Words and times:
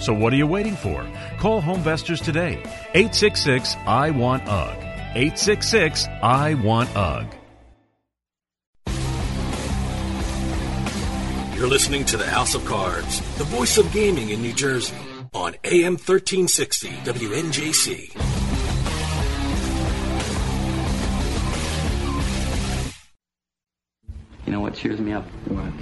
So 0.00 0.12
what 0.14 0.32
are 0.32 0.36
you 0.36 0.46
waiting 0.46 0.76
for? 0.76 1.06
Call 1.38 1.60
Homevestors 1.60 2.22
today. 2.22 2.62
866 2.94 3.76
I 3.86 4.10
Want 4.10 4.46
UGG. 4.48 4.78
866 5.14 6.06
I 6.22 6.54
Want 6.54 6.94
UGG. 6.96 7.34
You're 11.56 11.66
listening 11.66 12.04
to 12.04 12.16
the 12.16 12.24
House 12.24 12.54
of 12.54 12.64
Cards, 12.64 13.20
the 13.36 13.42
voice 13.42 13.78
of 13.78 13.90
gaming 13.92 14.28
in 14.28 14.40
New 14.40 14.52
Jersey, 14.52 14.94
on 15.34 15.56
AM 15.64 15.94
1360 15.94 16.88
WNJC. 16.88 18.14
You 24.46 24.52
know 24.52 24.60
what 24.60 24.74
cheers 24.74 25.00
me 25.00 25.12
up? 25.12 25.26
What? 25.48 25.72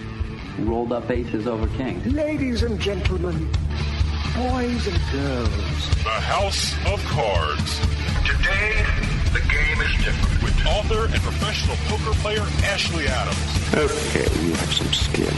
Rolled 0.67 0.93
up 0.93 1.11
aces 1.11 1.47
over 1.47 1.67
kings. 1.77 2.07
Ladies 2.07 2.63
and 2.63 2.81
gentlemen, 2.81 3.53
boys 4.37 4.87
and 4.87 5.01
girls. 5.13 5.89
The 6.05 6.11
House 6.11 6.75
of 6.93 7.03
Cards. 7.07 7.81
Today, 8.27 8.85
the 9.33 9.41
game 9.49 9.81
is 9.81 10.05
different. 10.05 10.43
With 10.43 10.67
author 10.67 11.07
and 11.07 11.23
professional 11.23 11.77
poker 11.89 12.13
player 12.21 12.43
Ashley 12.65 13.07
Adams. 13.09 13.75
Okay, 13.75 14.45
you 14.45 14.53
have 14.53 14.73
some 14.75 14.93
skill. 14.93 15.33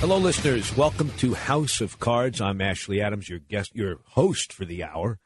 Hello, 0.00 0.18
listeners. 0.18 0.76
Welcome 0.76 1.10
to 1.18 1.32
House 1.32 1.80
of 1.80 1.98
Cards. 1.98 2.40
I'm 2.42 2.60
Ashley 2.60 3.00
Adams, 3.00 3.30
your 3.30 3.38
guest, 3.38 3.74
your 3.74 4.00
host 4.08 4.52
for 4.52 4.66
the 4.66 4.84
hour. 4.84 5.18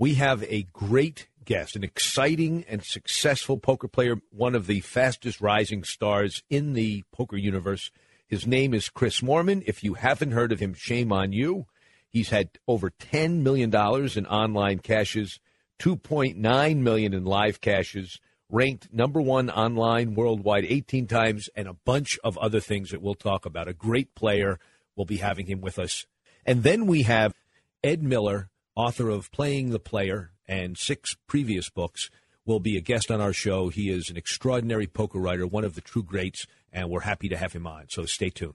We 0.00 0.14
have 0.14 0.44
a 0.44 0.62
great 0.72 1.26
guest, 1.44 1.74
an 1.74 1.82
exciting 1.82 2.64
and 2.68 2.84
successful 2.84 3.58
poker 3.58 3.88
player, 3.88 4.14
one 4.30 4.54
of 4.54 4.68
the 4.68 4.78
fastest 4.78 5.40
rising 5.40 5.82
stars 5.82 6.44
in 6.48 6.74
the 6.74 7.02
poker 7.10 7.36
universe. 7.36 7.90
His 8.28 8.46
name 8.46 8.74
is 8.74 8.90
Chris 8.90 9.22
Moorman. 9.22 9.64
If 9.66 9.82
you 9.82 9.94
haven't 9.94 10.30
heard 10.30 10.52
of 10.52 10.60
him, 10.60 10.72
shame 10.72 11.12
on 11.12 11.32
you. 11.32 11.66
He's 12.08 12.28
had 12.28 12.50
over 12.68 12.90
$10 12.90 13.40
million 13.42 13.74
in 13.74 14.26
online 14.26 14.78
cashes, 14.78 15.40
2.9 15.80 16.76
million 16.76 17.12
in 17.12 17.24
live 17.24 17.60
cashes, 17.60 18.20
ranked 18.48 18.94
number 18.94 19.20
one 19.20 19.50
online 19.50 20.14
worldwide 20.14 20.64
18 20.64 21.08
times, 21.08 21.50
and 21.56 21.66
a 21.66 21.74
bunch 21.74 22.20
of 22.22 22.38
other 22.38 22.60
things 22.60 22.90
that 22.90 23.02
we'll 23.02 23.14
talk 23.14 23.44
about. 23.44 23.66
A 23.66 23.74
great 23.74 24.14
player. 24.14 24.60
We'll 24.94 25.06
be 25.06 25.16
having 25.16 25.46
him 25.46 25.60
with 25.60 25.76
us. 25.76 26.06
And 26.46 26.62
then 26.62 26.86
we 26.86 27.02
have 27.02 27.34
Ed 27.82 28.00
Miller, 28.00 28.48
author 28.78 29.08
of 29.08 29.32
Playing 29.32 29.70
the 29.70 29.80
Player 29.80 30.30
and 30.46 30.78
six 30.78 31.16
previous 31.26 31.68
books, 31.68 32.10
will 32.46 32.60
be 32.60 32.76
a 32.76 32.80
guest 32.80 33.10
on 33.10 33.20
our 33.20 33.32
show. 33.32 33.70
He 33.70 33.90
is 33.90 34.08
an 34.08 34.16
extraordinary 34.16 34.86
poker 34.86 35.18
writer, 35.18 35.48
one 35.48 35.64
of 35.64 35.74
the 35.74 35.80
true 35.80 36.04
greats, 36.04 36.46
and 36.72 36.88
we're 36.88 37.00
happy 37.00 37.28
to 37.28 37.36
have 37.36 37.52
him 37.52 37.66
on. 37.66 37.86
So 37.90 38.06
stay 38.06 38.30
tuned. 38.30 38.54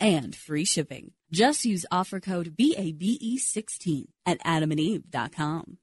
and 0.00 0.34
free 0.34 0.64
shipping. 0.64 1.12
Just 1.30 1.64
use 1.64 1.86
offer 1.90 2.20
code 2.20 2.54
BABE16 2.56 4.04
at 4.26 4.42
adamandeve.com. 4.44 5.78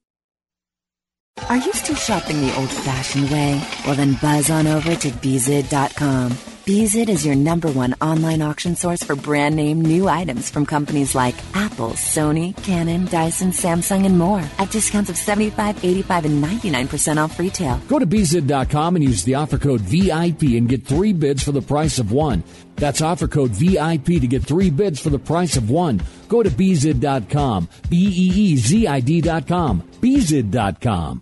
Are 1.50 1.58
you 1.58 1.74
still 1.74 1.96
shopping 1.96 2.42
the 2.42 2.56
old-fashioned 2.56 3.30
way? 3.30 3.62
Well, 3.86 3.96
then 3.96 4.18
buzz 4.22 4.50
on 4.50 4.68
over 4.68 4.96
to 4.96 5.10
Beezid.com. 5.10 6.32
Beezid 6.66 7.10
is 7.10 7.26
your 7.26 7.34
number 7.34 7.72
one 7.72 7.96
online 8.02 8.44
auction 8.44 8.76
source 8.76 9.02
for 9.02 9.16
brand 9.16 9.56
name 9.56 9.82
new 9.82 10.08
items 10.08 10.52
from 10.52 10.68
companies 10.68 11.16
like 11.16 11.34
Apple, 11.56 11.92
Sony, 11.92 12.56
Canon, 12.64 13.06
Dyson, 13.06 13.50
Samsung, 13.50 14.06
and 14.06 14.20
more 14.20 14.44
at 14.60 14.70
discounts 14.70 15.10
of 15.10 15.18
75, 15.18 15.84
85, 15.84 16.26
and 16.26 16.44
99% 16.44 17.18
off 17.18 17.40
retail. 17.40 17.82
Go 17.88 17.98
to 17.98 18.06
Beezid.com 18.06 18.96
and 18.96 19.04
use 19.04 19.24
the 19.24 19.36
offer 19.36 19.58
code 19.58 19.82
VIP 19.82 20.44
and 20.56 20.70
get 20.70 20.86
three 20.86 21.14
bids 21.14 21.42
for 21.42 21.52
the 21.52 21.64
price 21.64 21.98
of 21.98 22.12
one. 22.12 22.44
That's 22.76 23.02
offer 23.02 23.28
code 23.28 23.52
VIP 23.52 24.06
to 24.22 24.28
get 24.28 24.44
three 24.44 24.70
bids 24.70 25.00
for 25.00 25.10
the 25.10 25.20
price 25.20 25.58
of 25.58 25.70
one. 25.70 26.02
Go 26.28 26.44
to 26.44 26.50
Beezid.com. 26.50 27.70
B 27.90 27.98
E 27.98 28.52
E 28.52 28.56
Z 28.58 28.88
I 28.88 29.00
D.com. 29.00 29.82
Beezid.com. 30.02 31.22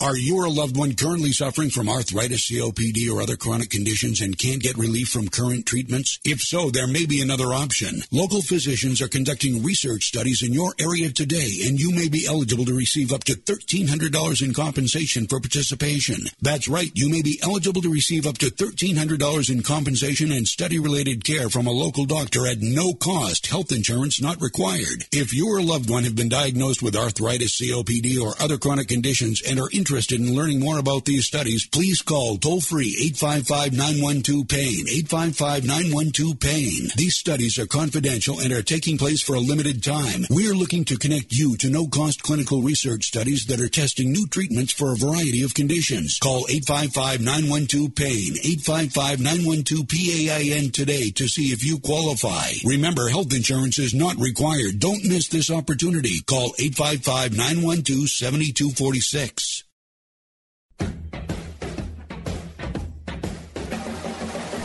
Are 0.00 0.16
you 0.16 0.36
or 0.36 0.44
a 0.44 0.50
loved 0.50 0.76
one 0.76 0.94
currently 0.94 1.32
suffering 1.32 1.70
from 1.70 1.88
arthritis, 1.88 2.48
COPD, 2.48 3.10
or 3.10 3.20
other 3.20 3.34
chronic 3.34 3.68
conditions 3.68 4.20
and 4.20 4.38
can't 4.38 4.62
get 4.62 4.78
relief 4.78 5.08
from 5.08 5.26
current 5.26 5.66
treatments? 5.66 6.20
If 6.24 6.40
so, 6.40 6.70
there 6.70 6.86
may 6.86 7.04
be 7.04 7.20
another 7.20 7.52
option. 7.52 8.02
Local 8.12 8.40
physicians 8.40 9.02
are 9.02 9.08
conducting 9.08 9.64
research 9.64 10.04
studies 10.04 10.40
in 10.40 10.52
your 10.52 10.72
area 10.78 11.10
today, 11.10 11.50
and 11.66 11.80
you 11.80 11.90
may 11.90 12.08
be 12.08 12.28
eligible 12.28 12.64
to 12.66 12.76
receive 12.76 13.12
up 13.12 13.24
to 13.24 13.32
$1,300 13.32 14.40
in 14.40 14.54
compensation 14.54 15.26
for 15.26 15.40
participation. 15.40 16.28
That's 16.40 16.68
right, 16.68 16.92
you 16.94 17.10
may 17.10 17.22
be 17.22 17.40
eligible 17.42 17.82
to 17.82 17.92
receive 17.92 18.24
up 18.24 18.38
to 18.38 18.52
$1,300 18.52 19.50
in 19.50 19.64
compensation 19.64 20.30
and 20.30 20.46
study-related 20.46 21.24
care 21.24 21.48
from 21.48 21.66
a 21.66 21.72
local 21.72 22.04
doctor 22.04 22.46
at 22.46 22.60
no 22.60 22.94
cost, 22.94 23.48
health 23.48 23.72
insurance 23.72 24.22
not 24.22 24.40
required. 24.40 25.06
If 25.10 25.34
you 25.34 25.48
or 25.48 25.58
a 25.58 25.64
loved 25.64 25.90
one 25.90 26.04
have 26.04 26.14
been 26.14 26.28
diagnosed 26.28 26.84
with 26.84 26.94
arthritis, 26.94 27.60
COPD, 27.60 28.20
or 28.20 28.40
other 28.40 28.58
chronic 28.58 28.86
conditions 28.86 29.42
and 29.42 29.58
are 29.58 29.68
interested 29.72 29.87
interested 29.88 30.20
in 30.20 30.36
learning 30.36 30.60
more 30.60 30.78
about 30.78 31.06
these 31.06 31.24
studies, 31.24 31.66
please 31.66 32.02
call 32.02 32.36
toll 32.36 32.60
free 32.60 32.94
855 33.16 33.72
912 33.72 34.46
PAIN. 34.46 34.84
855 34.84 35.64
912 35.64 36.40
PAIN. 36.40 36.88
These 36.94 37.16
studies 37.16 37.58
are 37.58 37.66
confidential 37.66 38.38
and 38.38 38.52
are 38.52 38.62
taking 38.62 38.98
place 38.98 39.22
for 39.22 39.34
a 39.34 39.40
limited 39.40 39.82
time. 39.82 40.26
We 40.28 40.46
are 40.50 40.54
looking 40.54 40.84
to 40.86 40.98
connect 40.98 41.32
you 41.32 41.56
to 41.56 41.70
no 41.70 41.86
cost 41.86 42.22
clinical 42.22 42.60
research 42.60 43.06
studies 43.06 43.46
that 43.46 43.62
are 43.62 43.68
testing 43.70 44.12
new 44.12 44.26
treatments 44.26 44.74
for 44.74 44.92
a 44.92 44.96
variety 44.96 45.42
of 45.42 45.54
conditions. 45.54 46.18
Call 46.18 46.44
855 46.50 47.20
912 47.24 47.94
PAIN. 47.94 48.36
855 48.44 49.20
912 49.24 49.88
PAIN 49.88 50.70
today 50.70 51.08
to 51.12 51.26
see 51.28 51.48
if 51.48 51.64
you 51.64 51.78
qualify. 51.78 52.52
Remember, 52.62 53.08
health 53.08 53.34
insurance 53.34 53.78
is 53.78 53.94
not 53.94 54.20
required. 54.20 54.80
Don't 54.80 55.08
miss 55.08 55.28
this 55.28 55.50
opportunity. 55.50 56.20
Call 56.26 56.52
855 56.58 57.32
912 57.32 58.10
7246. 58.10 59.64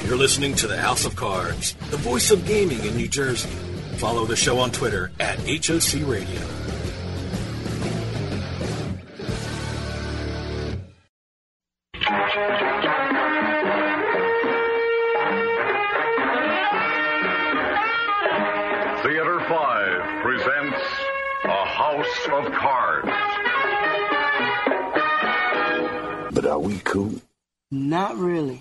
You're 0.06 0.18
listening 0.18 0.54
to 0.56 0.68
the 0.68 0.78
House 0.78 1.06
of 1.06 1.16
Cards, 1.16 1.74
the 1.90 1.98
voice 1.98 2.30
of 2.30 2.46
gaming 2.46 2.84
in 2.84 2.96
New 2.96 3.08
Jersey. 3.08 3.50
Follow 3.98 4.26
the 4.26 4.36
show 4.36 4.60
on 4.60 4.70
Twitter 4.70 5.12
at 5.20 5.40
HOC 5.40 6.06
Radio. 6.06 6.42
Theater 19.04 19.40
5 19.48 20.22
presents 20.22 20.82
A 21.46 21.66
House 21.66 22.28
of 22.32 22.52
Cards. 22.54 23.13
We 26.64 26.80
cool? 26.80 27.14
Not 27.72 28.16
really. 28.18 28.60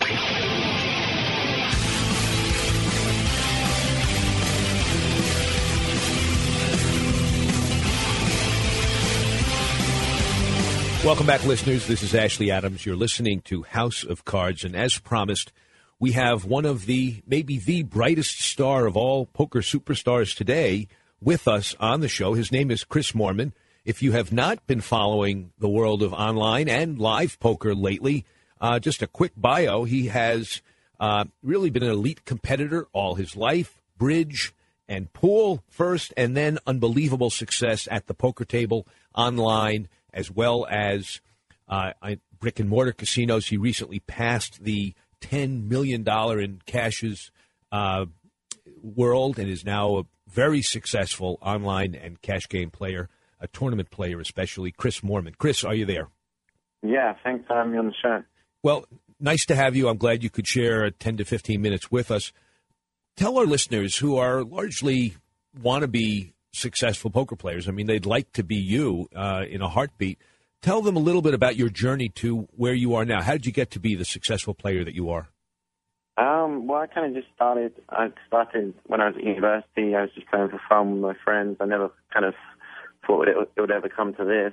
Welcome 11.04 11.26
back, 11.26 11.44
listeners. 11.44 11.86
This 11.86 12.02
is 12.02 12.14
Ashley 12.14 12.50
Adams. 12.50 12.86
You're 12.86 12.96
listening 12.96 13.40
to 13.42 13.62
House 13.62 14.04
of 14.04 14.24
Cards, 14.24 14.64
and 14.64 14.74
as 14.74 14.98
promised, 14.98 15.52
we 16.00 16.12
have 16.12 16.44
one 16.44 16.64
of 16.64 16.86
the 16.86 17.22
maybe 17.26 17.58
the 17.58 17.82
brightest 17.82 18.40
star 18.40 18.86
of 18.86 18.96
all 18.96 19.26
poker 19.26 19.60
superstars 19.60 20.36
today 20.36 20.88
with 21.20 21.46
us 21.46 21.76
on 21.78 22.00
the 22.00 22.08
show. 22.08 22.34
His 22.34 22.50
name 22.50 22.70
is 22.70 22.84
Chris 22.84 23.12
Moorman. 23.12 23.52
If 23.84 24.02
you 24.02 24.12
have 24.12 24.32
not 24.32 24.66
been 24.66 24.80
following 24.80 25.52
the 25.58 25.68
world 25.68 26.02
of 26.02 26.12
online 26.12 26.68
and 26.68 26.98
live 26.98 27.38
poker 27.40 27.74
lately, 27.74 28.24
uh, 28.60 28.78
just 28.78 29.02
a 29.02 29.08
quick 29.08 29.32
bio. 29.36 29.84
He 29.84 30.06
has 30.06 30.62
uh, 31.00 31.24
really 31.42 31.68
been 31.68 31.82
an 31.82 31.90
elite 31.90 32.24
competitor 32.24 32.86
all 32.92 33.16
his 33.16 33.36
life, 33.36 33.82
bridge 33.98 34.54
and 34.88 35.12
pool 35.12 35.64
first, 35.68 36.14
and 36.16 36.36
then 36.36 36.58
unbelievable 36.66 37.30
success 37.30 37.88
at 37.90 38.06
the 38.06 38.14
poker 38.14 38.44
table 38.44 38.86
online 39.14 39.88
as 40.14 40.30
well 40.30 40.66
as 40.70 41.20
uh, 41.68 41.92
brick 42.38 42.60
and 42.60 42.68
mortar 42.68 42.92
casinos. 42.92 43.46
He 43.46 43.56
recently 43.56 43.98
passed 44.00 44.62
the 44.62 44.94
$10 45.22 45.68
million 45.68 46.06
in 46.38 46.60
cashes 46.66 47.32
uh, 47.72 48.06
world 48.80 49.38
and 49.38 49.48
is 49.48 49.64
now 49.64 49.98
a 49.98 50.06
very 50.28 50.62
successful 50.62 51.38
online 51.42 51.94
and 51.94 52.22
cash 52.22 52.48
game 52.48 52.70
player, 52.70 53.08
a 53.42 53.48
tournament 53.48 53.90
player, 53.90 54.20
especially. 54.20 54.70
Chris 54.72 55.00
Moorman. 55.00 55.36
Chris, 55.36 55.64
are 55.64 55.74
you 55.74 55.84
there? 55.84 56.08
Yeah, 56.82 57.14
thanks 57.22 57.46
for 57.46 57.56
having 57.56 57.72
me 57.72 57.78
on 57.78 57.86
the 57.86 57.94
show. 58.00 58.22
Well, 58.62 58.86
nice 59.20 59.44
to 59.46 59.54
have 59.54 59.76
you. 59.76 59.88
I'm 59.88 59.98
glad 59.98 60.22
you 60.22 60.30
could 60.30 60.46
share 60.46 60.90
10 60.90 61.18
to 61.18 61.24
15 61.24 61.60
minutes 61.60 61.90
with 61.90 62.10
us. 62.10 62.32
Tell 63.16 63.36
our 63.38 63.46
listeners 63.46 63.96
who 63.96 64.16
are 64.16 64.42
largely 64.42 65.16
wannabe 65.60 66.32
successful 66.52 67.10
poker 67.10 67.36
players. 67.36 67.68
I 67.68 67.72
mean, 67.72 67.86
they'd 67.86 68.06
like 68.06 68.32
to 68.32 68.42
be 68.42 68.56
you 68.56 69.08
uh, 69.14 69.44
in 69.48 69.60
a 69.60 69.68
heartbeat. 69.68 70.18
Tell 70.60 70.80
them 70.80 70.96
a 70.96 71.00
little 71.00 71.22
bit 71.22 71.34
about 71.34 71.56
your 71.56 71.68
journey 71.68 72.08
to 72.16 72.48
where 72.56 72.74
you 72.74 72.94
are 72.94 73.04
now. 73.04 73.20
How 73.20 73.32
did 73.32 73.46
you 73.46 73.52
get 73.52 73.70
to 73.72 73.80
be 73.80 73.94
the 73.94 74.04
successful 74.04 74.54
player 74.54 74.84
that 74.84 74.94
you 74.94 75.10
are? 75.10 75.28
Um, 76.16 76.66
well, 76.66 76.80
I 76.80 76.86
kind 76.86 77.06
of 77.06 77.14
just 77.20 77.34
started. 77.34 77.72
I 77.88 78.12
started 78.26 78.74
when 78.86 79.00
I 79.00 79.08
was 79.08 79.16
at 79.16 79.24
university. 79.24 79.94
I 79.94 80.02
was 80.02 80.10
just 80.14 80.28
playing 80.28 80.50
for 80.50 80.60
fun 80.68 80.92
with 80.92 81.00
my 81.02 81.14
friends. 81.24 81.56
I 81.60 81.64
never 81.64 81.90
kind 82.12 82.26
of 82.26 82.34
thought 83.06 83.28
it 83.28 83.36
would, 83.36 83.48
it 83.56 83.60
would 83.60 83.70
ever 83.70 83.88
come 83.88 84.14
to 84.14 84.24
this, 84.24 84.52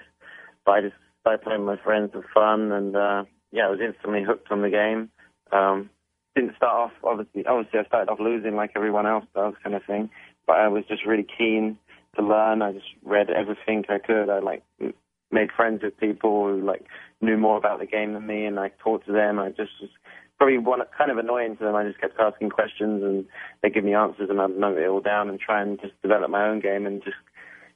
but 0.66 0.72
I 0.72 0.82
just 0.82 0.96
started 1.22 1.44
playing 1.44 1.66
with 1.66 1.80
my 1.80 1.84
friends 1.84 2.12
for 2.14 2.26
fun, 2.34 2.72
and 2.72 2.96
uh, 2.96 3.24
yeah, 3.52 3.68
I 3.68 3.70
was 3.70 3.80
instantly 3.80 4.24
hooked 4.24 4.52
on 4.52 4.62
the 4.62 4.70
game. 4.70 5.10
Um, 5.52 5.90
didn't 6.36 6.56
start 6.56 6.76
off 6.76 6.92
obviously. 7.04 7.46
Obviously, 7.46 7.80
I 7.80 7.86
started 7.86 8.12
off 8.12 8.20
losing 8.20 8.56
like 8.56 8.72
everyone 8.76 9.06
else 9.06 9.26
does, 9.36 9.54
kind 9.64 9.76
of 9.76 9.84
thing. 9.86 10.10
But 10.48 10.58
I 10.58 10.68
was 10.68 10.84
just 10.88 11.06
really 11.06 11.26
keen 11.38 11.78
to 12.16 12.26
learn. 12.26 12.62
I 12.62 12.72
just 12.72 12.88
read 13.04 13.30
everything 13.30 13.84
I 13.90 14.00
could. 14.00 14.30
I 14.30 14.40
like 14.40 14.64
made 15.32 15.52
friends 15.56 15.82
with 15.84 15.98
people 15.98 16.48
who 16.48 16.66
like 16.66 16.86
knew 17.22 17.38
more 17.38 17.58
about 17.58 17.80
the 17.80 17.86
game 17.86 18.14
than 18.14 18.26
me, 18.26 18.46
and 18.46 18.60
I 18.60 18.72
talked 18.84 19.06
to 19.08 19.12
them. 19.12 19.40
I 19.40 19.50
just 19.50 19.72
was 19.82 19.90
probably 20.38 20.58
one 20.58 20.80
kind 20.98 21.12
of 21.12 21.18
annoying 21.18 21.58
to 21.58 21.64
them. 21.64 21.76
I 21.76 21.86
just 21.86 22.00
kept 22.00 22.20
asking 22.20 22.50
questions, 22.50 23.04
and 23.04 23.26
they 23.62 23.70
give 23.70 23.84
me 23.84 23.94
answers, 23.94 24.30
and 24.30 24.40
I'd 24.40 24.58
note 24.58 24.78
it 24.78 24.88
all 24.88 25.02
down 25.02 25.30
and 25.30 25.40
try 25.40 25.62
and 25.62 25.80
just 25.80 26.02
develop 26.02 26.30
my 26.30 26.48
own 26.48 26.62
game, 26.62 26.86
and 26.86 27.04
just 27.04 27.18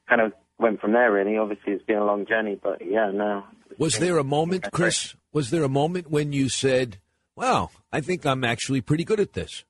kind 0.07 0.21
of 0.21 0.31
went 0.63 0.81
from 0.81 0.93
there. 0.93 1.11
Really, 1.11 1.37
obviously, 1.37 1.73
it's 1.73 1.85
been 1.85 1.97
a 1.97 2.05
long 2.05 2.25
journey, 2.25 2.59
but 2.61 2.81
yeah, 2.83 3.11
no. 3.13 3.43
Was 3.77 3.99
there 3.99 4.17
a 4.17 4.23
moment, 4.23 4.71
Chris? 4.71 5.15
Was 5.31 5.51
there 5.51 5.63
a 5.63 5.69
moment 5.69 6.09
when 6.09 6.33
you 6.33 6.49
said, 6.49 6.97
"Wow, 7.35 7.69
I 7.91 8.01
think 8.01 8.25
I'm 8.25 8.43
actually 8.43 8.81
pretty 8.81 9.03
good 9.03 9.19
at 9.19 9.33
this"? 9.33 9.63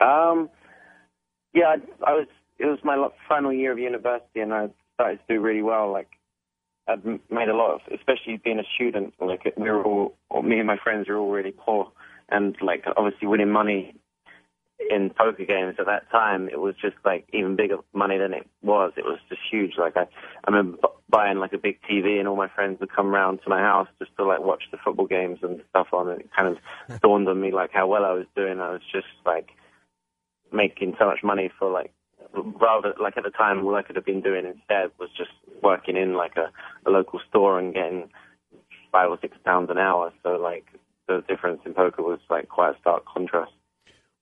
Um, 0.00 0.50
yeah, 1.52 1.74
I, 1.74 2.10
I 2.10 2.12
was 2.12 2.26
it 2.58 2.66
was 2.66 2.78
my 2.84 3.08
final 3.28 3.52
year 3.52 3.72
of 3.72 3.78
university, 3.78 4.40
and 4.40 4.52
I 4.52 4.68
started 4.94 5.18
to 5.26 5.34
do 5.34 5.40
really 5.40 5.62
well. 5.62 5.90
Like 5.92 6.10
I'd 6.86 7.04
made 7.04 7.48
a 7.48 7.56
lot 7.56 7.74
of, 7.74 7.80
especially 7.92 8.40
being 8.42 8.58
a 8.58 8.64
student. 8.74 9.14
Like 9.20 9.52
we 9.56 9.70
were 9.70 9.82
all, 9.82 10.16
me 10.42 10.58
and 10.58 10.66
my 10.66 10.76
friends 10.76 11.08
were 11.08 11.16
all 11.16 11.30
really 11.30 11.54
poor, 11.56 11.90
and 12.28 12.56
like 12.60 12.84
obviously 12.96 13.28
winning 13.28 13.50
money 13.50 13.94
in 14.90 15.10
poker 15.10 15.44
games 15.44 15.76
at 15.78 15.86
that 15.86 16.10
time, 16.10 16.48
it 16.48 16.60
was 16.60 16.74
just 16.80 16.96
like 17.04 17.26
even 17.32 17.56
bigger 17.56 17.76
money 17.92 18.18
than 18.18 18.32
it 18.32 18.46
was. 18.62 18.92
It 18.96 19.04
was 19.04 19.18
just 19.28 19.40
huge. 19.50 19.72
Like 19.78 19.96
I, 19.96 20.02
I 20.02 20.50
remember 20.50 20.78
buying 21.08 21.38
like 21.38 21.52
a 21.52 21.58
big 21.58 21.78
TV, 21.88 22.18
and 22.18 22.28
all 22.28 22.36
my 22.36 22.48
friends 22.48 22.80
would 22.80 22.94
come 22.94 23.08
round 23.08 23.40
to 23.44 23.50
my 23.50 23.60
house 23.60 23.88
just 23.98 24.10
to 24.16 24.24
like 24.24 24.40
watch 24.40 24.64
the 24.70 24.78
football 24.84 25.06
games 25.06 25.38
and 25.42 25.62
stuff 25.70 25.88
on. 25.92 26.08
And 26.08 26.20
it 26.20 26.30
kind 26.36 26.56
of 26.88 27.00
dawned 27.02 27.28
on 27.28 27.40
me 27.40 27.52
like 27.52 27.70
how 27.72 27.86
well 27.86 28.04
I 28.04 28.12
was 28.12 28.26
doing. 28.36 28.60
I 28.60 28.70
was 28.70 28.82
just 28.92 29.06
like 29.24 29.50
making 30.52 30.94
so 30.98 31.06
much 31.06 31.22
money 31.22 31.50
for 31.58 31.70
like 31.70 31.92
rather 32.60 32.94
like 33.00 33.16
at 33.16 33.24
the 33.24 33.30
time 33.30 33.64
all 33.64 33.76
I 33.76 33.82
could 33.82 33.96
have 33.96 34.04
been 34.04 34.20
doing 34.20 34.44
instead 34.44 34.90
was 34.98 35.10
just 35.16 35.30
working 35.62 35.96
in 35.96 36.14
like 36.14 36.36
a, 36.36 36.50
a 36.88 36.90
local 36.90 37.20
store 37.28 37.58
and 37.58 37.74
getting 37.74 38.10
five 38.90 39.10
or 39.10 39.18
six 39.20 39.36
pounds 39.44 39.70
an 39.70 39.78
hour. 39.78 40.12
So 40.22 40.30
like 40.30 40.66
the 41.06 41.22
difference 41.28 41.60
in 41.64 41.74
poker 41.74 42.02
was 42.02 42.20
like 42.28 42.48
quite 42.48 42.74
a 42.74 42.78
stark 42.80 43.04
contrast. 43.04 43.52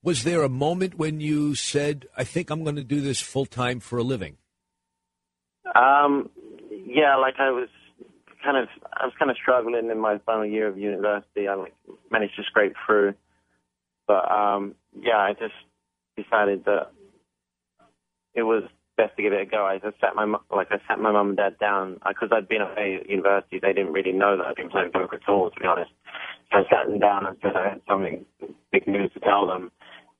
Was 0.03 0.23
there 0.23 0.43
a 0.43 0.49
moment 0.49 0.95
when 0.95 1.21
you 1.21 1.55
said, 1.55 2.07
"I 2.17 2.25
think 2.25 2.49
I'm 2.49 2.63
going 2.63 2.75
to 2.75 2.83
do 2.83 2.99
this 2.99 3.21
full 3.21 3.45
time 3.45 3.79
for 3.79 3.97
a 3.97 4.03
living"? 4.03 4.37
Um, 5.75 6.29
yeah, 6.69 7.15
like 7.15 7.35
I 7.39 7.51
was 7.51 7.69
kind 8.43 8.57
of 8.57 8.67
I 8.93 9.05
was 9.05 9.13
kind 9.17 9.31
of 9.31 9.37
struggling 9.37 9.89
in 9.89 9.99
my 9.99 10.17
final 10.25 10.45
year 10.45 10.67
of 10.67 10.77
university. 10.77 11.47
I 11.47 11.55
like 11.55 11.73
managed 12.11 12.35
to 12.35 12.43
scrape 12.43 12.73
through, 12.85 13.13
but 14.05 14.29
um, 14.29 14.75
yeah, 14.93 15.17
I 15.17 15.33
just 15.33 15.55
decided 16.17 16.65
that 16.65 16.91
it 18.35 18.43
was 18.43 18.63
best 18.97 19.15
to 19.15 19.23
give 19.23 19.33
it 19.33 19.41
a 19.41 19.45
go. 19.45 19.65
I 19.65 19.79
just 19.79 19.99
sat 19.99 20.15
my 20.15 20.25
like 20.51 20.67
I 20.69 20.77
sat 20.87 20.99
my 20.99 21.11
mum 21.11 21.29
and 21.29 21.37
dad 21.37 21.57
down 21.59 21.99
because 22.07 22.29
I'd 22.31 22.47
been 22.47 22.61
away 22.61 22.99
at 23.01 23.09
university. 23.09 23.59
They 23.61 23.73
didn't 23.73 23.93
really 23.93 24.11
know 24.11 24.37
that 24.37 24.45
I'd 24.45 24.55
been 24.55 24.69
playing 24.69 24.91
poker 24.91 25.15
at 25.15 25.29
all, 25.29 25.49
to 25.49 25.59
be 25.59 25.65
honest. 25.65 25.91
So 26.51 26.59
I 26.59 26.63
sat 26.69 26.89
them 26.89 26.99
down 26.99 27.25
and 27.25 27.37
said 27.41 27.55
I 27.55 27.69
had 27.69 27.81
something 27.87 28.25
big 28.71 28.87
news 28.87 29.11
to 29.13 29.19
tell 29.19 29.47
them, 29.47 29.71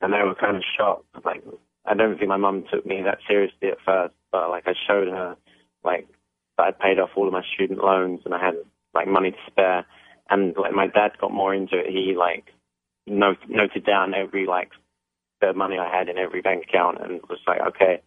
and 0.03 0.13
they 0.13 0.22
were 0.24 0.36
kind 0.36 0.57
of 0.57 0.63
shocked. 0.77 1.05
Like 1.25 1.43
I 1.86 1.95
don't 1.95 2.17
think 2.17 2.29
my 2.29 2.38
mum 2.38 2.65
took 2.72 2.86
me 2.86 3.01
that 3.03 3.19
seriously 3.27 3.69
at 3.69 3.77
first, 3.86 4.13
but 4.31 4.50
like 4.50 4.65
I 4.67 4.74
showed 4.88 5.07
her 5.07 5.38
like 5.83 6.07
that 6.57 6.67
I'd 6.67 6.79
paid 6.79 7.00
off 7.00 7.12
all 7.15 7.27
of 7.27 7.33
my 7.33 7.43
student 7.55 7.83
loans 7.83 8.22
and 8.25 8.33
I 8.33 8.45
had 8.45 8.55
like 8.93 9.07
money 9.07 9.31
to 9.31 9.38
spare, 9.48 9.86
and 10.29 10.55
like 10.57 10.74
my 10.74 10.88
dad 10.88 11.13
got 11.19 11.31
more 11.31 11.53
into 11.53 11.77
it. 11.79 11.88
He 11.88 12.15
like 12.17 12.45
note, 13.07 13.39
noted 13.50 13.86
down 13.86 14.13
every 14.13 14.45
like 14.45 14.69
of 15.41 15.55
money 15.55 15.77
I 15.77 15.93
had 15.95 16.10
in 16.10 16.17
every 16.17 16.41
bank 16.41 16.65
account 16.69 17.00
and 17.03 17.22
was 17.29 17.39
like, 17.48 17.62
okay, 17.62 18.01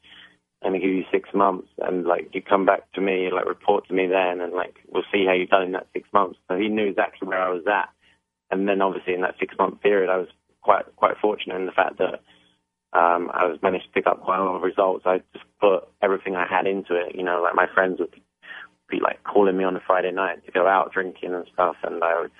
I'm 0.62 0.70
gonna 0.72 0.80
give 0.80 0.90
you 0.90 1.04
six 1.12 1.28
months 1.34 1.68
and 1.78 2.04
like 2.06 2.30
you 2.34 2.42
come 2.42 2.64
back 2.64 2.90
to 2.92 3.00
me, 3.00 3.30
like 3.32 3.46
report 3.46 3.86
to 3.88 3.94
me 3.94 4.06
then 4.06 4.40
and 4.40 4.52
like 4.52 4.76
we'll 4.90 5.04
see 5.12 5.26
how 5.26 5.34
you've 5.34 5.50
done 5.50 5.62
in 5.62 5.72
that 5.72 5.88
six 5.92 6.08
months. 6.12 6.38
So 6.48 6.56
he 6.56 6.68
knew 6.68 6.86
exactly 6.88 7.28
where 7.28 7.40
I 7.42 7.50
was 7.50 7.64
at. 7.66 7.90
And 8.50 8.68
then 8.68 8.80
obviously 8.80 9.14
in 9.14 9.20
that 9.20 9.36
six 9.38 9.54
month 9.58 9.82
period 9.82 10.10
I 10.10 10.16
was 10.16 10.28
quite 10.66 10.84
quite 10.96 11.16
fortunate 11.22 11.56
in 11.56 11.66
the 11.66 11.72
fact 11.80 11.98
that 11.98 12.18
um 12.92 13.30
I 13.32 13.46
was 13.46 13.58
managed 13.62 13.86
to 13.86 13.92
pick 13.94 14.06
up 14.06 14.22
quite 14.22 14.40
a 14.40 14.44
lot 14.44 14.56
of 14.56 14.62
results. 14.62 15.06
I 15.06 15.22
just 15.32 15.46
put 15.60 15.88
everything 16.02 16.34
I 16.34 16.46
had 16.46 16.66
into 16.66 16.94
it, 16.96 17.14
you 17.14 17.22
know, 17.22 17.40
like 17.42 17.54
my 17.54 17.68
friends 17.72 18.00
would 18.00 18.14
be 18.90 18.98
like 19.00 19.22
calling 19.24 19.56
me 19.56 19.64
on 19.64 19.76
a 19.76 19.86
Friday 19.86 20.12
night 20.12 20.44
to 20.46 20.52
go 20.52 20.66
out 20.66 20.92
drinking 20.92 21.34
and 21.34 21.46
stuff 21.54 21.76
and 21.84 22.02
I 22.02 22.20
would 22.20 22.32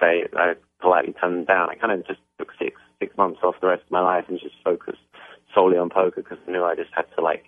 say 0.00 0.26
I 0.36 0.54
politely 0.80 1.14
turn 1.14 1.34
them 1.34 1.44
down. 1.44 1.70
I 1.70 1.76
kind 1.76 1.92
of 1.92 2.06
just 2.06 2.20
took 2.38 2.50
six 2.58 2.74
six 3.00 3.16
months 3.16 3.40
off 3.44 3.60
the 3.60 3.68
rest 3.68 3.84
of 3.86 3.90
my 3.92 4.00
life 4.02 4.24
and 4.28 4.40
just 4.40 4.56
focused 4.64 5.06
solely 5.54 5.78
on 5.78 5.90
poker 5.90 6.22
because 6.22 6.38
I 6.46 6.50
knew 6.50 6.64
I 6.64 6.74
just 6.74 6.90
had 6.92 7.06
to 7.16 7.22
like 7.22 7.44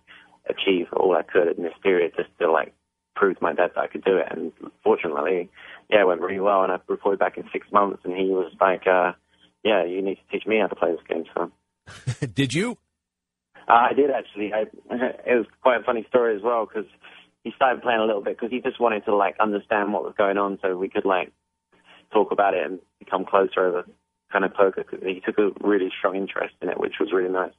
achieve 0.49 0.87
all 0.93 1.17
I 1.17 1.23
could 1.23 1.49
in 1.59 1.63
this 1.65 1.79
period 1.83 2.13
just 2.17 2.31
to 2.41 2.51
like 2.51 2.73
prove 3.17 3.37
to 3.37 3.43
my 3.43 3.53
dad 3.53 3.71
that 3.75 3.81
I 3.81 3.87
could 3.87 4.05
do 4.05 4.17
it. 4.17 4.27
And 4.31 4.53
fortunately, 4.83 5.51
yeah, 5.91 6.01
it 6.03 6.07
went 6.07 6.21
really 6.23 6.41
well. 6.41 6.63
And 6.63 6.73
I 6.73 6.79
reported 6.89 7.19
back 7.19 7.37
in 7.37 7.45
six 7.53 7.67
months, 7.73 8.01
and 8.05 8.17
he 8.17 8.27
was 8.27 8.53
like, 8.61 8.87
uh, 8.87 9.13
"Yeah, 9.65 9.85
you 9.85 10.03
need 10.03 10.17
to 10.17 10.27
teach 10.31 10.47
me 10.47 10.59
how 10.61 10.67
to 10.69 10.77
play 10.77 10.93
this 10.93 11.07
game." 11.09 11.25
So 11.35 11.51
Did 12.35 12.55
you? 12.55 12.79
uh, 13.69 13.73
I 13.91 13.93
did 13.95 14.11
actually. 14.11 14.53
I, 14.53 14.63
it 15.27 15.37
was 15.37 15.47
quite 15.63 15.81
a 15.81 15.85
funny 15.85 16.05
story 16.09 16.37
as 16.37 16.43
well 16.43 16.67
because 16.67 16.89
he 17.45 17.53
started 17.57 17.83
playing 17.83 18.01
a 18.01 18.05
little 18.05 18.23
bit 18.23 18.37
because 18.37 18.51
he 18.51 18.61
just 18.61 18.81
wanted 18.81 19.05
to 19.07 19.15
like 19.15 19.37
understand 19.41 19.93
what 19.93 20.05
was 20.05 20.15
going 20.17 20.39
on 20.39 20.59
so 20.63 20.77
we 20.77 20.89
could 20.89 21.05
like 21.05 21.33
talk 22.13 22.33
about 22.33 22.55
it 22.55 22.65
and 22.67 22.79
become 22.99 23.25
closer 23.25 23.67
over 23.67 23.85
kind 24.33 24.45
of 24.45 24.55
poker. 24.55 24.85
'cause 24.85 25.01
he 25.03 25.21
took 25.21 25.39
a 25.39 25.51
really 25.67 25.91
strong 25.97 26.17
interest 26.17 26.55
in 26.61 26.69
it, 26.69 26.79
which 26.79 26.95
was 27.01 27.13
really 27.13 27.33
nice. 27.33 27.53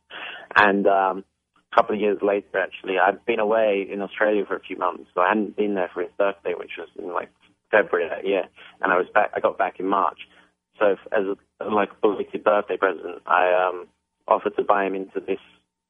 And 0.55 0.87
um, 0.87 1.23
a 1.71 1.75
couple 1.75 1.95
of 1.95 2.01
years 2.01 2.19
later, 2.21 2.59
actually, 2.59 2.97
I'd 2.99 3.25
been 3.25 3.39
away 3.39 3.87
in 3.91 4.01
Australia 4.01 4.45
for 4.45 4.55
a 4.55 4.59
few 4.59 4.77
months, 4.77 5.09
so 5.13 5.21
I 5.21 5.29
hadn't 5.29 5.55
been 5.55 5.75
there 5.75 5.89
for 5.93 6.01
his 6.01 6.11
birthday, 6.17 6.53
which 6.53 6.71
was 6.77 6.89
in 6.97 7.13
like 7.13 7.29
February 7.71 8.09
that 8.09 8.27
year, 8.27 8.43
and 8.81 8.91
I 8.91 8.97
was 8.97 9.07
back. 9.13 9.31
I 9.33 9.39
got 9.39 9.57
back 9.57 9.79
in 9.79 9.87
March. 9.87 10.19
So 10.79 10.95
as 11.11 11.25
a 11.25 11.37
like 11.69 11.99
belated 12.01 12.43
birthday 12.43 12.77
present, 12.77 13.21
I 13.25 13.53
um, 13.53 13.87
offered 14.27 14.55
to 14.57 14.63
buy 14.63 14.85
him 14.85 14.95
into 14.95 15.19
this 15.19 15.39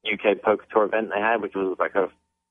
UK 0.06 0.42
poker 0.42 0.66
tour 0.72 0.86
event 0.86 1.10
they 1.14 1.22
had, 1.22 1.42
which 1.42 1.54
was 1.56 1.78
like 1.80 1.96
a 1.96 2.10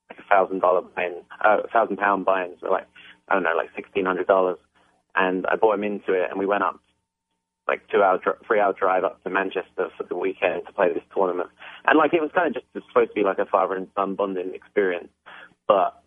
like 0.09 0.19
a 0.19 0.29
thousand 0.29 0.59
dollar 0.59 0.81
buy-in, 0.81 1.21
uh, 1.43 1.59
a 1.63 1.67
thousand 1.69 1.97
pound 1.97 2.25
buy-in, 2.25 2.55
so 2.59 2.69
like 2.69 2.87
I 3.27 3.33
don't 3.33 3.43
know, 3.43 3.55
like 3.55 3.69
sixteen 3.75 4.05
hundred 4.05 4.27
dollars. 4.27 4.57
And 5.15 5.45
I 5.47 5.57
bought 5.57 5.75
him 5.75 5.83
into 5.83 6.13
it, 6.13 6.29
and 6.29 6.39
we 6.39 6.45
went 6.45 6.63
up 6.63 6.79
like 7.67 7.87
two 7.89 8.01
hour, 8.01 8.19
three 8.47 8.59
hour 8.59 8.73
drive 8.73 9.03
up 9.03 9.23
to 9.23 9.29
Manchester 9.29 9.89
for 9.97 10.03
the 10.07 10.15
weekend 10.15 10.65
to 10.65 10.73
play 10.73 10.93
this 10.93 11.03
tournament. 11.13 11.49
And 11.85 11.97
like 11.97 12.13
it 12.13 12.21
was 12.21 12.31
kind 12.33 12.47
of 12.47 12.53
just 12.53 12.87
supposed 12.87 13.09
to 13.09 13.15
be 13.15 13.23
like 13.23 13.39
a 13.39 13.45
father 13.45 13.75
and 13.75 13.87
son 13.95 14.15
bonding 14.15 14.53
experience, 14.53 15.09
but 15.67 16.00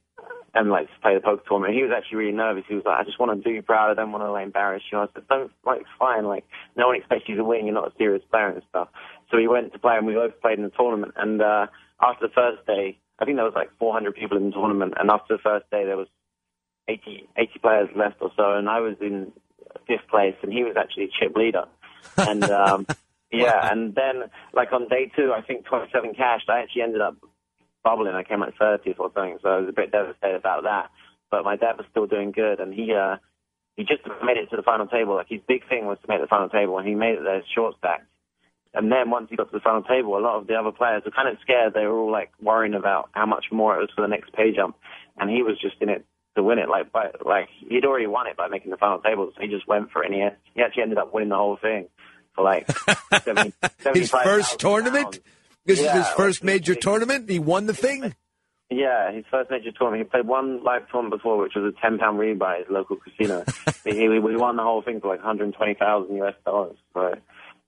and 0.55 0.71
like 0.71 0.87
to 0.87 1.01
play 1.03 1.15
the 1.15 1.21
poker 1.21 1.43
tournament. 1.49 1.75
He 1.75 1.83
was 1.83 1.93
actually 1.95 2.19
really 2.19 2.37
nervous. 2.37 2.65
He 2.69 2.75
was 2.75 2.85
like, 2.85 3.01
"I 3.01 3.05
just 3.05 3.19
want 3.19 3.37
to 3.37 3.43
do 3.43 3.55
you 3.55 3.63
proud. 3.63 3.91
I 3.91 3.95
don't 3.95 4.13
want 4.13 4.25
to 4.25 4.31
like 4.31 4.45
embarrass 4.45 4.83
you." 4.91 4.99
I 4.99 5.07
said, 5.13 5.27
"Don't 5.29 5.51
like 5.67 5.81
it's 5.81 5.91
fine. 5.99 6.25
Like 6.25 6.45
no 6.77 6.87
one 6.87 6.97
expects 6.97 7.29
you 7.29 7.37
to 7.37 7.45
win. 7.45 7.67
You're 7.67 7.75
not 7.75 7.89
a 7.93 7.97
serious 7.99 8.23
player 8.31 8.49
and 8.49 8.63
stuff." 8.71 8.89
So 9.31 9.37
we 9.37 9.49
went 9.49 9.73
to 9.73 9.79
play, 9.79 9.97
and 9.97 10.07
we 10.07 10.15
both 10.15 10.41
played 10.41 10.59
in 10.59 10.65
the 10.65 10.71
tournament. 10.71 11.15
And 11.17 11.43
uh, 11.43 11.67
after 12.01 12.29
the 12.29 12.33
first 12.33 12.65
day, 12.67 12.99
I 13.19 13.25
think 13.25 13.37
there 13.37 13.45
was 13.45 13.55
like 13.55 13.71
400 13.79 14.15
people 14.15 14.37
in 14.37 14.47
the 14.47 14.53
tournament. 14.53 14.95
And 14.99 15.11
after 15.11 15.37
the 15.37 15.43
first 15.43 15.69
day, 15.71 15.85
there 15.85 15.97
was 15.97 16.09
80, 16.89 17.29
80 17.37 17.59
players 17.61 17.89
left 17.97 18.17
or 18.21 18.31
so, 18.37 18.55
and 18.55 18.69
I 18.69 18.81
was 18.81 18.97
in 19.01 19.33
fifth 19.89 20.09
place, 20.09 20.37
and 20.43 20.53
he 20.53 20.63
was 20.63 20.77
actually 20.77 21.11
chip 21.19 21.35
leader. 21.37 21.65
And 22.17 22.45
um, 22.45 22.87
yeah, 23.33 23.73
and 23.73 23.95
then 23.95 24.31
like 24.53 24.73
on 24.73 24.89
day 24.89 25.11
two, 25.17 25.33
I 25.33 25.43
think 25.43 25.65
27 25.65 26.15
cash. 26.15 26.43
I 26.49 26.61
actually 26.61 26.83
ended 26.83 27.01
up 27.01 27.17
bubbling. 27.85 28.15
I 28.15 28.25
came 28.25 28.41
like 28.41 28.57
30th 28.57 28.99
or 28.99 29.11
something, 29.15 29.39
so 29.43 29.49
I 29.49 29.59
was 29.61 29.69
a 29.69 29.73
bit 29.73 29.93
devastated 29.93 30.37
about 30.37 30.65
that. 30.65 30.91
But 31.31 31.45
my 31.45 31.57
dad 31.57 31.77
was 31.77 31.87
still 31.91 32.07
doing 32.07 32.33
good, 32.33 32.59
and 32.61 32.73
he 32.73 32.93
uh, 32.93 33.17
he 33.77 33.85
just 33.85 34.03
made 34.25 34.37
it 34.37 34.51
to 34.51 34.57
the 34.57 34.63
final 34.63 34.87
table. 34.87 35.15
Like 35.15 35.29
his 35.29 35.41
big 35.47 35.69
thing 35.69 35.87
was 35.87 35.99
to 36.03 36.09
make 36.09 36.21
the 36.21 36.27
final 36.27 36.49
table, 36.49 36.79
and 36.79 36.89
he 36.89 36.95
made 36.95 37.15
it 37.15 37.23
there 37.23 37.43
short 37.55 37.77
stacked. 37.79 38.07
And 38.73 38.91
then 38.91 39.09
once 39.11 39.29
he 39.31 39.37
got 39.37 39.51
to 39.51 39.57
the 39.57 39.61
final 39.61 39.83
table, 39.83 40.19
a 40.19 40.21
lot 40.21 40.37
of 40.41 40.49
the 40.49 40.55
other 40.55 40.73
players 40.73 41.03
were 41.05 41.13
kind 41.13 41.29
of 41.29 41.37
scared. 41.43 41.75
They 41.75 41.87
were 41.87 41.97
all 41.97 42.11
like 42.11 42.33
worrying 42.43 42.75
about 42.75 43.09
how 43.13 43.27
much 43.27 43.47
more 43.53 43.77
it 43.77 43.81
was 43.81 43.91
for 43.95 44.03
the 44.03 44.09
next 44.09 44.33
pay 44.33 44.55
jump, 44.55 44.77
and 45.17 45.31
he 45.31 45.43
was 45.43 45.61
just 45.61 45.77
in 45.81 45.89
it 45.89 46.05
to 46.37 46.43
win 46.43 46.59
it. 46.59 46.69
Like, 46.69 46.91
by, 46.91 47.11
like 47.25 47.49
he'd 47.69 47.85
already 47.85 48.09
won 48.09 48.27
it 48.27 48.37
by 48.37 48.49
making 48.49 48.73
the 48.73 48.77
final 48.77 48.99
table, 48.99 49.31
so 49.35 49.41
he 49.41 49.49
just 49.49 49.69
went 49.69 49.93
for 49.93 50.03
it. 50.03 50.11
And 50.11 50.15
he, 50.15 50.29
he 50.55 50.63
actually 50.63 50.83
ended 50.83 50.99
up 50.99 51.15
winning 51.15 51.29
the 51.29 51.37
whole 51.37 51.57
thing 51.57 51.87
for 52.35 52.43
like 52.43 52.69
70, 53.23 53.53
His 53.95 54.11
first 54.11 54.59
tournament? 54.59 55.21
This 55.65 55.81
is 55.81 55.91
his 55.91 56.09
first 56.09 56.45
major 56.45 56.75
tournament. 56.75 57.29
He 57.29 57.39
won 57.39 57.67
the 57.67 57.75
thing. 57.75 58.15
Yeah, 58.71 59.13
his 59.13 59.25
first 59.31 59.51
major 59.51 59.71
tournament. 59.73 60.07
He 60.07 60.11
played 60.11 60.27
one 60.27 60.63
live 60.65 60.89
tournament 60.91 61.21
before, 61.21 61.39
which 61.39 61.53
was 61.55 61.73
a 61.73 61.81
ten 61.81 61.99
pound 61.99 62.19
rebuy 62.19 62.53
at 62.53 62.59
his 62.61 62.71
local 62.71 62.97
casino. 62.97 63.45
he, 63.85 64.09
we 64.09 64.37
won 64.37 64.57
the 64.57 64.63
whole 64.63 64.83
thing 64.83 65.01
for 65.01 65.09
like 65.09 65.19
120,000 65.19 66.17
US 66.23 66.35
dollars. 66.45 66.77
So, 66.93 67.15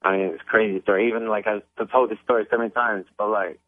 I 0.02 0.12
mean, 0.12 0.26
it's 0.28 0.42
a 0.42 0.50
crazy 0.50 0.80
story. 0.82 1.08
Even 1.08 1.28
like 1.28 1.46
I've 1.46 1.90
told 1.90 2.10
this 2.10 2.18
story 2.24 2.46
so 2.50 2.58
many 2.58 2.70
times, 2.70 3.06
but 3.18 3.28
like, 3.30 3.60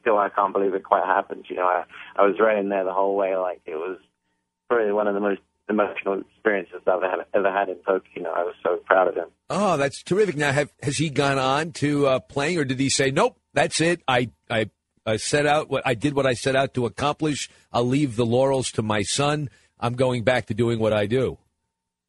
still 0.00 0.18
I 0.18 0.30
can't 0.30 0.52
believe 0.52 0.74
it 0.74 0.84
quite 0.84 1.04
happened. 1.04 1.46
You 1.48 1.56
know, 1.56 1.66
I 1.66 1.84
I 2.16 2.26
was 2.26 2.36
right 2.40 2.58
in 2.58 2.70
there 2.70 2.84
the 2.84 2.92
whole 2.92 3.16
way. 3.16 3.36
Like 3.36 3.60
it 3.66 3.76
was 3.76 3.98
probably 4.68 4.92
one 4.92 5.06
of 5.06 5.14
the 5.14 5.20
most 5.20 5.40
emotional 5.68 6.20
experiences 6.20 6.80
I've 6.86 7.02
ever, 7.02 7.24
ever 7.32 7.52
had 7.52 7.68
in 7.68 7.76
poker. 7.76 8.06
You 8.14 8.22
know, 8.22 8.32
I 8.32 8.42
was 8.42 8.54
so 8.62 8.76
proud 8.84 9.08
of 9.08 9.14
him. 9.14 9.28
Oh, 9.48 9.76
that's 9.76 10.02
terrific. 10.02 10.36
Now, 10.36 10.52
have, 10.52 10.72
has 10.82 10.98
he 10.98 11.10
gone 11.10 11.38
on 11.38 11.72
to 11.74 12.06
uh, 12.06 12.18
playing, 12.18 12.58
or 12.58 12.64
did 12.64 12.80
he 12.80 12.90
say, 12.90 13.10
"Nope, 13.10 13.39
that's 13.52 13.80
it. 13.80 14.02
I, 14.06 14.30
I, 14.48 14.70
I 15.06 15.16
set 15.16 15.46
out 15.46 15.70
what 15.70 15.86
I 15.86 15.94
did. 15.94 16.14
What 16.14 16.26
I 16.26 16.34
set 16.34 16.56
out 16.56 16.74
to 16.74 16.86
accomplish. 16.86 17.48
I'll 17.72 17.86
leave 17.86 18.16
the 18.16 18.26
laurels 18.26 18.70
to 18.72 18.82
my 18.82 19.02
son. 19.02 19.50
I'm 19.78 19.94
going 19.94 20.24
back 20.24 20.46
to 20.46 20.54
doing 20.54 20.78
what 20.78 20.92
I 20.92 21.06
do." 21.06 21.38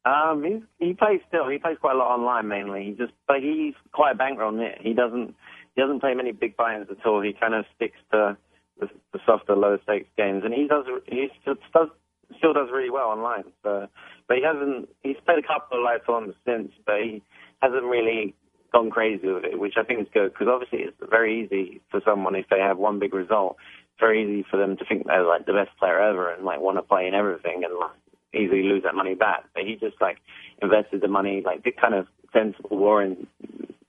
Um, 0.04 0.42
he's, 0.44 0.62
he 0.88 0.94
plays 0.94 1.20
still. 1.28 1.48
He 1.48 1.58
plays 1.58 1.76
quite 1.80 1.94
a 1.94 1.98
lot 1.98 2.18
online 2.18 2.48
mainly. 2.48 2.84
He 2.86 2.90
just, 2.92 3.12
but 3.28 3.36
he's 3.40 3.74
quite 3.92 4.12
a 4.12 4.16
banker 4.16 4.42
on 4.42 4.58
it. 4.58 4.78
He 4.80 4.94
doesn't, 4.94 5.34
he 5.74 5.80
doesn't 5.80 6.00
play 6.00 6.14
many 6.14 6.32
big 6.32 6.56
buy-ins 6.56 6.88
at 6.90 7.06
all. 7.06 7.20
He 7.20 7.32
kind 7.32 7.54
of 7.54 7.64
sticks 7.76 7.98
to 8.10 8.36
the, 8.80 8.88
the 9.12 9.20
softer, 9.24 9.54
lower 9.54 9.78
stakes 9.84 10.08
games, 10.16 10.42
and 10.44 10.52
he 10.52 10.66
does, 10.66 10.86
he 11.06 11.28
still 11.40 11.54
does, 11.72 11.88
still 12.36 12.52
does 12.52 12.68
really 12.72 12.90
well 12.90 13.08
online. 13.10 13.44
So, 13.62 13.86
but 14.26 14.36
he 14.36 14.42
hasn't. 14.42 14.88
He's 15.02 15.16
played 15.24 15.38
a 15.38 15.46
couple 15.46 15.78
of 15.78 15.84
live 15.84 16.04
tournaments 16.04 16.38
since, 16.44 16.72
but 16.84 16.96
he 17.00 17.22
hasn't 17.60 17.84
really 17.84 18.34
gone 18.72 18.90
crazy 18.90 19.28
with 19.28 19.44
it, 19.44 19.58
which 19.58 19.74
I 19.76 19.84
think 19.84 20.00
is 20.00 20.06
good 20.12 20.32
because 20.32 20.48
obviously 20.48 20.80
it's 20.80 20.96
very 21.10 21.44
easy 21.44 21.80
for 21.90 22.00
someone 22.04 22.34
if 22.34 22.46
they 22.50 22.58
have 22.58 22.78
one 22.78 22.98
big 22.98 23.14
result. 23.14 23.56
It's 23.92 24.00
very 24.00 24.22
easy 24.22 24.46
for 24.50 24.56
them 24.56 24.76
to 24.76 24.84
think 24.84 25.06
they're 25.06 25.26
like 25.26 25.46
the 25.46 25.52
best 25.52 25.76
player 25.78 26.00
ever 26.00 26.32
and 26.32 26.44
like 26.44 26.60
want 26.60 26.78
to 26.78 26.82
play 26.82 27.06
in 27.06 27.14
everything 27.14 27.62
and 27.64 27.78
like 27.78 27.96
easily 28.34 28.62
lose 28.62 28.82
that 28.84 28.94
money 28.94 29.14
back. 29.14 29.44
But 29.54 29.64
he 29.64 29.74
just 29.74 30.00
like 30.00 30.18
invested 30.60 31.02
the 31.02 31.08
money, 31.08 31.42
like 31.44 31.62
did 31.62 31.76
kind 31.80 31.94
of 31.94 32.06
sensible 32.32 32.76
Warren 32.76 33.26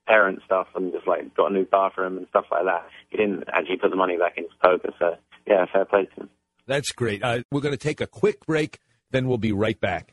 parent 0.05 0.39
stuff 0.45 0.67
and 0.75 0.91
just 0.91 1.07
like 1.07 1.33
got 1.35 1.51
a 1.51 1.53
new 1.53 1.65
bathroom 1.65 2.17
and 2.17 2.27
stuff 2.29 2.45
like 2.51 2.65
that. 2.65 2.85
He 3.09 3.17
didn't 3.17 3.45
actually 3.53 3.77
put 3.77 3.89
the 3.89 3.95
money 3.95 4.17
back 4.17 4.37
into 4.37 4.49
poker. 4.61 4.93
So 4.99 5.15
yeah, 5.47 5.65
fair 5.71 5.85
play 5.85 6.05
to 6.05 6.21
him. 6.21 6.29
That's 6.65 6.91
great. 6.91 7.23
Uh, 7.23 7.39
we're 7.51 7.61
going 7.61 7.73
to 7.73 7.77
take 7.77 8.01
a 8.01 8.07
quick 8.07 8.45
break, 8.45 8.79
then 9.11 9.27
we'll 9.27 9.37
be 9.37 9.51
right 9.51 9.79
back. 9.79 10.12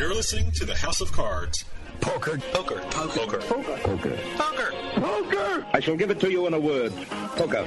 You're 0.00 0.14
listening 0.14 0.50
to 0.52 0.64
the 0.64 0.74
House 0.74 1.02
of 1.02 1.12
Cards. 1.12 1.66
Poker. 2.00 2.38
Poker. 2.54 2.80
Poker. 2.90 3.18
Poker. 3.18 3.38
Poker. 3.82 4.18
Poker. 4.34 4.72
Poker! 4.94 5.66
I 5.74 5.80
shall 5.80 5.94
give 5.94 6.10
it 6.10 6.18
to 6.20 6.30
you 6.30 6.46
in 6.46 6.54
a 6.54 6.58
word. 6.58 6.90
Poker. 7.36 7.62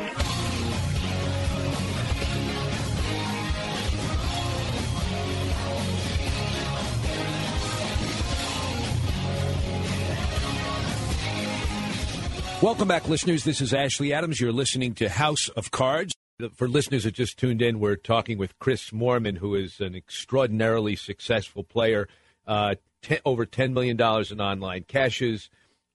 Welcome 12.63 12.87
back, 12.87 13.07
listeners. 13.07 13.43
This 13.43 13.61
is 13.61 13.75
Ashley 13.75 14.11
Adams. 14.11 14.41
You're 14.41 14.51
listening 14.51 14.95
to 14.95 15.07
House 15.07 15.49
of 15.49 15.69
Cards. 15.69 16.15
For 16.55 16.67
listeners 16.67 17.03
that 17.03 17.13
just 17.13 17.37
tuned 17.37 17.61
in, 17.61 17.79
we're 17.79 17.95
talking 17.95 18.39
with 18.39 18.57
Chris 18.57 18.89
Moorman, 18.89 19.37
who 19.37 19.53
is 19.53 19.79
an 19.79 19.93
extraordinarily 19.93 20.95
successful 20.95 21.63
player. 21.63 22.07
Uh, 22.45 22.75
ten, 23.01 23.19
over 23.25 23.45
$10 23.45 23.73
million 23.73 23.99
in 23.99 24.41
online 24.41 24.83
cashes, 24.83 25.49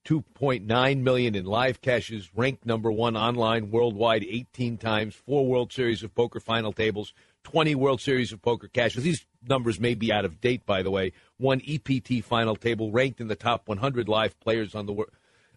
2.9 0.05 1.03
million 1.03 1.35
in 1.35 1.45
live 1.45 1.81
cashes, 1.81 2.31
ranked 2.35 2.65
number 2.65 2.91
one 2.91 3.17
online 3.17 3.71
worldwide 3.71 4.25
18 4.25 4.79
times, 4.79 5.15
four 5.15 5.47
World 5.47 5.73
Series 5.73 6.03
of 6.03 6.15
Poker 6.15 6.41
final 6.41 6.73
tables, 6.73 7.13
20 7.45 7.75
World 7.75 8.01
Series 8.01 8.33
of 8.33 8.41
Poker 8.41 8.69
cashes. 8.69 9.05
These 9.05 9.27
numbers 9.47 9.81
may 9.81 9.95
be 9.95 10.13
out 10.13 10.25
of 10.25 10.41
date, 10.41 10.65
by 10.65 10.83
the 10.83 10.91
way. 10.91 11.13
One 11.37 11.61
EPT 11.67 12.25
final 12.25 12.57
table, 12.57 12.91
ranked 12.91 13.21
in 13.21 13.29
the 13.29 13.37
top 13.37 13.69
100 13.69 14.09
live 14.09 14.39
players 14.41 14.75
on 14.75 14.87
the 14.87 14.93
world 14.93 15.11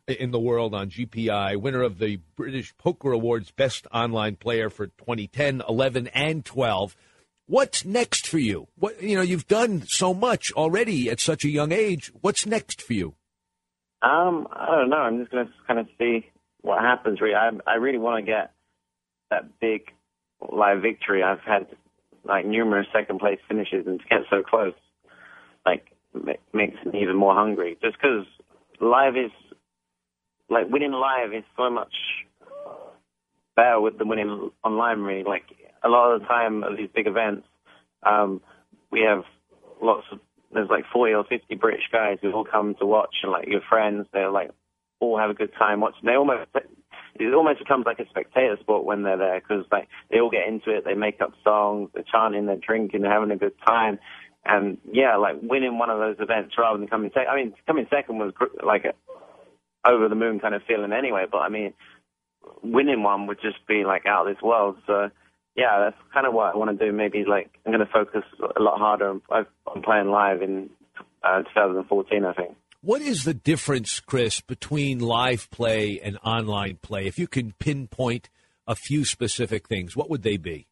in 0.07 0.31
the 0.31 0.39
world 0.39 0.73
on 0.73 0.89
GPI, 0.89 1.57
winner 1.57 1.83
of 1.83 1.99
the 1.99 2.19
British 2.35 2.75
Poker 2.77 3.11
Awards 3.11 3.51
Best 3.51 3.87
Online 3.93 4.35
Player 4.35 4.69
for 4.69 4.87
2010, 4.87 5.61
11, 5.69 6.07
and 6.07 6.43
12. 6.43 6.95
What's 7.51 7.83
next 7.83 8.27
for 8.27 8.39
you? 8.39 8.69
What 8.79 9.03
you 9.03 9.13
know, 9.13 9.21
you've 9.21 9.45
done 9.45 9.83
so 9.85 10.13
much 10.13 10.53
already 10.53 11.09
at 11.09 11.19
such 11.19 11.43
a 11.43 11.49
young 11.49 11.73
age. 11.73 12.09
What's 12.21 12.45
next 12.45 12.81
for 12.81 12.93
you? 12.93 13.15
Um, 14.01 14.47
I 14.53 14.67
don't 14.67 14.89
know. 14.89 14.95
I'm 14.95 15.19
just 15.19 15.31
gonna 15.31 15.49
kind 15.67 15.77
of 15.77 15.87
see 15.99 16.31
what 16.61 16.79
happens. 16.79 17.19
Really, 17.19 17.35
I 17.35 17.49
I 17.67 17.73
really 17.75 17.97
want 17.97 18.25
to 18.25 18.31
get 18.31 18.53
that 19.31 19.59
big 19.59 19.91
live 20.49 20.81
victory. 20.81 21.23
I've 21.23 21.41
had 21.41 21.67
like 22.23 22.45
numerous 22.45 22.87
second 22.93 23.19
place 23.19 23.39
finishes, 23.49 23.85
and 23.85 23.99
to 23.99 24.05
get 24.05 24.19
so 24.29 24.43
close, 24.43 24.73
like 25.65 25.87
makes 26.53 26.77
me 26.85 27.01
even 27.01 27.17
more 27.17 27.35
hungry. 27.35 27.77
Just 27.81 27.97
because 28.01 28.25
live 28.79 29.17
is 29.17 29.31
like 30.49 30.69
winning 30.69 30.93
live 30.93 31.33
is 31.33 31.43
so 31.57 31.69
much 31.69 31.93
better 33.57 33.81
with 33.81 33.97
the 33.97 34.05
winning 34.05 34.51
online. 34.63 34.99
Really, 34.99 35.25
like 35.25 35.43
a 35.83 35.89
lot 35.89 36.13
of 36.13 36.21
the 36.21 36.27
time 36.27 36.63
at 36.63 36.77
these 36.77 36.89
big 36.93 37.07
events, 37.07 37.47
um, 38.03 38.41
we 38.91 39.01
have 39.01 39.23
lots 39.81 40.05
of 40.11 40.19
there's 40.53 40.69
like 40.69 40.83
40 40.91 41.13
or 41.13 41.23
50 41.23 41.55
British 41.55 41.83
guys 41.91 42.17
who 42.21 42.31
all 42.33 42.43
come 42.43 42.75
to 42.75 42.85
watch, 42.85 43.15
and 43.23 43.31
like 43.31 43.47
your 43.47 43.61
friends, 43.69 44.07
they're 44.11 44.31
like 44.31 44.51
all 44.99 45.17
have 45.17 45.29
a 45.29 45.33
good 45.33 45.51
time 45.57 45.79
watching. 45.79 46.05
They 46.05 46.15
almost 46.15 46.49
it 47.15 47.33
almost 47.33 47.59
becomes 47.59 47.85
like 47.85 47.99
a 47.99 48.07
spectator 48.09 48.57
sport 48.59 48.85
when 48.85 49.03
they're 49.03 49.17
there 49.17 49.39
because 49.39 49.65
like 49.71 49.87
they 50.09 50.19
all 50.19 50.29
get 50.29 50.47
into 50.47 50.71
it, 50.71 50.85
they 50.85 50.93
make 50.93 51.21
up 51.21 51.33
songs, 51.43 51.89
they're 51.93 52.03
chanting, 52.11 52.45
they're 52.45 52.57
drinking, 52.57 53.01
they're 53.01 53.11
having 53.11 53.31
a 53.31 53.37
good 53.37 53.53
time. 53.65 53.99
And 54.45 54.77
yeah, 54.91 55.17
like 55.17 55.37
winning 55.41 55.77
one 55.77 55.89
of 55.89 55.99
those 55.99 56.17
events 56.19 56.55
rather 56.57 56.79
than 56.79 56.87
coming 56.87 57.11
second. 57.13 57.29
I 57.29 57.35
mean, 57.35 57.53
coming 57.67 57.87
second 57.89 58.17
was 58.17 58.33
like 58.65 58.85
a 58.85 58.93
over 59.87 60.07
the 60.09 60.15
moon 60.15 60.39
kind 60.39 60.55
of 60.55 60.63
feeling 60.67 60.93
anyway. 60.93 61.25
But 61.31 61.39
I 61.39 61.49
mean, 61.49 61.73
winning 62.63 63.03
one 63.03 63.27
would 63.27 63.39
just 63.41 63.65
be 63.67 63.83
like 63.83 64.05
out 64.05 64.27
of 64.27 64.33
this 64.33 64.41
world. 64.41 64.77
So 64.87 65.09
yeah, 65.55 65.79
that's 65.79 65.97
kind 66.13 66.25
of 66.25 66.33
what 66.33 66.53
I 66.53 66.57
want 66.57 66.77
to 66.77 66.85
do. 66.85 66.91
Maybe 66.91 67.25
like 67.25 67.49
I'm 67.65 67.71
going 67.71 67.85
to 67.85 67.91
focus 67.91 68.23
a 68.39 68.61
lot 68.61 68.77
harder 68.77 69.09
on, 69.09 69.21
on 69.67 69.81
playing 69.81 70.09
live 70.09 70.41
in 70.41 70.69
uh, 71.23 71.43
2014. 71.43 72.25
I 72.25 72.33
think. 72.33 72.55
What 72.81 73.01
is 73.01 73.25
the 73.25 73.33
difference, 73.33 73.99
Chris, 73.99 74.41
between 74.41 74.99
live 74.99 75.49
play 75.51 75.99
and 75.99 76.17
online 76.23 76.79
play? 76.81 77.05
If 77.05 77.19
you 77.19 77.27
can 77.27 77.53
pinpoint 77.59 78.29
a 78.65 78.75
few 78.75 79.05
specific 79.05 79.67
things, 79.67 79.95
what 79.95 80.09
would 80.09 80.23
they 80.23 80.37
be? 80.37 80.67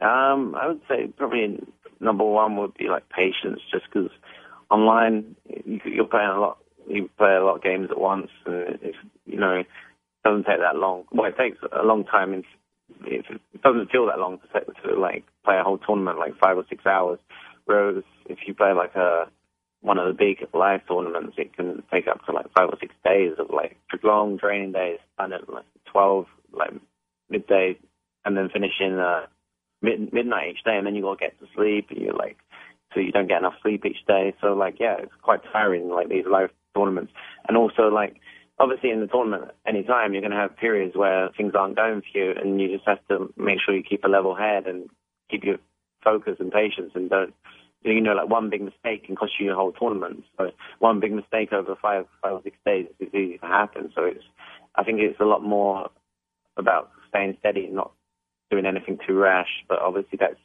Um, 0.00 0.54
I 0.54 0.68
would 0.68 0.80
say 0.88 1.08
probably 1.16 1.62
number 2.00 2.24
one 2.24 2.56
would 2.56 2.72
be 2.74 2.88
like 2.88 3.08
patience, 3.10 3.60
just 3.70 3.84
because 3.92 4.10
online 4.70 5.36
you, 5.46 5.80
you're 5.84 6.06
playing 6.06 6.30
a 6.30 6.40
lot 6.40 6.58
you 6.88 7.08
play 7.18 7.34
a 7.34 7.44
lot 7.44 7.56
of 7.56 7.62
games 7.62 7.88
at 7.90 8.00
once, 8.00 8.28
and 8.46 8.78
it's, 8.82 8.96
you 9.26 9.38
know, 9.38 9.56
it 9.56 9.66
doesn't 10.24 10.44
take 10.44 10.58
that 10.58 10.76
long. 10.76 11.04
Well, 11.12 11.28
it 11.28 11.36
takes 11.36 11.58
a 11.72 11.84
long 11.84 12.04
time. 12.04 12.34
In, 12.34 12.44
it 13.06 13.62
doesn't 13.62 13.90
feel 13.90 14.06
that 14.06 14.18
long 14.18 14.38
to, 14.38 14.60
to 14.88 14.98
like 14.98 15.24
play 15.44 15.58
a 15.58 15.62
whole 15.62 15.78
tournament, 15.78 16.18
like 16.18 16.38
five 16.38 16.56
or 16.56 16.64
six 16.68 16.86
hours. 16.86 17.18
Whereas 17.64 18.02
if 18.26 18.38
you 18.46 18.54
play 18.54 18.72
like 18.72 18.94
a 18.94 19.30
one 19.82 19.98
of 19.98 20.06
the 20.08 20.12
big 20.12 20.46
live 20.52 20.80
tournaments, 20.86 21.36
it 21.38 21.56
can 21.56 21.82
take 21.92 22.06
up 22.06 22.24
to 22.26 22.32
like 22.32 22.52
five 22.52 22.68
or 22.68 22.76
six 22.80 22.94
days 23.04 23.32
of 23.38 23.50
like 23.50 23.76
long 24.02 24.38
training 24.38 24.72
days, 24.72 24.98
and 25.18 25.32
at 25.32 25.48
like 25.52 25.64
twelve 25.90 26.26
like 26.52 26.72
midday, 27.28 27.78
and 28.24 28.36
then 28.36 28.48
finishing 28.52 28.98
uh, 28.98 29.26
mid 29.82 30.12
midnight 30.12 30.50
each 30.50 30.64
day, 30.64 30.76
and 30.76 30.86
then 30.86 30.94
you 30.94 31.02
got 31.02 31.18
to 31.18 31.24
get 31.24 31.38
to 31.40 31.46
sleep. 31.54 31.88
You're 31.90 32.14
like, 32.14 32.36
so 32.94 33.00
you 33.00 33.12
don't 33.12 33.28
get 33.28 33.38
enough 33.38 33.54
sleep 33.62 33.84
each 33.86 34.04
day. 34.06 34.34
So 34.40 34.48
like, 34.54 34.76
yeah, 34.80 34.96
it's 34.98 35.12
quite 35.22 35.40
tiring. 35.52 35.88
Like 35.88 36.08
these 36.08 36.26
live 36.30 36.50
tournaments. 36.74 37.12
And 37.48 37.56
also, 37.56 37.88
like, 37.88 38.16
obviously 38.60 38.90
in 38.90 39.00
the 39.00 39.06
tournament, 39.06 39.50
anytime 39.66 40.12
you're 40.12 40.20
going 40.20 40.30
to 40.30 40.36
have 40.36 40.56
periods 40.56 40.94
where 40.94 41.30
things 41.36 41.54
aren't 41.58 41.76
going 41.76 42.02
for 42.02 42.18
you, 42.18 42.34
and 42.36 42.60
you 42.60 42.68
just 42.68 42.86
have 42.86 43.04
to 43.08 43.32
make 43.36 43.58
sure 43.64 43.74
you 43.74 43.82
keep 43.82 44.04
a 44.04 44.08
level 44.08 44.34
head 44.34 44.66
and 44.66 44.88
keep 45.30 45.42
your 45.42 45.56
focus 46.04 46.36
and 46.38 46.52
patience, 46.52 46.92
and 46.94 47.08
don't, 47.10 47.34
you 47.82 48.00
know, 48.00 48.12
like 48.12 48.28
one 48.28 48.50
big 48.50 48.62
mistake 48.62 49.04
can 49.06 49.16
cost 49.16 49.32
you 49.40 49.46
your 49.46 49.56
whole 49.56 49.72
tournament. 49.72 50.22
So 50.36 50.50
one 50.78 51.00
big 51.00 51.12
mistake 51.12 51.52
over 51.52 51.74
five, 51.80 52.04
five 52.22 52.32
or 52.32 52.42
six 52.44 52.56
days 52.64 52.86
is 53.00 53.08
easy 53.08 53.38
to 53.38 53.46
happen. 53.46 53.90
So 53.94 54.04
it's, 54.04 54.24
I 54.74 54.84
think 54.84 55.00
it's 55.00 55.18
a 55.20 55.24
lot 55.24 55.42
more 55.42 55.88
about 56.58 56.90
staying 57.08 57.36
steady 57.40 57.64
and 57.64 57.74
not 57.74 57.92
doing 58.50 58.66
anything 58.66 58.98
too 59.06 59.14
rash. 59.14 59.48
But 59.66 59.78
obviously 59.80 60.18
that's 60.20 60.36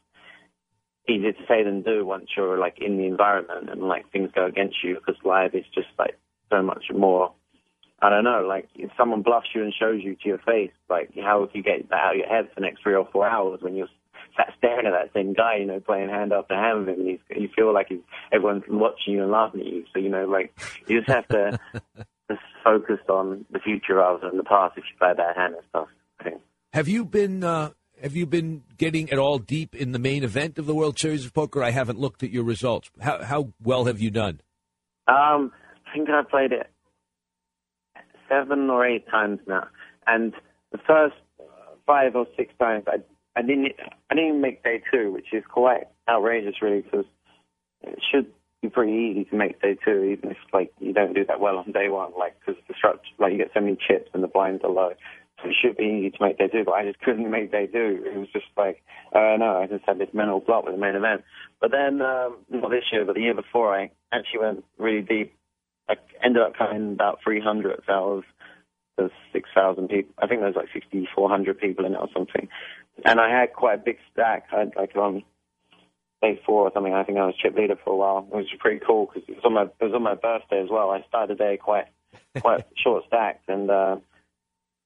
easier 1.10 1.34
to 1.34 1.46
say 1.48 1.64
than 1.64 1.82
do 1.82 2.06
once 2.06 2.30
you're 2.36 2.58
like 2.58 2.80
in 2.80 2.98
the 2.98 3.06
environment 3.06 3.70
and 3.70 3.82
like 3.82 4.10
things 4.12 4.30
go 4.34 4.46
against 4.46 4.78
you 4.84 4.96
because 4.96 5.22
live 5.26 5.54
is 5.54 5.66
just 5.74 5.88
like 6.00 6.18
so 6.50 6.62
much 6.62 6.86
more. 6.94 7.34
I 8.06 8.10
don't 8.12 8.24
know, 8.24 8.46
like 8.48 8.70
if 8.76 8.92
someone 8.96 9.24
bluffs 9.24 9.48
you 9.56 9.64
and 9.64 9.74
shows 9.74 10.04
you 10.04 10.14
to 10.16 10.28
your 10.28 10.38
face, 10.38 10.70
like 10.92 11.10
how 11.24 11.40
would 11.40 11.50
you 11.54 11.64
get 11.64 11.90
that 11.90 12.00
out 12.00 12.12
of 12.12 12.18
your 12.20 12.28
head 12.28 12.50
for 12.50 12.56
the 12.56 12.62
next 12.62 12.84
three 12.84 12.94
or 12.94 13.08
four 13.12 13.28
hours 13.28 13.62
when 13.62 13.76
you're 13.76 13.88
sat 14.38 14.54
staring 14.60 14.86
at 14.86 14.92
that 14.92 15.12
same 15.12 15.34
guy, 15.34 15.58
you 15.58 15.66
know, 15.66 15.80
playing 15.80 16.10
hand 16.10 16.32
after 16.32 16.54
hand 16.54 16.82
with 16.86 16.90
him, 16.90 17.00
and 17.00 17.10
he's, 17.10 17.20
you 17.36 17.50
feel 17.56 17.74
like 17.74 17.88
he's, 17.90 18.02
everyone's 18.32 18.64
watching 18.70 19.16
you 19.16 19.24
and 19.24 19.32
laughing 19.32 19.62
at 19.62 19.66
you. 19.66 19.86
So 19.92 20.00
you 20.00 20.10
know, 20.10 20.26
like 20.26 20.56
you 20.88 21.00
just 21.00 21.10
have 21.10 21.28
to 21.30 21.60
just 22.30 22.42
focus 22.64 23.00
on 23.10 23.44
the 23.50 23.58
future 23.58 23.96
rather 23.96 24.30
than 24.30 24.38
the 24.38 24.44
past 24.44 24.78
if 24.78 24.84
you 24.84 24.98
play 25.00 25.14
that 25.18 25.36
hand 25.36 25.56
and 25.56 25.64
stuff. 25.70 25.88
I 26.20 26.24
think. 26.26 26.42
Have 26.74 26.88
you 26.88 27.06
been 27.06 27.44
uh, 27.44 27.72
have 28.04 28.16
you 28.16 28.28
been 28.28 28.62
getting 28.78 29.10
at 29.10 29.18
all 29.18 29.40
deep 29.40 29.74
in 29.74 29.94
the 29.94 30.00
main 30.00 30.24
event 30.24 30.60
of 30.60 30.68
the 30.68 30.76
World 30.76 31.00
Series 31.00 31.26
of 31.26 31.34
Poker? 31.34 31.64
I 31.64 31.72
haven't 31.72 31.98
looked 31.98 32.22
at 32.22 32.30
your 32.30 32.44
results. 32.44 32.92
How 33.02 33.24
how 33.24 33.54
well 33.64 33.86
have 33.86 34.00
you 34.00 34.12
done? 34.12 34.42
Um, 35.08 35.52
I 35.88 35.96
think 35.96 36.10
I 36.10 36.22
played 36.30 36.52
it 36.52 36.70
seven 38.30 38.70
or 38.70 38.86
eight 38.86 39.08
times 39.10 39.40
now, 39.48 39.68
and 40.08 40.34
the 40.72 40.80
first 40.86 41.16
five 41.86 42.16
or 42.16 42.26
six 42.36 42.54
times 42.60 42.86
I 42.88 42.98
I 43.36 43.42
didn't 43.42 43.74
I 44.10 44.16
didn't 44.16 44.42
make 44.42 44.64
day 44.64 44.82
two, 44.92 45.12
which 45.12 45.34
is 45.34 45.44
quite 45.50 45.88
outrageous, 46.10 46.62
really, 46.62 46.82
because 46.82 47.06
it 47.82 48.00
should 48.12 48.28
be 48.62 48.70
pretty 48.70 48.94
easy 48.94 49.26
to 49.26 49.36
make 49.36 49.62
day 49.62 49.78
two, 49.84 50.04
even 50.04 50.32
if 50.32 50.38
like 50.54 50.72
you 50.80 50.94
don't 50.94 51.14
do 51.14 51.26
that 51.26 51.40
well 51.40 51.58
on 51.58 51.72
day 51.72 51.90
one, 51.90 52.12
like 52.18 52.36
because 52.40 52.62
the 52.68 52.74
structure, 52.78 53.02
like 53.20 53.32
you 53.34 53.38
get 53.38 53.52
so 53.54 53.62
many 53.62 53.78
chips 53.88 54.10
and 54.14 54.24
the 54.24 54.28
blinds 54.28 54.64
are 54.64 54.72
low. 54.72 54.92
So 55.42 55.50
it 55.50 55.56
should 55.62 55.76
be 55.76 55.84
easy 55.84 56.12
to 56.12 56.24
make 56.24 56.38
day 56.38 56.48
two, 56.48 56.64
but 56.64 56.74
I 56.76 56.86
just 56.86 57.00
couldn't 57.02 57.30
make 57.30 57.52
day 57.52 57.68
two. 57.68 58.04
It 58.06 58.18
was 58.18 58.30
just 58.32 58.46
like, 58.56 58.82
uh, 59.14 59.36
no, 59.38 59.60
I 59.62 59.68
just 59.68 59.84
had 59.86 60.00
this 60.00 60.14
mental 60.14 60.40
block 60.40 60.64
with 60.64 60.76
the 60.76 60.80
main 60.80 60.96
event. 60.96 61.24
But 61.60 61.72
then, 61.72 62.02
um, 62.02 62.38
not 62.50 62.72
this 62.72 62.86
year, 62.92 63.04
but 63.04 63.16
the 63.16 63.22
year 63.22 63.34
before, 63.34 63.76
I 63.78 63.92
actually 64.14 64.40
went 64.40 64.64
really 64.78 65.02
deep. 65.02 65.36
I 65.90 65.96
ended 66.24 66.42
up 66.42 66.56
coming 66.58 66.94
about 66.94 67.20
300 67.24 67.82
out 67.90 68.04
of 68.04 68.24
the 68.98 69.12
6,000 69.34 69.88
people. 69.88 70.14
I 70.18 70.28
think 70.28 70.42
there 70.42 70.48
was 70.48 70.56
like 70.56 70.70
6,400 70.74 71.60
people 71.60 71.86
in 71.86 71.94
it 71.94 72.00
or 72.00 72.10
something. 72.14 72.48
And 73.04 73.20
I 73.20 73.30
had 73.30 73.54
quite 73.54 73.76
a 73.80 73.84
big 73.84 73.98
stack. 74.12 74.46
I 74.54 74.60
had 74.60 74.74
like 74.76 74.96
on 74.96 75.24
day 76.22 76.42
four 76.46 76.64
or 76.64 76.72
something. 76.74 76.94
I 76.94 77.04
think 77.04 77.18
I 77.18 77.26
was 77.26 77.36
chip 77.36 77.56
leader 77.56 77.76
for 77.84 77.94
a 77.94 77.98
while, 77.98 78.22
which 78.22 78.48
was 78.52 78.60
pretty 78.60 78.84
cool 78.86 79.08
because 79.08 79.28
it 79.28 79.36
was 79.36 79.46
on 79.46 79.54
my 79.54 79.64
it 79.64 79.84
was 79.84 79.94
on 79.94 80.04
my 80.04 80.16
birthday 80.16 80.62
as 80.62 80.70
well. 80.70 80.92
I 80.92 81.04
started 81.08 81.38
the 81.38 81.44
day 81.44 81.58
quite 81.58 81.88
quite 82.42 82.66
short 82.78 83.04
stacked 83.08 83.50
and. 83.50 83.70
uh 83.70 83.98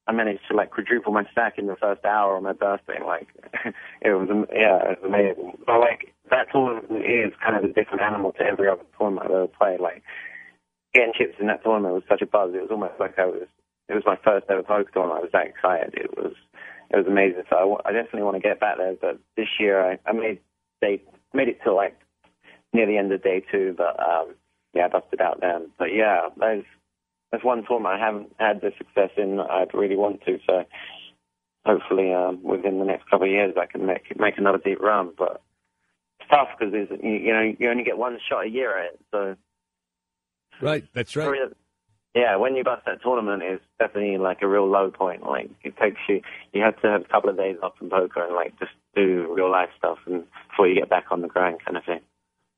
I 0.10 0.12
managed 0.12 0.42
to 0.50 0.58
like 0.58 0.72
quadruple 0.72 1.14
my 1.14 1.24
stack 1.32 1.60
in 1.60 1.68
the 1.68 1.76
first 1.76 2.04
hour 2.04 2.36
on 2.36 2.42
my 2.42 2.54
birthday. 2.54 2.98
Like, 3.06 3.28
it 4.02 4.10
was 4.10 4.28
yeah, 4.52 4.92
it 4.92 5.04
was 5.04 5.06
amazing. 5.06 5.54
But 5.68 5.80
like 5.82 6.16
that 6.32 6.48
tournament 6.52 7.06
is 7.06 7.32
kind 7.44 7.56
of 7.56 7.64
a 7.70 7.74
different 7.74 8.02
animal 8.02 8.32
to 8.34 8.42
every 8.42 8.68
other 8.68 8.82
tournament 8.98 9.28
I've 9.28 9.36
ever 9.36 9.48
played. 9.48 9.80
Like, 9.80 10.02
getting 10.94 11.14
chips 11.18 11.36
in 11.40 11.48
that 11.48 11.64
tournament 11.64 11.94
was 11.94 12.04
such 12.10 12.22
a 12.22 12.26
buzz. 12.26 12.52
It 12.54 12.62
was 12.62 12.72
almost 12.72 13.00
like 13.00 13.18
I 13.20 13.26
was. 13.26 13.48
It 13.88 13.94
was 13.94 14.04
my 14.06 14.18
first 14.24 14.46
ever 14.50 14.64
poker 14.64 14.90
tournament. 14.94 15.20
I 15.20 15.24
was 15.24 15.32
that 15.34 15.48
excited. 15.48 15.94
It 15.96 16.18
was 16.18 16.34
it 16.92 16.98
was 16.98 17.08
amazing. 17.08 17.44
So 17.50 17.82
I, 17.86 17.90
I 17.90 17.92
definitely 17.94 18.24
want 18.24 18.36
to 18.38 18.48
get 18.48 18.60
back 18.60 18.78
there. 18.78 18.96
But 19.00 19.20
this 19.36 19.48
year 19.60 19.82
I, 19.84 20.00
I 20.06 20.14
made 20.14 20.40
day 20.82 21.02
made 21.34 21.48
it 21.48 21.60
till 21.64 21.76
like 21.76 21.98
near 22.74 22.86
the 22.88 22.98
end 22.98 23.12
of 23.12 23.24
day 23.24 23.44
two. 23.52 23.76
But 23.78 24.00
um, 24.00 24.36
yeah, 24.74 24.86
I 24.86 24.90
busted 24.90 25.22
out 25.22 25.42
then. 25.42 25.70
But 25.78 25.94
yeah, 25.94 26.30
there's 26.38 26.66
there's 27.32 27.44
one 27.44 27.64
tournament 27.68 28.02
I 28.02 28.06
haven't 28.06 28.34
had 28.40 28.62
the 28.62 28.72
success 28.78 29.12
in 29.18 29.38
that 29.38 29.50
I'd 29.50 29.74
really 29.74 29.96
want 29.96 30.22
to. 30.26 30.40
So 30.48 30.66
hopefully 31.66 32.14
um, 32.14 32.42
within 32.44 32.80
the 32.80 32.86
next 32.86 33.10
couple 33.10 33.28
of 33.28 33.32
years 33.32 33.56
I 33.60 33.66
can 33.66 33.86
make 33.86 34.18
make 34.20 34.38
another 34.38 34.60
deep 34.64 34.80
run. 34.80 35.12
But 35.18 35.42
it's 36.20 36.30
tough 36.30 36.50
because 36.58 36.74
you, 36.74 37.10
you 37.12 37.34
know 37.34 37.54
you 37.58 37.70
only 37.70 37.84
get 37.84 37.98
one 37.98 38.18
shot 38.28 38.46
a 38.46 38.50
year 38.50 38.78
at 38.78 38.94
it. 38.94 39.00
So 39.12 39.36
Right, 40.62 40.86
that's 40.94 41.16
right. 41.16 41.30
yeah, 42.16 42.36
when 42.36 42.56
you 42.56 42.64
bust 42.64 42.84
that 42.86 43.02
tournament, 43.02 43.44
it's 43.44 43.64
definitely 43.80 44.18
like 44.18 44.42
a 44.42 44.48
real 44.48 44.70
low 44.70 44.92
point. 44.92 45.24
Like 45.24 45.50
it 45.64 45.76
takes 45.78 45.98
you, 46.08 46.22
you 46.54 46.62
have 46.62 46.80
to 46.82 46.88
have 46.88 47.02
a 47.02 47.08
couple 47.08 47.30
of 47.30 47.38
days 47.38 47.58
off 47.64 47.78
from 47.78 47.90
poker 47.90 48.26
and 48.26 48.36
like 48.36 48.58
just 48.60 48.72
do 48.96 49.34
real 49.34 49.52
life 49.52 49.70
stuff 49.78 49.98
and 50.06 50.24
before 50.50 50.68
you 50.68 50.76
get 50.76 50.90
back 50.90 51.06
on 51.12 51.22
the 51.22 51.28
grind, 51.28 51.60
kind 51.64 51.78
of 51.78 51.86
thing. 51.86 52.02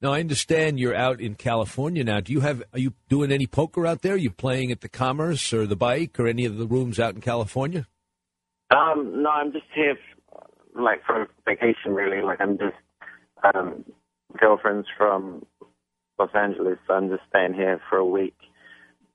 Now 0.02 0.14
I 0.14 0.20
understand 0.20 0.80
you're 0.80 0.96
out 0.96 1.22
in 1.22 1.36
California 1.36 2.04
now. 2.04 2.22
Do 2.22 2.34
you 2.34 2.40
have 2.40 2.64
are 2.74 2.80
you 2.80 2.94
doing 3.08 3.32
any 3.32 3.46
poker 3.46 3.86
out 3.86 4.02
there? 4.02 4.14
Are 4.14 4.18
you 4.18 4.32
playing 4.32 4.72
at 4.72 4.82
the 4.82 4.90
Commerce 4.90 5.54
or 5.54 5.68
the 5.68 5.76
Bike 5.76 6.20
or 6.20 6.28
any 6.28 6.46
of 6.46 6.58
the 6.58 6.66
rooms 6.66 7.00
out 7.00 7.14
in 7.14 7.22
California? 7.22 7.88
Um, 8.72 9.22
no, 9.22 9.30
I'm 9.30 9.52
just 9.52 9.66
here, 9.76 9.92
f- 9.92 10.48
like 10.74 11.04
for 11.06 11.28
vacation, 11.46 11.94
really. 11.94 12.24
Like 12.24 12.42
I'm 12.42 12.58
just 12.58 12.74
um, 13.54 13.86
girlfriend's 14.40 14.88
from 14.98 15.46
Los 16.20 16.30
Angeles, 16.34 16.78
so 16.88 16.94
I'm 16.94 17.10
just 17.10 17.24
staying 17.30 17.54
here 17.54 17.82
for 17.90 17.98
a 17.98 18.06
week 18.06 18.36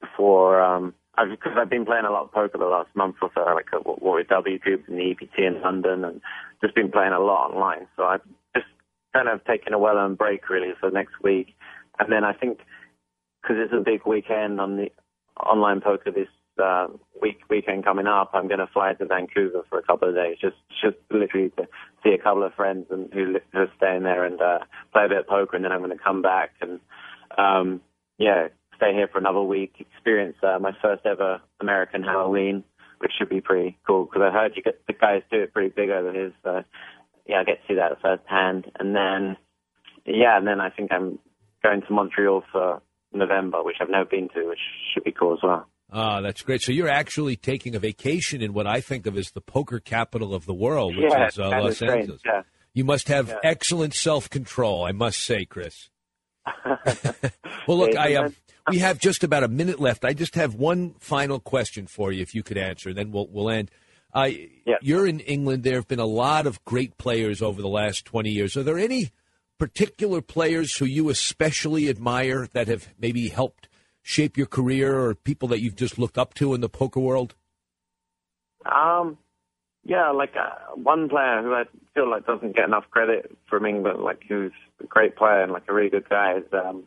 before. 0.00 0.60
Um, 0.60 0.94
I've, 1.16 1.30
because 1.30 1.52
I've 1.56 1.70
been 1.70 1.86
playing 1.86 2.04
a 2.04 2.10
lot 2.10 2.24
of 2.24 2.32
poker 2.32 2.58
the 2.58 2.66
last 2.66 2.88
month 2.94 3.16
or 3.22 3.30
so, 3.34 3.40
like 3.54 3.66
at 3.72 3.86
Warrior 4.02 4.24
W 4.24 4.58
Group 4.58 4.84
and 4.88 4.98
the 4.98 5.12
EPT 5.12 5.38
in 5.38 5.62
London, 5.62 6.04
and 6.04 6.20
just 6.62 6.74
been 6.74 6.90
playing 6.90 7.12
a 7.12 7.20
lot 7.20 7.50
online. 7.50 7.86
So 7.96 8.04
I've 8.04 8.22
just 8.54 8.66
kind 9.14 9.28
of 9.28 9.44
taken 9.44 9.72
a 9.72 9.78
well-earned 9.78 10.18
break, 10.18 10.48
really, 10.50 10.72
for 10.78 10.90
next 10.90 11.14
week. 11.22 11.54
And 11.98 12.12
then 12.12 12.24
I 12.24 12.32
think 12.32 12.58
because 13.40 13.56
it's 13.58 13.72
a 13.72 13.82
big 13.82 14.06
weekend 14.06 14.60
on 14.60 14.76
the 14.76 14.90
online 15.44 15.80
poker 15.80 16.10
this 16.10 16.28
uh, 16.58 16.88
week 17.20 17.40
weekend 17.48 17.84
coming 17.84 18.06
up, 18.06 18.30
I'm 18.34 18.48
going 18.48 18.60
to 18.60 18.66
fly 18.66 18.92
to 18.94 19.06
Vancouver 19.06 19.62
for 19.68 19.78
a 19.78 19.82
couple 19.82 20.08
of 20.08 20.14
days, 20.14 20.36
just 20.40 20.56
just 20.82 20.96
literally 21.10 21.50
to 21.56 21.68
see 22.02 22.10
a 22.10 22.18
couple 22.22 22.42
of 22.42 22.54
friends 22.54 22.86
and 22.90 23.12
who, 23.12 23.36
who 23.52 23.58
are 23.58 23.72
staying 23.76 24.02
there 24.02 24.24
and 24.24 24.40
uh, 24.40 24.58
play 24.92 25.04
a 25.04 25.08
bit 25.08 25.18
of 25.18 25.26
poker, 25.26 25.56
and 25.56 25.64
then 25.64 25.72
I'm 25.72 25.80
going 25.80 25.96
to 25.96 26.02
come 26.02 26.22
back 26.22 26.50
and 26.60 26.80
um, 27.38 27.80
yeah, 28.18 28.48
stay 28.76 28.92
here 28.92 29.08
for 29.08 29.18
another 29.18 29.42
week, 29.42 29.74
experience 29.78 30.36
uh, 30.42 30.58
my 30.60 30.72
first 30.80 31.04
ever 31.06 31.40
American 31.60 32.02
Halloween, 32.02 32.64
which 32.98 33.12
should 33.18 33.28
be 33.28 33.40
pretty 33.40 33.76
cool 33.86 34.04
because 34.04 34.22
I 34.22 34.32
heard 34.32 34.52
you 34.56 34.62
get 34.62 34.80
the 34.86 34.92
guys 34.92 35.22
do 35.30 35.42
it 35.42 35.52
pretty 35.52 35.72
big 35.74 35.90
over 35.90 36.12
here, 36.12 36.32
so 36.42 36.62
yeah, 37.26 37.40
I 37.40 37.44
get 37.44 37.60
to 37.62 37.68
see 37.68 37.74
that 37.74 38.00
firsthand, 38.00 38.70
and 38.78 38.94
then 38.94 39.36
yeah, 40.04 40.36
and 40.36 40.46
then 40.46 40.60
I 40.60 40.70
think 40.70 40.92
I'm 40.92 41.18
going 41.62 41.82
to 41.82 41.92
Montreal 41.92 42.44
for 42.52 42.80
November, 43.12 43.62
which 43.62 43.76
I've 43.80 43.90
never 43.90 44.04
been 44.04 44.28
to, 44.34 44.48
which 44.48 44.60
should 44.92 45.04
be 45.04 45.12
cool 45.12 45.34
as 45.34 45.40
well. 45.42 45.66
Ah, 45.90 46.20
that's 46.20 46.42
great. 46.42 46.62
So 46.62 46.72
you're 46.72 46.88
actually 46.88 47.36
taking 47.36 47.74
a 47.74 47.78
vacation 47.78 48.42
in 48.42 48.52
what 48.52 48.66
I 48.66 48.80
think 48.80 49.06
of 49.06 49.16
as 49.16 49.30
the 49.30 49.40
poker 49.40 49.78
capital 49.78 50.34
of 50.34 50.44
the 50.44 50.54
world, 50.54 50.96
which 50.96 51.10
yeah, 51.10 51.28
is 51.28 51.38
uh, 51.38 51.48
Los 51.48 51.76
strange, 51.76 52.00
Angeles. 52.00 52.20
Yeah. 52.24 52.42
You 52.74 52.84
must 52.84 53.08
have 53.08 53.28
Yeah. 53.28 53.38
excellent 53.44 53.94
self 53.94 54.28
control, 54.28 54.84
I 54.84 54.92
must 54.92 55.20
say, 55.20 55.44
Chris. 55.44 55.88
well, 57.66 57.78
look, 57.78 57.96
I 57.96 58.14
um, 58.16 58.34
we 58.70 58.78
have 58.78 58.98
just 58.98 59.24
about 59.24 59.42
a 59.42 59.48
minute 59.48 59.80
left. 59.80 60.04
I 60.04 60.12
just 60.12 60.34
have 60.34 60.54
one 60.54 60.94
final 60.98 61.40
question 61.40 61.86
for 61.86 62.12
you, 62.12 62.22
if 62.22 62.34
you 62.34 62.42
could 62.42 62.58
answer, 62.58 62.92
then 62.92 63.10
we'll 63.12 63.28
we'll 63.28 63.50
end. 63.50 63.70
Uh, 64.14 64.30
You're 64.80 65.06
in 65.06 65.20
England. 65.20 65.62
There 65.62 65.74
have 65.74 65.88
been 65.88 65.98
a 65.98 66.06
lot 66.06 66.46
of 66.46 66.64
great 66.64 66.96
players 66.96 67.42
over 67.42 67.60
the 67.60 67.68
last 67.68 68.04
20 68.06 68.30
years. 68.30 68.56
Are 68.56 68.62
there 68.62 68.78
any 68.78 69.10
particular 69.58 70.22
players 70.22 70.76
who 70.76 70.84
you 70.86 71.10
especially 71.10 71.88
admire 71.90 72.48
that 72.52 72.66
have 72.68 72.88
maybe 72.98 73.28
helped 73.28 73.68
shape 74.06 74.36
your 74.36 74.46
career, 74.46 74.96
or 74.96 75.14
people 75.14 75.48
that 75.48 75.60
you've 75.60 75.74
just 75.74 75.98
looked 75.98 76.16
up 76.16 76.32
to 76.34 76.54
in 76.54 76.60
the 76.60 76.68
poker 76.68 77.00
world? 77.00 77.34
Um, 78.64 79.18
yeah, 79.84 80.10
like 80.10 80.34
uh, 80.36 80.76
one 80.76 81.08
player 81.08 81.42
who 81.42 81.52
I 81.52 81.64
feel 81.92 82.08
like 82.08 82.24
doesn't 82.24 82.54
get 82.54 82.66
enough 82.66 82.84
credit 82.90 83.36
from 83.50 83.66
England, 83.66 84.00
like 84.02 84.22
who's 84.28 84.52
a 84.80 84.86
great 84.86 85.16
player 85.16 85.42
and 85.42 85.52
like 85.52 85.64
a 85.68 85.74
really 85.74 85.90
good 85.90 86.08
guy, 86.08 86.36
is 86.36 86.44
um, 86.52 86.84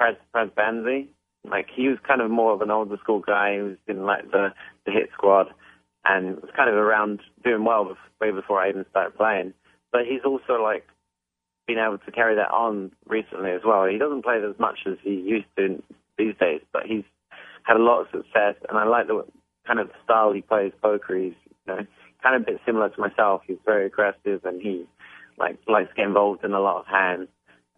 Praz, 0.00 0.16
Praz 0.34 0.50
Bansi. 0.52 1.08
Like 1.44 1.66
he 1.74 1.88
was 1.88 1.98
kind 2.06 2.22
of 2.22 2.30
more 2.30 2.54
of 2.54 2.62
an 2.62 2.70
older 2.70 2.96
school 3.02 3.20
guy 3.20 3.58
who's 3.58 3.78
in 3.86 4.04
like 4.04 4.30
the 4.30 4.48
the 4.86 4.92
hit 4.92 5.10
squad 5.12 5.48
and 6.06 6.36
was 6.36 6.50
kind 6.56 6.70
of 6.70 6.76
around 6.76 7.20
doing 7.44 7.64
well 7.64 7.96
way 8.18 8.30
before 8.30 8.60
I 8.60 8.70
even 8.70 8.86
started 8.90 9.16
playing. 9.16 9.52
But 9.92 10.02
he's 10.06 10.24
also 10.24 10.62
like 10.62 10.86
been 11.66 11.78
able 11.78 11.98
to 11.98 12.12
carry 12.12 12.36
that 12.36 12.50
on 12.50 12.92
recently 13.06 13.50
as 13.50 13.60
well. 13.64 13.86
He 13.86 13.98
doesn't 13.98 14.24
play 14.24 14.36
as 14.36 14.58
much 14.58 14.80
as 14.86 14.96
he 15.02 15.10
used 15.10 15.46
to 15.56 15.82
these 16.24 16.36
days, 16.38 16.60
but 16.72 16.82
he's 16.86 17.04
had 17.64 17.76
a 17.76 17.82
lot 17.82 18.00
of 18.02 18.06
success, 18.10 18.54
and 18.68 18.76
I 18.78 18.84
like 18.84 19.06
the 19.06 19.24
kind 19.66 19.78
of 19.80 19.90
style 20.04 20.32
he 20.32 20.42
plays 20.42 20.72
poker. 20.82 21.16
He's 21.16 21.34
you 21.66 21.74
know 21.74 21.80
kind 22.22 22.36
of 22.36 22.42
a 22.42 22.44
bit 22.52 22.60
similar 22.66 22.88
to 22.90 23.00
myself. 23.00 23.42
He's 23.46 23.58
very 23.64 23.86
aggressive, 23.86 24.44
and 24.44 24.60
he 24.60 24.86
like 25.38 25.58
likes 25.66 25.88
to 25.90 25.94
get 25.96 26.06
involved 26.06 26.44
in 26.44 26.52
a 26.52 26.60
lot 26.60 26.80
of 26.80 26.86
hands. 26.86 27.28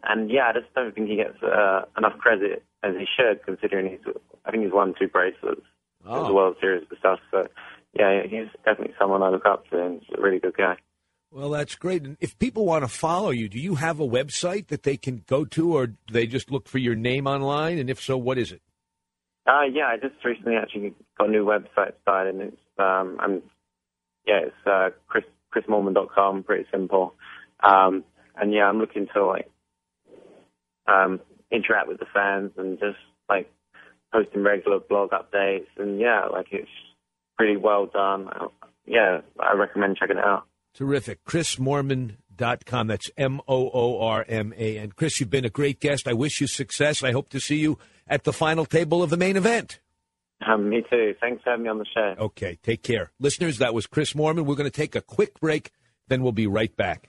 And 0.04 0.30
yeah, 0.30 0.48
I 0.48 0.52
just 0.52 0.72
don't 0.74 0.92
think 0.94 1.08
he 1.08 1.16
gets 1.16 1.40
uh, 1.42 1.82
enough 1.96 2.18
credit 2.18 2.64
as 2.82 2.94
he 2.98 3.06
should, 3.16 3.44
considering 3.44 3.90
he's 3.90 4.14
I 4.44 4.50
think 4.50 4.64
he's 4.64 4.72
won 4.72 4.94
two 4.98 5.08
bracelets 5.08 5.62
Oh. 6.04 6.22
at 6.24 6.26
the 6.26 6.34
World 6.34 6.56
Series 6.60 6.84
and 6.90 6.98
stuff. 6.98 7.20
So 7.30 7.46
yeah, 7.98 8.22
he's 8.24 8.48
definitely 8.64 8.94
someone 8.98 9.22
I 9.22 9.28
look 9.28 9.46
up 9.46 9.68
to, 9.70 9.80
and 9.80 10.00
he's 10.00 10.18
a 10.18 10.20
really 10.20 10.40
good 10.40 10.56
guy. 10.56 10.76
Well, 11.32 11.50
that's 11.50 11.76
great. 11.76 12.02
And 12.02 12.18
if 12.20 12.38
people 12.38 12.66
want 12.66 12.84
to 12.84 12.88
follow 12.88 13.30
you, 13.30 13.48
do 13.48 13.58
you 13.58 13.76
have 13.76 14.00
a 14.00 14.06
website 14.06 14.66
that 14.68 14.82
they 14.82 14.98
can 14.98 15.24
go 15.26 15.46
to, 15.46 15.74
or 15.74 15.86
do 15.86 15.96
they 16.12 16.26
just 16.26 16.50
look 16.50 16.68
for 16.68 16.76
your 16.78 16.94
name 16.94 17.26
online? 17.26 17.78
And 17.78 17.88
if 17.88 18.02
so, 18.02 18.18
what 18.18 18.36
is 18.36 18.52
it? 18.52 18.60
Uh, 19.46 19.62
yeah, 19.72 19.86
I 19.86 19.96
just 19.96 20.22
recently 20.24 20.56
actually 20.56 20.94
got 21.18 21.28
a 21.28 21.30
new 21.30 21.44
website 21.44 21.94
started, 22.02 22.34
and 22.34 22.42
it's 22.42 22.60
um, 22.78 23.16
I'm 23.18 23.42
yeah, 24.26 24.40
it's 24.46 24.66
uh, 24.66 24.90
Chris 25.08 25.24
chrismoorman.com, 25.54 26.44
pretty 26.44 26.66
simple. 26.70 27.14
Um, 27.62 28.04
and 28.36 28.52
yeah, 28.52 28.64
I'm 28.64 28.78
looking 28.78 29.08
to 29.14 29.24
like 29.24 29.50
um, 30.86 31.20
interact 31.50 31.88
with 31.88 31.98
the 31.98 32.06
fans 32.12 32.52
and 32.56 32.78
just 32.78 32.98
like 33.28 33.50
posting 34.12 34.42
regular 34.42 34.80
blog 34.80 35.10
updates, 35.10 35.66
and 35.78 35.98
yeah, 35.98 36.26
like 36.26 36.48
it's 36.52 36.68
pretty 37.38 37.56
well 37.56 37.86
done. 37.86 38.28
Uh, 38.28 38.48
Yeah, 38.84 39.22
I 39.40 39.54
recommend 39.54 39.96
checking 39.96 40.18
it 40.18 40.24
out. 40.24 40.44
Terrific. 40.74 41.24
ChrisMoorman.com. 41.24 42.86
That's 42.86 43.10
M 43.16 43.40
O 43.46 43.70
O 43.72 44.00
R 44.00 44.24
M 44.28 44.52
A 44.56 44.78
N. 44.78 44.92
Chris, 44.92 45.20
you've 45.20 45.30
been 45.30 45.44
a 45.44 45.50
great 45.50 45.80
guest. 45.80 46.08
I 46.08 46.12
wish 46.12 46.40
you 46.40 46.46
success. 46.46 47.02
I 47.02 47.12
hope 47.12 47.28
to 47.30 47.40
see 47.40 47.56
you 47.56 47.78
at 48.08 48.24
the 48.24 48.32
final 48.32 48.64
table 48.64 49.02
of 49.02 49.10
the 49.10 49.16
main 49.16 49.36
event. 49.36 49.80
Um, 50.46 50.68
me 50.68 50.82
too. 50.90 51.14
Thanks 51.20 51.42
for 51.42 51.50
having 51.50 51.64
me 51.64 51.70
on 51.70 51.78
the 51.78 51.86
show. 51.94 52.14
Okay, 52.18 52.58
take 52.62 52.82
care. 52.82 53.12
Listeners, 53.20 53.58
that 53.58 53.74
was 53.74 53.86
Chris 53.86 54.14
Moorman. 54.14 54.44
We're 54.44 54.56
going 54.56 54.70
to 54.70 54.70
take 54.70 54.96
a 54.96 55.00
quick 55.00 55.38
break, 55.40 55.70
then 56.08 56.22
we'll 56.22 56.32
be 56.32 56.48
right 56.48 56.74
back. 56.76 57.08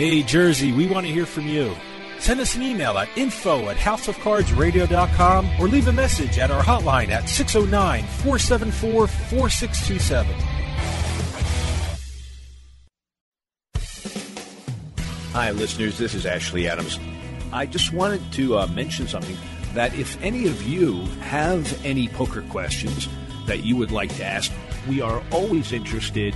Hey, 0.00 0.22
Jersey, 0.22 0.72
we 0.72 0.86
want 0.86 1.06
to 1.06 1.12
hear 1.12 1.26
from 1.26 1.46
you. 1.46 1.76
Send 2.20 2.40
us 2.40 2.56
an 2.56 2.62
email 2.62 2.96
at 2.96 3.14
info 3.18 3.68
at 3.68 3.76
houseofcardsradio.com 3.76 5.50
or 5.60 5.68
leave 5.68 5.88
a 5.88 5.92
message 5.92 6.38
at 6.38 6.50
our 6.50 6.62
hotline 6.62 7.10
at 7.10 7.28
609 7.28 8.04
474 8.04 9.06
4627. 9.06 10.34
Hi, 15.34 15.50
listeners. 15.50 15.98
This 15.98 16.14
is 16.14 16.24
Ashley 16.24 16.66
Adams. 16.66 16.98
I 17.52 17.66
just 17.66 17.92
wanted 17.92 18.22
to 18.32 18.56
uh, 18.56 18.68
mention 18.68 19.06
something 19.06 19.36
that 19.74 19.92
if 19.92 20.18
any 20.22 20.46
of 20.46 20.62
you 20.62 21.02
have 21.20 21.84
any 21.84 22.08
poker 22.08 22.40
questions 22.48 23.06
that 23.44 23.64
you 23.64 23.76
would 23.76 23.90
like 23.90 24.16
to 24.16 24.24
ask, 24.24 24.50
we 24.88 25.02
are 25.02 25.22
always 25.30 25.74
interested 25.74 26.34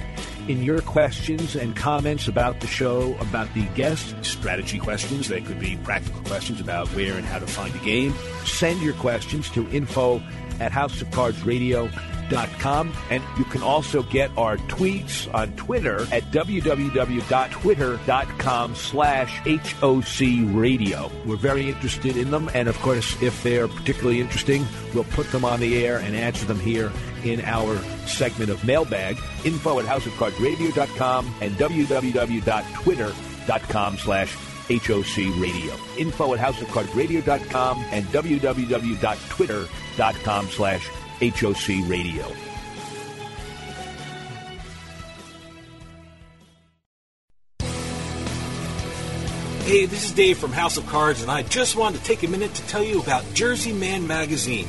in 0.48 0.62
your 0.62 0.80
questions 0.80 1.54
and 1.56 1.74
comments 1.74 2.28
about 2.28 2.60
the 2.60 2.66
show, 2.66 3.16
about 3.20 3.52
the 3.54 3.64
guests, 3.74 4.14
strategy 4.26 4.78
questions. 4.78 5.28
They 5.28 5.40
could 5.40 5.58
be 5.58 5.78
practical 5.78 6.20
questions 6.22 6.60
about 6.60 6.88
where 6.88 7.14
and 7.14 7.24
how 7.24 7.38
to 7.38 7.46
find 7.46 7.74
a 7.74 7.78
game. 7.78 8.12
Send 8.44 8.82
your 8.82 8.92
questions 8.94 9.48
to 9.50 9.66
info 9.70 10.16
at 10.60 10.72
houseofcardsradio.com. 10.72 12.92
And 13.10 13.22
you 13.38 13.44
can 13.44 13.62
also 13.62 14.02
get 14.02 14.30
our 14.36 14.56
tweets 14.56 15.32
on 15.34 15.52
Twitter 15.56 16.00
at 16.12 16.22
www.twitter.com 16.24 18.74
slash 18.74 19.40
HOC 19.46 20.20
radio. 20.54 21.10
We're 21.26 21.36
very 21.36 21.68
interested 21.68 22.16
in 22.16 22.30
them. 22.30 22.48
And 22.54 22.66
of 22.68 22.78
course, 22.80 23.22
if 23.22 23.42
they're 23.42 23.68
particularly 23.68 24.20
interesting, 24.20 24.66
we'll 24.94 25.04
put 25.04 25.30
them 25.32 25.44
on 25.44 25.60
the 25.60 25.84
air 25.84 25.98
and 25.98 26.16
answer 26.16 26.46
them 26.46 26.60
here 26.60 26.90
in 27.24 27.40
our 27.42 27.78
segment 28.06 28.50
of 28.50 28.64
mailbag. 28.64 29.18
Info 29.44 29.78
at 29.80 29.86
houseofcardsradio.com 29.86 31.34
and 31.40 31.54
www.twitter.com 31.54 33.98
slash 33.98 34.36
HOC 34.68 35.16
radio. 35.40 35.74
Info 35.98 36.34
at 36.34 36.40
houseofcardsradio.com 36.40 37.84
and 37.90 38.04
www.twitter.com 38.06 40.46
slash 40.48 40.88
HOC 41.20 41.68
radio. 41.88 42.32
Hey, 49.64 49.86
this 49.86 50.04
is 50.04 50.12
Dave 50.12 50.36
from 50.36 50.52
House 50.52 50.76
of 50.76 50.86
Cards, 50.88 51.22
and 51.22 51.30
I 51.30 51.42
just 51.42 51.74
wanted 51.74 51.98
to 51.98 52.04
take 52.04 52.22
a 52.22 52.28
minute 52.28 52.52
to 52.52 52.66
tell 52.66 52.82
you 52.82 53.00
about 53.00 53.24
Jersey 53.32 53.72
Man 53.72 54.06
Magazine. 54.06 54.68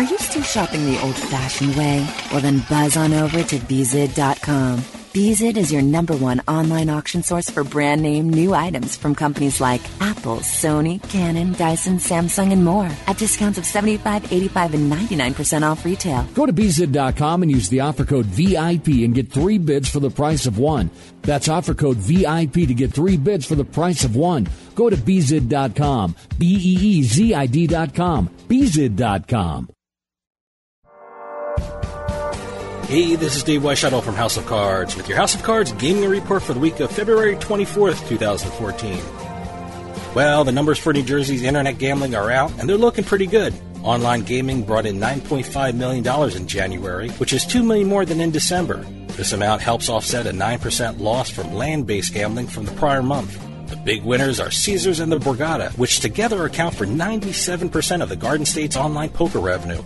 Are 0.00 0.04
you 0.04 0.16
still 0.16 0.42
shopping 0.42 0.86
the 0.86 0.98
old 1.02 1.14
fashioned 1.14 1.76
way? 1.76 2.08
Well, 2.32 2.40
then 2.40 2.64
buzz 2.70 2.96
on 2.96 3.12
over 3.12 3.42
to 3.42 3.56
Beezid.com. 3.58 4.78
Beezid 5.12 5.58
is 5.58 5.70
your 5.70 5.82
number 5.82 6.16
one 6.16 6.40
online 6.48 6.88
auction 6.88 7.22
source 7.22 7.50
for 7.50 7.64
brand 7.64 8.00
name 8.00 8.30
new 8.30 8.54
items 8.54 8.96
from 8.96 9.14
companies 9.14 9.60
like 9.60 9.82
Apple, 10.00 10.38
Sony, 10.38 11.06
Canon, 11.10 11.52
Dyson, 11.52 11.98
Samsung, 11.98 12.50
and 12.50 12.64
more 12.64 12.88
at 13.06 13.18
discounts 13.18 13.58
of 13.58 13.66
75 13.66 14.32
85 14.32 14.72
and 14.72 14.90
99% 14.90 15.70
off 15.70 15.84
retail. 15.84 16.26
Go 16.32 16.46
to 16.46 16.52
Beezid.com 16.54 17.42
and 17.42 17.52
use 17.52 17.68
the 17.68 17.80
offer 17.80 18.06
code 18.06 18.24
VIP 18.24 19.04
and 19.04 19.14
get 19.14 19.30
three 19.30 19.58
bids 19.58 19.90
for 19.90 20.00
the 20.00 20.08
price 20.08 20.46
of 20.46 20.56
one. 20.56 20.90
That's 21.20 21.50
offer 21.50 21.74
code 21.74 21.98
VIP 21.98 22.54
to 22.68 22.74
get 22.74 22.94
three 22.94 23.18
bids 23.18 23.44
for 23.44 23.54
the 23.54 23.66
price 23.66 24.02
of 24.02 24.16
one. 24.16 24.48
Go 24.74 24.88
to 24.88 24.96
Beezid.com. 24.96 26.16
B 26.38 26.46
E 26.46 26.78
E 26.88 27.02
Z 27.02 27.34
I 27.34 27.44
D.com. 27.44 28.30
Bzid.com. 28.48 29.68
Hey, 32.90 33.14
this 33.14 33.36
is 33.36 33.44
Dave 33.44 33.62
Weishuttle 33.62 34.02
from 34.02 34.16
House 34.16 34.36
of 34.36 34.46
Cards 34.46 34.96
with 34.96 35.08
your 35.08 35.16
House 35.16 35.36
of 35.36 35.44
Cards 35.44 35.70
gaming 35.74 36.10
report 36.10 36.42
for 36.42 36.54
the 36.54 36.58
week 36.58 36.80
of 36.80 36.90
February 36.90 37.36
24th, 37.36 38.08
2014. 38.08 39.00
Well, 40.12 40.42
the 40.42 40.50
numbers 40.50 40.80
for 40.80 40.92
New 40.92 41.04
Jersey's 41.04 41.44
internet 41.44 41.78
gambling 41.78 42.16
are 42.16 42.32
out, 42.32 42.50
and 42.58 42.68
they're 42.68 42.76
looking 42.76 43.04
pretty 43.04 43.28
good. 43.28 43.54
Online 43.84 44.22
gaming 44.22 44.64
brought 44.64 44.86
in 44.86 44.98
$9.5 44.98 45.74
million 45.74 46.36
in 46.36 46.48
January, 46.48 47.10
which 47.10 47.32
is 47.32 47.46
2 47.46 47.62
million 47.62 47.86
more 47.86 48.04
than 48.04 48.20
in 48.20 48.32
December. 48.32 48.78
This 49.10 49.32
amount 49.32 49.62
helps 49.62 49.88
offset 49.88 50.26
a 50.26 50.32
9% 50.32 50.98
loss 50.98 51.30
from 51.30 51.54
land 51.54 51.86
based 51.86 52.12
gambling 52.12 52.48
from 52.48 52.64
the 52.64 52.72
prior 52.72 53.04
month. 53.04 53.40
The 53.68 53.76
big 53.76 54.02
winners 54.02 54.40
are 54.40 54.50
Caesars 54.50 54.98
and 54.98 55.12
the 55.12 55.18
Borgata, 55.18 55.70
which 55.78 56.00
together 56.00 56.44
account 56.44 56.74
for 56.74 56.86
97% 56.86 58.02
of 58.02 58.08
the 58.08 58.16
Garden 58.16 58.44
State's 58.44 58.76
online 58.76 59.10
poker 59.10 59.38
revenue. 59.38 59.80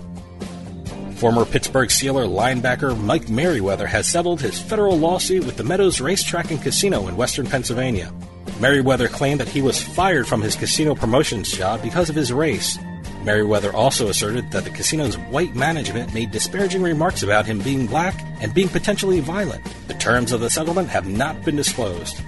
Former 1.25 1.47
Pittsburgh 1.47 1.89
Steeler 1.89 2.29
linebacker 2.29 3.03
Mike 3.03 3.31
Merriweather 3.31 3.87
has 3.87 4.07
settled 4.07 4.43
his 4.43 4.61
federal 4.61 4.99
lawsuit 4.99 5.47
with 5.47 5.57
the 5.57 5.65
Meadows 5.65 5.99
Racetrack 5.99 6.51
and 6.51 6.61
Casino 6.61 7.09
in 7.09 7.17
western 7.17 7.47
Pennsylvania. 7.47 8.13
Merriweather 8.61 9.09
claimed 9.09 9.41
that 9.41 9.49
he 9.49 9.63
was 9.63 9.83
fired 9.83 10.27
from 10.29 10.43
his 10.43 10.55
casino 10.55 10.95
promotions 10.95 11.51
job 11.51 11.81
because 11.81 12.11
of 12.11 12.15
his 12.15 12.31
race. 12.31 12.79
Merriweather 13.23 13.73
also 13.73 14.09
asserted 14.09 14.51
that 14.51 14.65
the 14.65 14.71
casino's 14.71 15.17
white 15.17 15.55
management 15.55 16.13
made 16.13 16.31
disparaging 16.31 16.83
remarks 16.83 17.23
about 17.23 17.47
him 17.47 17.59
being 17.61 17.87
black 17.87 18.23
and 18.43 18.53
being 18.53 18.69
potentially 18.69 19.21
violent. 19.21 19.65
The 19.89 19.95
terms 19.95 20.31
of 20.31 20.43
the 20.43 20.51
settlement 20.51 20.91
have 20.91 21.09
not 21.09 21.43
been 21.43 21.57
disclosed. 21.57 22.21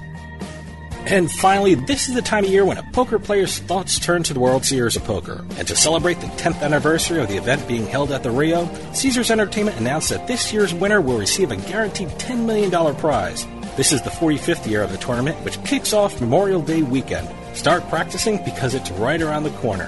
And 1.07 1.31
finally, 1.31 1.77
this 1.77 2.09
is 2.09 2.17
the 2.17 2.23
time 2.23 2.45
of 2.45 2.51
year 2.51 2.65
when 2.65 2.79
a 2.79 2.83
poker 2.91 3.21
player's 3.21 3.61
thoughts 3.61 4.01
turn 4.01 4.25
to 4.25 4.35
the 4.35 4.41
World 4.41 4.65
Series 4.65 4.97
of 4.97 5.05
Poker. 5.05 5.45
And 5.57 5.69
to 5.69 5.77
celebrate 5.77 6.21
the 6.21 6.27
10th 6.27 6.61
anniversary 6.63 7.23
of 7.23 7.29
the 7.29 7.37
event 7.37 7.69
being 7.69 7.87
held 7.87 8.11
at 8.11 8.25
the 8.25 8.31
Rio, 8.33 8.69
Caesars 8.93 9.31
Entertainment 9.31 9.79
announced 9.79 10.09
that 10.09 10.27
this 10.27 10.53
year's 10.53 10.75
winner 10.75 11.01
will 11.01 11.17
receive 11.17 11.53
a 11.53 11.57
guaranteed 11.57 12.09
$10 12.09 12.45
million 12.45 12.97
prize. 12.97 13.47
This 13.77 13.93
is 13.93 14.03
the 14.03 14.11
45th 14.11 14.69
year 14.69 14.83
of 14.83 14.91
the 14.91 14.99
tournament, 14.99 15.37
which 15.45 15.63
kicks 15.63 15.93
off 15.93 16.21
Memorial 16.21 16.61
Day 16.61 16.83
weekend. 16.83 17.29
Start 17.57 17.89
practicing 17.89 18.45
because 18.45 18.75
it's 18.75 18.91
right 18.91 19.23
around 19.23 19.45
the 19.45 19.51
corner. 19.51 19.87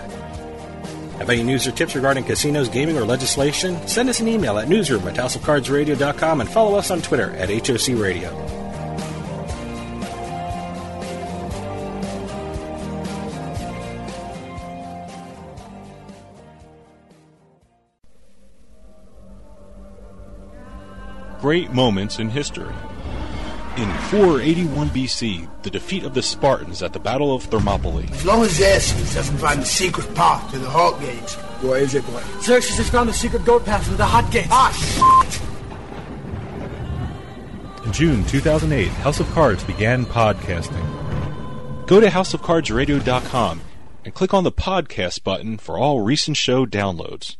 Have 1.18 1.30
any 1.30 1.42
news 1.42 1.66
or 1.66 1.72
tips 1.72 1.96
regarding 1.96 2.22
casinos, 2.22 2.68
gaming, 2.68 2.96
or 2.96 3.04
legislation? 3.04 3.88
Send 3.88 4.08
us 4.08 4.20
an 4.20 4.28
email 4.28 4.56
at 4.56 4.68
newsroom 4.68 5.08
at 5.08 5.18
and 5.18 6.48
follow 6.48 6.78
us 6.78 6.92
on 6.92 7.02
Twitter 7.02 7.34
at 7.34 7.50
HOC 7.50 7.98
Radio. 7.98 8.57
Great 21.48 21.72
moments 21.72 22.18
in 22.18 22.28
history. 22.28 22.74
In 23.78 23.90
481 24.10 24.90
BC, 24.90 25.48
the 25.62 25.70
defeat 25.70 26.04
of 26.04 26.12
the 26.12 26.20
Spartans 26.20 26.82
at 26.82 26.92
the 26.92 26.98
Battle 26.98 27.34
of 27.34 27.44
Thermopylae. 27.44 28.06
As 28.12 28.26
long 28.26 28.42
as 28.42 28.50
Xerxes 28.50 29.14
doesn't 29.14 29.38
find 29.38 29.62
the 29.62 29.64
secret 29.64 30.14
path 30.14 30.50
to 30.50 30.58
the 30.58 30.68
Hot 30.68 31.00
Gates. 31.00 31.36
Where 31.62 31.80
is 31.80 31.94
it, 31.94 32.04
boy? 32.04 32.22
Xerxes 32.42 32.76
has 32.76 32.90
found 32.90 33.08
the 33.08 33.14
secret 33.14 33.46
goat 33.46 33.64
path 33.64 33.82
to 33.88 33.94
the 33.94 34.04
Hot 34.04 34.30
Gates. 34.30 34.48
Ah, 34.50 34.70
shit! 37.80 37.86
In 37.86 37.92
June 37.94 38.26
2008, 38.26 38.88
House 38.88 39.18
of 39.18 39.30
Cards 39.30 39.64
began 39.64 40.04
podcasting. 40.04 41.86
Go 41.86 41.98
to 41.98 42.08
houseofcardsradio.com 42.08 43.62
and 44.04 44.12
click 44.12 44.34
on 44.34 44.44
the 44.44 44.52
podcast 44.52 45.24
button 45.24 45.56
for 45.56 45.78
all 45.78 46.02
recent 46.02 46.36
show 46.36 46.66
downloads. 46.66 47.37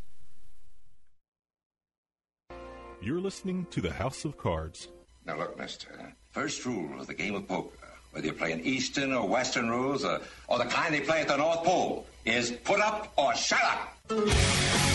You're 3.01 3.21
listening 3.21 3.65
to 3.71 3.79
the 3.79 3.93
House 3.93 4.25
of 4.25 4.37
Cards. 4.37 4.89
Now 5.25 5.37
look, 5.37 5.57
mister. 5.57 6.13
First 6.31 6.65
rule 6.65 6.99
of 6.99 7.07
the 7.07 7.13
game 7.13 7.33
of 7.33 7.47
poker, 7.47 7.87
whether 8.11 8.25
you're 8.25 8.35
playing 8.35 8.65
Eastern 8.65 9.13
or 9.13 9.25
Western 9.25 9.69
rules 9.69 10.03
or, 10.03 10.19
or 10.49 10.57
the 10.57 10.65
kind 10.65 10.93
they 10.93 10.99
play 10.99 11.21
at 11.21 11.29
the 11.29 11.37
North 11.37 11.63
Pole, 11.63 12.05
is 12.25 12.51
put 12.51 12.81
up 12.81 13.13
or 13.17 13.33
shut 13.35 13.63
up. 13.63 14.88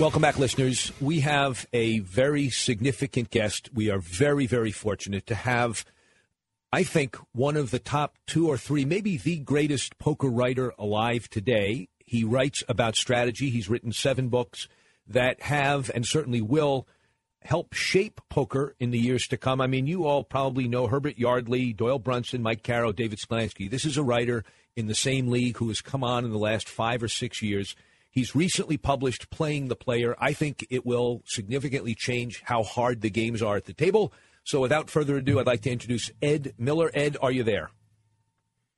Welcome 0.00 0.22
back, 0.22 0.38
listeners. 0.38 0.92
We 0.98 1.20
have 1.20 1.66
a 1.74 1.98
very 1.98 2.48
significant 2.48 3.28
guest. 3.28 3.68
We 3.74 3.90
are 3.90 3.98
very, 3.98 4.46
very 4.46 4.72
fortunate 4.72 5.26
to 5.26 5.34
have, 5.34 5.84
I 6.72 6.84
think, 6.84 7.18
one 7.32 7.54
of 7.54 7.70
the 7.70 7.78
top 7.78 8.16
two 8.26 8.48
or 8.48 8.56
three, 8.56 8.86
maybe 8.86 9.18
the 9.18 9.40
greatest 9.40 9.98
poker 9.98 10.28
writer 10.28 10.72
alive 10.78 11.28
today. 11.28 11.90
He 11.98 12.24
writes 12.24 12.64
about 12.66 12.96
strategy. 12.96 13.50
He's 13.50 13.68
written 13.68 13.92
seven 13.92 14.30
books. 14.30 14.68
that 15.06 15.42
have 15.42 15.90
and 15.94 16.06
certainly 16.06 16.40
will 16.40 16.88
help 17.42 17.74
shape 17.74 18.22
poker 18.30 18.74
in 18.80 18.92
the 18.92 18.98
years 18.98 19.26
to 19.26 19.36
come. 19.36 19.60
I 19.60 19.66
mean, 19.66 19.86
you 19.86 20.06
all 20.06 20.24
probably 20.24 20.66
know 20.66 20.86
Herbert 20.86 21.18
Yardley, 21.18 21.74
Doyle 21.74 21.98
Brunson, 21.98 22.42
Mike 22.42 22.62
Caro, 22.62 22.92
David 22.92 23.18
Sklansky. 23.18 23.68
This 23.68 23.84
is 23.84 23.98
a 23.98 24.02
writer 24.02 24.44
in 24.76 24.86
the 24.86 24.94
same 24.94 25.28
league 25.28 25.58
who 25.58 25.68
has 25.68 25.82
come 25.82 26.02
on 26.02 26.24
in 26.24 26.30
the 26.30 26.38
last 26.38 26.70
five 26.70 27.02
or 27.02 27.08
six 27.08 27.42
years. 27.42 27.76
He's 28.10 28.34
recently 28.34 28.76
published 28.76 29.30
Playing 29.30 29.68
the 29.68 29.76
Player. 29.76 30.16
I 30.18 30.32
think 30.32 30.66
it 30.68 30.84
will 30.84 31.22
significantly 31.26 31.94
change 31.94 32.42
how 32.44 32.62
hard 32.62 33.00
the 33.00 33.10
games 33.10 33.42
are 33.42 33.56
at 33.56 33.66
the 33.66 33.72
table. 33.72 34.12
So 34.44 34.60
without 34.60 34.90
further 34.90 35.16
ado, 35.16 35.38
I'd 35.38 35.46
like 35.46 35.62
to 35.62 35.70
introduce 35.70 36.10
Ed 36.20 36.54
Miller. 36.58 36.90
Ed, 36.92 37.16
are 37.22 37.30
you 37.30 37.44
there? 37.44 37.70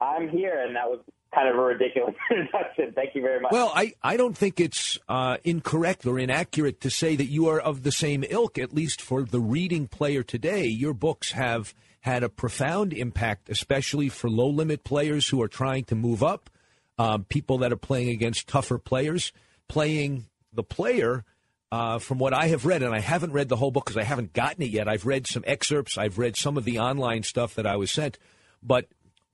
I'm 0.01 0.29
here, 0.29 0.63
and 0.67 0.77
that 0.77 0.89
was 0.89 1.01
kind 1.35 1.49
of 1.49 1.57
a 1.57 1.61
ridiculous 1.61 2.15
introduction. 2.31 2.93
Thank 2.95 3.15
you 3.15 3.23
very 3.23 3.41
much. 3.41 3.53
Well, 3.53 3.73
I, 3.75 3.95
I 4.03 4.17
don't 4.17 4.37
think 4.37 4.61
it's 4.61 4.99
uh, 5.09 5.39
incorrect 5.45 6.07
or 6.07 6.19
inaccurate 6.19 6.81
to 6.83 6.91
say 6.91 7.17
that 7.17 7.27
you 7.27 7.49
are 7.49 7.61
of 7.61 7.83
the 7.83 7.93
same 7.93 8.25
ilk, 8.29 8.59
at 8.59 8.75
least 8.75 9.01
for 9.01 9.23
the 9.23 9.41
reading 9.41 9.87
player 9.87 10.23
today. 10.23 10.67
Your 10.67 10.93
books 10.93 11.33
have 11.33 11.75
had 12.01 12.23
a 12.23 12.29
profound 12.29 12.93
impact, 12.93 13.49
especially 13.49 14.09
for 14.09 14.29
low 14.29 14.49
limit 14.49 14.85
players 14.85 15.29
who 15.29 15.41
are 15.41 15.49
trying 15.49 15.85
to 15.85 15.95
move 15.95 16.23
up, 16.23 16.51
um, 17.03 17.25
people 17.25 17.59
that 17.59 17.73
are 17.73 17.77
playing 17.77 18.11
against 18.11 18.47
tougher 18.47 18.79
players, 18.79 19.33
playing 19.69 20.27
the 20.53 20.63
player. 20.63 21.25
Uh, 21.71 21.99
from 21.99 22.19
what 22.19 22.35
I 22.35 22.49
have 22.49 22.67
read, 22.67 22.83
and 22.83 22.95
I 22.95 23.01
haven't 23.01 23.33
read 23.33 23.49
the 23.49 23.57
whole 23.57 23.71
book 23.71 23.87
because 23.87 23.97
I 23.97 24.03
haven't 24.03 24.35
gotten 24.35 24.63
it 24.63 24.69
yet. 24.69 24.89
I've 24.89 25.07
read 25.07 25.27
some 25.27 25.43
excerpts. 25.47 25.97
I've 25.97 26.19
read 26.19 26.37
some 26.37 26.59
of 26.59 26.67
the 26.67 26.79
online 26.79 27.23
stuff 27.23 27.55
that 27.55 27.67
I 27.67 27.77
was 27.77 27.91
sent. 27.91 28.19
But 28.63 28.89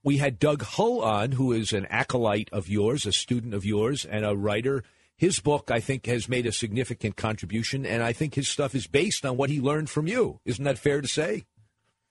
we 0.05 0.19
had 0.19 0.39
Doug 0.39 0.63
Hull 0.63 1.03
on, 1.03 1.33
who 1.33 1.51
is 1.51 1.73
an 1.73 1.87
acolyte 1.87 2.49
of 2.53 2.69
yours, 2.69 3.07
a 3.07 3.13
student 3.13 3.55
of 3.55 3.65
yours, 3.65 4.05
and 4.05 4.25
a 4.25 4.37
writer. 4.37 4.85
His 5.17 5.41
book, 5.41 5.73
I 5.73 5.81
think, 5.81 6.07
has 6.07 6.29
made 6.29 6.47
a 6.47 6.53
significant 6.53 7.17
contribution, 7.17 7.85
and 7.85 8.05
I 8.05 8.13
think 8.13 8.37
his 8.37 8.47
stuff 8.47 8.73
is 8.77 8.87
based 8.87 9.27
on 9.27 9.37
what 9.37 9.51
he 9.51 9.61
learned 9.61 9.91
from 9.91 10.07
you. 10.07 10.39
Isn't 10.45 10.65
that 10.65 10.79
fair 10.79 11.01
to 11.01 11.09
say? 11.09 11.45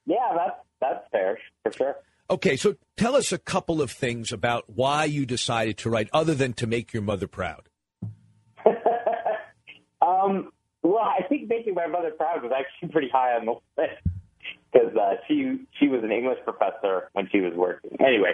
Yeah, 0.05 0.33
that's 0.35 0.59
that's 0.81 1.07
fair 1.09 1.39
for 1.63 1.71
sure. 1.71 1.95
Okay, 2.29 2.57
so 2.57 2.75
tell 2.97 3.15
us 3.15 3.31
a 3.31 3.37
couple 3.37 3.81
of 3.81 3.89
things 3.89 4.33
about 4.33 4.65
why 4.67 5.05
you 5.05 5.25
decided 5.25 5.77
to 5.79 5.89
write, 5.89 6.09
other 6.11 6.35
than 6.35 6.53
to 6.53 6.67
make 6.67 6.91
your 6.91 7.01
mother 7.01 7.27
proud. 7.27 7.69
um, 10.01 10.51
well, 10.83 11.03
I 11.03 11.25
think 11.29 11.47
making 11.47 11.73
my 11.73 11.87
mother 11.87 12.11
proud 12.11 12.43
was 12.43 12.51
actually 12.57 12.89
pretty 12.89 13.09
high 13.09 13.37
on 13.37 13.45
the 13.45 13.53
list 13.77 14.01
because 14.71 14.95
uh, 14.95 15.15
she 15.27 15.65
she 15.79 15.87
was 15.87 16.03
an 16.03 16.11
English 16.11 16.39
professor 16.43 17.09
when 17.13 17.29
she 17.31 17.39
was 17.39 17.53
working. 17.55 17.97
Anyway, 17.99 18.31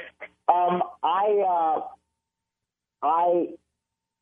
um, 0.47 0.81
I 1.03 1.43
uh, 1.47 1.81
I 3.03 3.47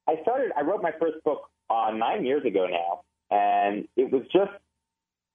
I 0.08 0.22
started. 0.22 0.52
I 0.58 0.62
wrote 0.62 0.82
my 0.82 0.92
first 1.00 1.24
book 1.24 1.50
uh, 1.70 1.92
nine 1.96 2.26
years 2.26 2.46
ago 2.46 2.68
now, 2.68 3.04
and 3.30 3.88
it 3.96 4.12
was 4.12 4.24
just 4.34 4.52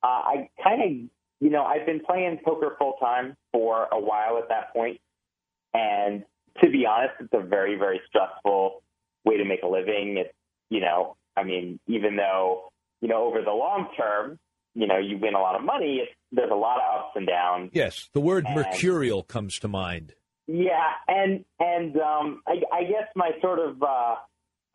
uh, 0.02 0.06
I 0.06 0.50
kind 0.62 0.82
of 0.82 1.10
you 1.40 1.50
know 1.50 1.64
I've 1.64 1.86
been 1.86 2.00
playing 2.00 2.40
poker 2.44 2.76
full 2.78 2.94
time 3.00 3.36
for 3.52 3.86
a 3.92 3.98
while 4.00 4.38
at 4.38 4.48
that 4.48 4.72
point, 4.72 5.00
and 5.74 6.24
to 6.62 6.70
be 6.70 6.86
honest, 6.86 7.14
it's 7.20 7.32
a 7.32 7.40
very 7.46 7.76
very 7.76 8.00
stressful 8.08 8.82
way 9.24 9.36
to 9.36 9.44
make 9.44 9.62
a 9.62 9.68
living. 9.68 10.16
It's 10.18 10.32
you 10.70 10.80
know 10.80 11.16
I 11.36 11.44
mean 11.44 11.78
even 11.86 12.16
though 12.16 12.72
you 13.00 13.08
know 13.08 13.24
over 13.24 13.42
the 13.42 13.52
long 13.52 13.88
term 13.96 14.38
you 14.74 14.86
know 14.86 14.98
you 14.98 15.18
win 15.18 15.34
a 15.34 15.40
lot 15.40 15.56
of 15.56 15.62
money, 15.64 16.00
it's, 16.02 16.12
there's 16.32 16.50
a 16.50 16.54
lot 16.54 16.76
of 16.78 17.00
ups 17.00 17.12
and 17.16 17.26
downs. 17.26 17.70
Yes, 17.72 18.08
the 18.12 18.20
word 18.20 18.44
And- 18.46 18.54
mercurial 18.56 19.22
comes 19.22 19.58
to 19.60 19.68
mind. 19.68 20.14
Yeah, 20.48 20.92
and 21.08 21.44
and 21.58 21.96
um, 21.96 22.42
I, 22.46 22.60
I 22.72 22.82
guess 22.84 23.08
my 23.16 23.32
sort 23.42 23.58
of 23.58 23.82
uh, 23.82 24.14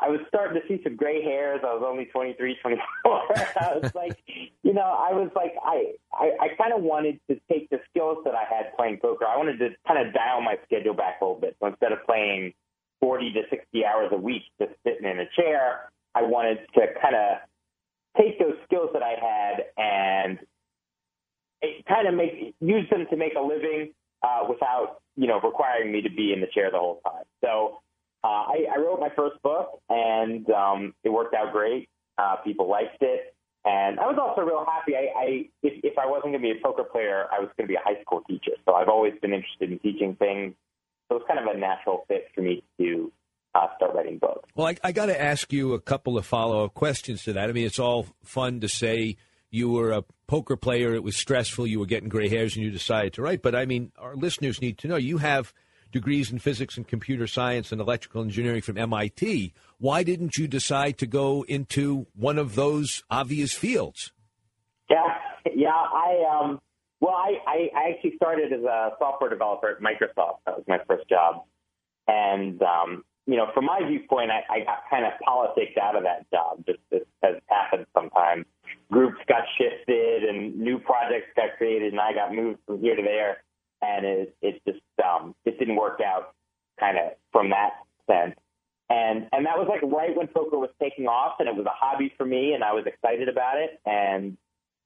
I 0.01 0.09
was 0.09 0.19
starting 0.27 0.59
to 0.59 0.67
see 0.67 0.81
some 0.83 0.95
gray 0.95 1.21
hairs. 1.21 1.61
I 1.63 1.73
was 1.73 1.83
only 1.85 2.05
23, 2.05 2.57
24. 2.59 2.81
I 3.37 3.77
was 3.77 3.93
like, 3.93 4.17
you 4.63 4.73
know, 4.73 4.81
I 4.81 5.13
was 5.13 5.29
like, 5.35 5.53
I 5.63 5.93
I, 6.11 6.31
I 6.41 6.47
kind 6.57 6.73
of 6.73 6.81
wanted 6.81 7.19
to 7.29 7.39
take 7.51 7.69
the 7.69 7.79
skills 7.89 8.17
that 8.25 8.33
I 8.33 8.43
had 8.43 8.75
playing 8.75 8.97
poker. 8.97 9.25
I 9.25 9.37
wanted 9.37 9.59
to 9.59 9.69
kind 9.87 10.05
of 10.05 10.13
dial 10.13 10.41
my 10.41 10.57
schedule 10.65 10.95
back 10.95 11.21
a 11.21 11.25
little 11.25 11.39
bit. 11.39 11.55
So 11.61 11.67
instead 11.67 11.91
of 11.91 11.99
playing 12.07 12.53
40 12.99 13.33
to 13.33 13.41
60 13.49 13.85
hours 13.85 14.09
a 14.11 14.17
week 14.17 14.41
just 14.59 14.73
sitting 14.83 15.05
in 15.05 15.19
a 15.19 15.29
chair, 15.35 15.91
I 16.15 16.23
wanted 16.23 16.59
to 16.73 16.81
kind 16.99 17.15
of 17.15 17.37
take 18.17 18.39
those 18.39 18.55
skills 18.65 18.89
that 18.93 19.03
I 19.03 19.15
had 19.21 19.65
and 19.77 20.39
kind 21.87 22.07
of 22.07 22.15
make 22.15 22.55
use 22.59 22.89
them 22.89 23.05
to 23.09 23.15
make 23.15 23.33
a 23.37 23.41
living 23.41 23.93
uh, 24.23 24.45
without 24.49 25.01
you 25.15 25.27
know 25.27 25.39
requiring 25.39 25.91
me 25.91 26.01
to 26.01 26.09
be 26.09 26.33
in 26.33 26.41
the 26.41 26.47
chair 26.47 26.71
the 26.71 26.79
whole 26.79 27.01
time. 27.05 27.23
So 27.43 27.81
uh, 28.23 28.27
I, 28.27 28.65
I 28.75 28.79
wrote 28.79 28.99
my 28.99 29.09
first 29.15 29.41
book, 29.41 29.81
and 29.89 30.49
um, 30.49 30.93
it 31.03 31.09
worked 31.09 31.33
out 31.33 31.51
great. 31.51 31.89
Uh, 32.17 32.35
people 32.43 32.69
liked 32.69 33.01
it, 33.01 33.33
and 33.65 33.99
I 33.99 34.05
was 34.05 34.17
also 34.21 34.41
real 34.41 34.65
happy. 34.65 34.95
I, 34.95 35.19
I 35.19 35.25
if, 35.63 35.83
if 35.83 35.97
I 35.97 36.05
wasn't 36.05 36.33
going 36.33 36.33
to 36.33 36.39
be 36.39 36.51
a 36.51 36.61
poker 36.63 36.83
player, 36.83 37.25
I 37.31 37.39
was 37.39 37.49
going 37.57 37.67
to 37.67 37.71
be 37.71 37.75
a 37.75 37.83
high 37.83 38.01
school 38.01 38.21
teacher. 38.27 38.51
So 38.65 38.73
I've 38.73 38.89
always 38.89 39.13
been 39.21 39.33
interested 39.33 39.71
in 39.71 39.79
teaching 39.79 40.15
things. 40.15 40.53
So 41.09 41.17
it's 41.17 41.25
kind 41.27 41.39
of 41.39 41.53
a 41.53 41.57
natural 41.57 42.05
fit 42.07 42.27
for 42.33 42.41
me 42.41 42.63
to 42.79 43.11
uh, 43.53 43.67
start 43.75 43.93
writing 43.93 44.17
books. 44.17 44.49
Well, 44.55 44.67
I, 44.67 44.77
I 44.83 44.91
got 44.91 45.07
to 45.07 45.21
ask 45.21 45.51
you 45.51 45.73
a 45.73 45.79
couple 45.79 46.17
of 46.17 46.25
follow 46.25 46.65
up 46.65 46.73
questions 46.73 47.23
to 47.23 47.33
that. 47.33 47.49
I 47.49 47.53
mean, 47.53 47.65
it's 47.65 47.79
all 47.79 48.07
fun 48.23 48.61
to 48.61 48.69
say 48.69 49.17
you 49.49 49.69
were 49.69 49.91
a 49.91 50.03
poker 50.27 50.55
player, 50.55 50.93
it 50.93 51.03
was 51.03 51.17
stressful, 51.17 51.67
you 51.67 51.79
were 51.79 51.85
getting 51.85 52.07
gray 52.07 52.29
hairs, 52.29 52.55
and 52.55 52.63
you 52.63 52.71
decided 52.71 53.13
to 53.13 53.21
write. 53.21 53.41
But 53.41 53.55
I 53.55 53.65
mean, 53.65 53.91
our 53.97 54.15
listeners 54.15 54.61
need 54.61 54.77
to 54.79 54.87
know 54.87 54.95
you 54.95 55.17
have 55.17 55.53
degrees 55.91 56.31
in 56.31 56.39
physics 56.39 56.77
and 56.77 56.87
computer 56.87 57.27
science 57.27 57.71
and 57.71 57.81
electrical 57.81 58.21
engineering 58.21 58.61
from 58.61 58.77
MIT. 58.77 59.53
Why 59.79 60.03
didn't 60.03 60.37
you 60.37 60.47
decide 60.47 60.97
to 60.99 61.07
go 61.07 61.43
into 61.47 62.07
one 62.15 62.37
of 62.37 62.55
those 62.55 63.03
obvious 63.09 63.53
fields? 63.53 64.11
Yeah, 64.89 64.97
yeah. 65.55 65.69
I 65.69 66.39
um, 66.39 66.59
well, 66.99 67.15
I, 67.15 67.37
I 67.47 67.89
actually 67.89 68.15
started 68.15 68.53
as 68.53 68.63
a 68.63 68.91
software 68.99 69.29
developer 69.29 69.69
at 69.69 69.81
Microsoft. 69.81 70.37
That 70.45 70.57
was 70.57 70.63
my 70.67 70.79
first 70.87 71.09
job, 71.09 71.43
and 72.07 72.61
um, 72.61 73.03
you 73.27 73.37
know, 73.37 73.47
from 73.53 73.65
my 73.65 73.79
viewpoint, 73.87 74.31
I, 74.31 74.41
I 74.53 74.59
got 74.65 74.83
kind 74.89 75.05
of 75.05 75.13
politics 75.23 75.73
out 75.81 75.95
of 75.95 76.03
that 76.03 76.29
job. 76.31 76.65
Just 76.65 76.79
as, 76.91 77.01
as 77.23 77.35
happens 77.47 77.87
sometimes, 77.93 78.45
groups 78.91 79.17
got 79.27 79.43
shifted 79.57 80.23
and 80.23 80.57
new 80.59 80.79
projects 80.79 81.27
got 81.35 81.57
created, 81.57 81.93
and 81.93 82.01
I 82.01 82.13
got 82.13 82.33
moved 82.33 82.59
from 82.65 82.81
here 82.81 82.95
to 82.95 83.01
there, 83.01 83.43
and 83.81 84.05
it 84.05 84.35
it 84.41 84.61
just 84.67 84.81
um, 85.03 85.35
it 85.45 85.57
didn't 85.59 85.75
work 85.75 85.99
out 86.05 86.33
kind 86.79 86.97
of 86.97 87.13
from 87.31 87.49
that 87.49 87.71
sense. 88.07 88.35
And 88.89 89.27
and 89.31 89.45
that 89.45 89.57
was 89.57 89.67
like 89.69 89.81
right 89.83 90.15
when 90.15 90.27
poker 90.27 90.57
was 90.57 90.69
taking 90.81 91.07
off, 91.07 91.35
and 91.39 91.47
it 91.47 91.55
was 91.55 91.65
a 91.65 91.73
hobby 91.73 92.13
for 92.17 92.25
me, 92.25 92.53
and 92.53 92.63
I 92.63 92.73
was 92.73 92.85
excited 92.85 93.29
about 93.29 93.57
it, 93.57 93.79
and 93.85 94.37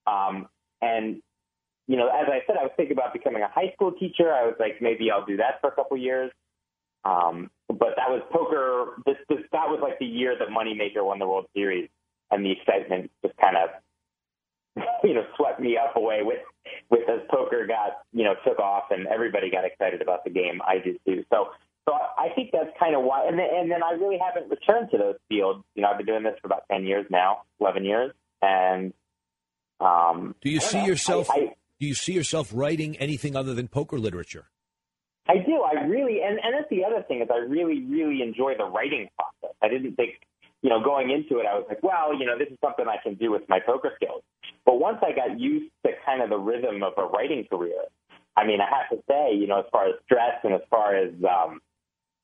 um, 0.05 0.47
and 0.81 1.21
you 1.87 1.97
know, 1.97 2.07
as 2.07 2.27
I 2.27 2.39
said, 2.47 2.57
I 2.59 2.63
was 2.63 2.71
thinking 2.77 2.97
about 2.97 3.13
becoming 3.13 3.43
a 3.43 3.47
high 3.47 3.71
school 3.73 3.91
teacher. 3.91 4.33
I 4.33 4.45
was 4.45 4.55
like, 4.59 4.81
maybe 4.81 5.11
I'll 5.11 5.25
do 5.25 5.37
that 5.37 5.61
for 5.61 5.69
a 5.69 5.75
couple 5.75 5.97
years. 5.97 6.31
Um, 7.03 7.51
but 7.67 7.93
that 7.97 8.09
was 8.09 8.21
poker. 8.31 9.01
This, 9.05 9.17
this 9.29 9.39
that 9.51 9.69
was 9.69 9.79
like 9.81 9.99
the 9.99 10.05
year 10.05 10.35
that 10.37 10.47
Moneymaker 10.49 11.05
won 11.05 11.19
the 11.19 11.27
World 11.27 11.45
Series, 11.53 11.89
and 12.31 12.43
the 12.43 12.51
excitement 12.51 13.11
just 13.23 13.37
kind 13.37 13.55
of, 13.55 13.69
you 15.03 15.13
know, 15.13 15.23
swept 15.37 15.59
me 15.59 15.77
up 15.77 15.95
away 15.95 16.19
with 16.21 16.39
with 16.89 17.07
as 17.09 17.21
poker 17.29 17.65
got 17.67 18.03
you 18.11 18.23
know 18.23 18.33
took 18.45 18.59
off 18.59 18.85
and 18.91 19.07
everybody 19.07 19.49
got 19.49 19.65
excited 19.65 20.01
about 20.01 20.23
the 20.23 20.29
game. 20.29 20.61
I 20.65 20.79
did 20.79 20.99
too. 21.05 21.23
So 21.31 21.49
so 21.87 21.93
I 21.93 22.29
think 22.35 22.49
that's 22.51 22.71
kind 22.79 22.95
of 22.95 23.03
why. 23.03 23.27
And 23.27 23.37
then, 23.37 23.47
and 23.53 23.71
then 23.71 23.83
I 23.83 23.91
really 23.91 24.17
haven't 24.17 24.49
returned 24.49 24.89
to 24.91 24.97
those 24.97 25.15
fields. 25.29 25.63
You 25.75 25.83
know, 25.83 25.89
I've 25.89 25.97
been 25.97 26.07
doing 26.07 26.23
this 26.23 26.33
for 26.41 26.47
about 26.47 26.63
ten 26.69 26.83
years 26.83 27.05
now, 27.09 27.43
eleven 27.59 27.85
years, 27.85 28.11
and 28.41 28.93
um, 29.79 30.35
Do 30.41 30.49
you 30.49 30.59
see 30.59 30.79
know. 30.79 30.85
yourself? 30.85 31.29
I, 31.29 31.33
I, 31.33 31.55
do 31.79 31.85
you 31.85 31.93
see 31.93 32.13
yourself 32.13 32.51
writing 32.53 32.97
anything 32.97 33.35
other 33.35 33.53
than 33.53 33.67
poker 33.67 33.99
literature? 33.99 34.49
I 35.27 35.35
do. 35.37 35.61
I 35.61 35.85
really, 35.85 36.21
and, 36.21 36.39
and 36.41 36.53
that's 36.53 36.69
the 36.69 36.85
other 36.85 37.03
thing 37.07 37.21
is 37.21 37.27
I 37.33 37.37
really, 37.37 37.83
really 37.83 38.21
enjoy 38.21 38.53
the 38.57 38.65
writing 38.65 39.09
process. 39.17 39.55
I 39.61 39.69
didn't 39.69 39.95
think, 39.95 40.11
you 40.65 40.71
know, 40.71 40.81
going 40.83 41.11
into 41.11 41.37
it, 41.37 41.45
I 41.45 41.53
was 41.53 41.65
like, 41.69 41.83
well, 41.83 42.17
you 42.17 42.25
know, 42.25 42.39
this 42.39 42.47
is 42.47 42.57
something 42.59 42.87
I 42.87 42.97
can 42.97 43.13
do 43.13 43.29
with 43.29 43.43
my 43.47 43.59
poker 43.59 43.91
skills. 43.97 44.23
But 44.65 44.79
once 44.79 44.97
I 45.03 45.11
got 45.11 45.39
used 45.39 45.71
to 45.85 45.91
kind 46.03 46.23
of 46.23 46.31
the 46.31 46.39
rhythm 46.39 46.81
of 46.81 46.93
a 46.97 47.05
writing 47.05 47.45
career, 47.47 47.83
I 48.35 48.47
mean, 48.47 48.57
I 48.61 48.65
have 48.65 48.89
to 48.89 48.97
say, 49.07 49.35
you 49.35 49.45
know, 49.45 49.59
as 49.59 49.65
far 49.71 49.87
as 49.87 49.93
stress 50.05 50.41
and 50.43 50.55
as 50.55 50.61
far 50.71 50.95
as, 50.95 51.13
um, 51.21 51.61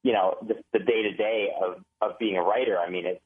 you 0.01 0.11
know, 0.11 0.37
just 0.47 0.61
the 0.73 0.79
day 0.79 1.03
to 1.03 1.13
day 1.13 1.49
of 1.61 1.83
of 2.01 2.17
being 2.17 2.35
a 2.35 2.41
writer, 2.41 2.79
I 2.79 2.89
mean, 2.89 3.05
it's 3.05 3.21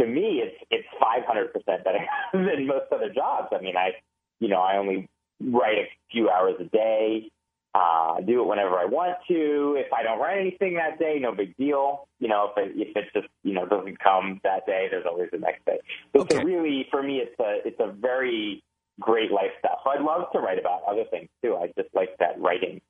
to 0.00 0.06
me, 0.06 0.40
it's 0.42 0.56
it's 0.70 0.88
500 0.98 1.52
percent 1.52 1.84
better 1.84 1.98
than 2.32 2.66
most 2.66 2.90
other 2.90 3.12
jobs. 3.12 3.48
I 3.52 3.60
mean, 3.60 3.76
I, 3.76 3.90
you 4.40 4.48
know, 4.48 4.62
I 4.62 4.78
only 4.78 5.06
write 5.38 5.76
a 5.76 5.86
few 6.10 6.30
hours 6.30 6.54
a 6.60 6.64
day. 6.64 7.28
Uh, 7.76 8.20
do 8.22 8.40
it 8.40 8.46
whenever 8.46 8.76
I 8.78 8.86
want 8.86 9.18
to. 9.28 9.76
If 9.78 9.92
I 9.92 10.02
don't 10.02 10.18
write 10.18 10.38
anything 10.38 10.74
that 10.74 10.98
day, 10.98 11.18
no 11.20 11.34
big 11.34 11.54
deal. 11.58 12.08
You 12.20 12.28
know, 12.28 12.50
if 12.56 12.70
it, 12.70 12.72
if 12.74 12.96
it 12.96 13.04
just 13.12 13.28
you 13.42 13.52
know 13.52 13.66
doesn't 13.66 13.98
come 13.98 14.40
that 14.44 14.64
day, 14.64 14.86
there's 14.90 15.04
always 15.06 15.28
the 15.30 15.38
next 15.38 15.66
day. 15.66 15.78
So 16.14 16.22
it's 16.22 16.34
a 16.34 16.44
really, 16.44 16.86
for 16.90 17.02
me, 17.02 17.18
it's 17.18 17.38
a 17.38 17.68
it's 17.68 17.80
a 17.80 17.92
very 17.92 18.62
great 18.98 19.30
lifestyle. 19.30 19.80
So 19.84 19.90
I'd 19.90 20.00
love 20.00 20.30
to 20.32 20.38
write 20.38 20.58
about 20.58 20.84
other 20.88 21.04
things 21.10 21.28
too. 21.42 21.54
I 21.56 21.66
just 21.76 21.94
like 21.94 22.16
that 22.18 22.40
writing. 22.40 22.80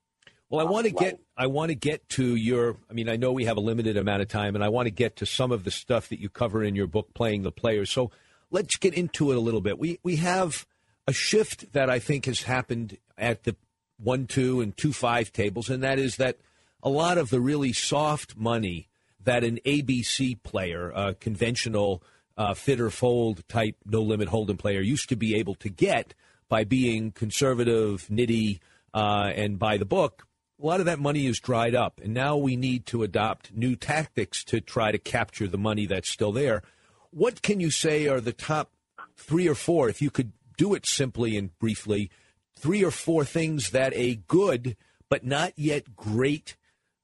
Well, 0.51 0.65
I 0.65 0.71
want 0.71 0.87
to 0.87 0.93
get 0.93 1.19
I 1.37 1.49
want 1.49 1.71
to 1.71 1.75
get 1.75 2.09
to 2.11 2.37
your. 2.37 2.77
I 2.89 2.93
mean, 2.93 3.09
I 3.09 3.17
know 3.17 3.33
we 3.33 3.47
have 3.47 3.57
a 3.57 3.61
limited 3.61 3.97
amount 3.97 4.23
of 4.23 4.29
time, 4.29 4.55
and 4.55 4.63
I 4.63 4.69
want 4.69 4.87
to 4.87 4.93
get 4.93 5.17
to 5.17 5.27
some 5.27 5.51
of 5.51 5.65
the 5.65 5.73
stuff 5.73 6.11
that 6.11 6.21
you 6.21 6.29
cover 6.29 6.63
in 6.63 6.77
your 6.77 6.87
book, 6.87 7.13
playing 7.13 7.43
the 7.43 7.51
players. 7.51 7.91
So 7.91 8.13
let's 8.53 8.77
get 8.77 8.95
into 8.95 9.33
it 9.33 9.37
a 9.37 9.41
little 9.41 9.63
bit. 9.63 9.81
We 9.81 9.99
we 10.05 10.17
have 10.17 10.65
a 11.09 11.13
shift 11.13 11.73
that 11.73 11.91
I 11.91 11.99
think 11.99 12.27
has 12.27 12.43
happened 12.43 12.99
at 13.19 13.43
the 13.43 13.57
one 13.99 14.27
two 14.27 14.61
and 14.61 14.77
two 14.77 14.93
five 14.93 15.33
tables, 15.33 15.69
and 15.69 15.83
that 15.83 15.99
is 15.99 16.17
that 16.17 16.39
a 16.83 16.91
lot 16.91 17.19
of 17.19 17.31
the 17.31 17.41
really 17.41 17.73
soft 17.73 18.37
money 18.37 18.89
that 19.25 19.45
an 19.45 19.59
ABC 19.65 20.43
player, 20.43 20.93
a 20.95 21.15
conventional 21.15 22.03
uh, 22.37 22.55
fit 22.55 22.81
or 22.81 22.91
fold 22.91 23.47
type 23.49 23.77
no 23.85 24.01
limit 24.01 24.29
hold'em 24.29 24.59
player, 24.59 24.81
used 24.81 25.09
to 25.09 25.17
be 25.17 25.35
able 25.35 25.55
to 25.57 25.69
get 25.69 26.15
by 26.49 26.65
being 26.65 27.11
conservative, 27.11 28.07
nitty, 28.11 28.61
uh, 28.95 29.33
and 29.35 29.59
by 29.59 29.77
the 29.77 29.85
book. 29.85 30.27
A 30.63 30.67
lot 30.67 30.81
of 30.81 30.87
that 30.87 30.99
money 30.99 31.27
is 31.27 31.39
dried 31.39 31.75
up, 31.75 32.01
and 32.03 32.15
now 32.15 32.37
we 32.37 32.57
need 32.57 32.87
to 32.87 33.03
adopt 33.03 33.53
new 33.53 33.77
tactics 33.77 34.43
to 34.45 34.61
try 34.61 34.91
to 34.91 34.99
capture 34.99 35.49
the 35.49 35.59
money 35.59 35.87
that's 35.87 36.11
still 36.11 36.33
there. 36.33 36.63
What 37.11 37.43
can 37.43 37.61
you 37.61 37.71
say 37.71 38.07
are 38.09 38.21
the 38.21 38.33
top 38.33 38.71
three 39.17 39.49
or 39.49 39.55
four, 39.55 39.89
if 39.89 40.01
you 40.01 40.11
could 40.11 40.33
do 40.57 40.75
it 40.75 40.87
simply 40.87 41.37
and 41.37 41.57
briefly, 41.59 42.11
three 42.59 42.85
or 42.85 42.91
four 42.91 43.25
things 43.25 43.71
that 43.71 43.93
a 43.95 44.17
good 44.27 44.77
but 45.09 45.25
not 45.25 45.53
yet 45.57 45.95
great 45.95 46.57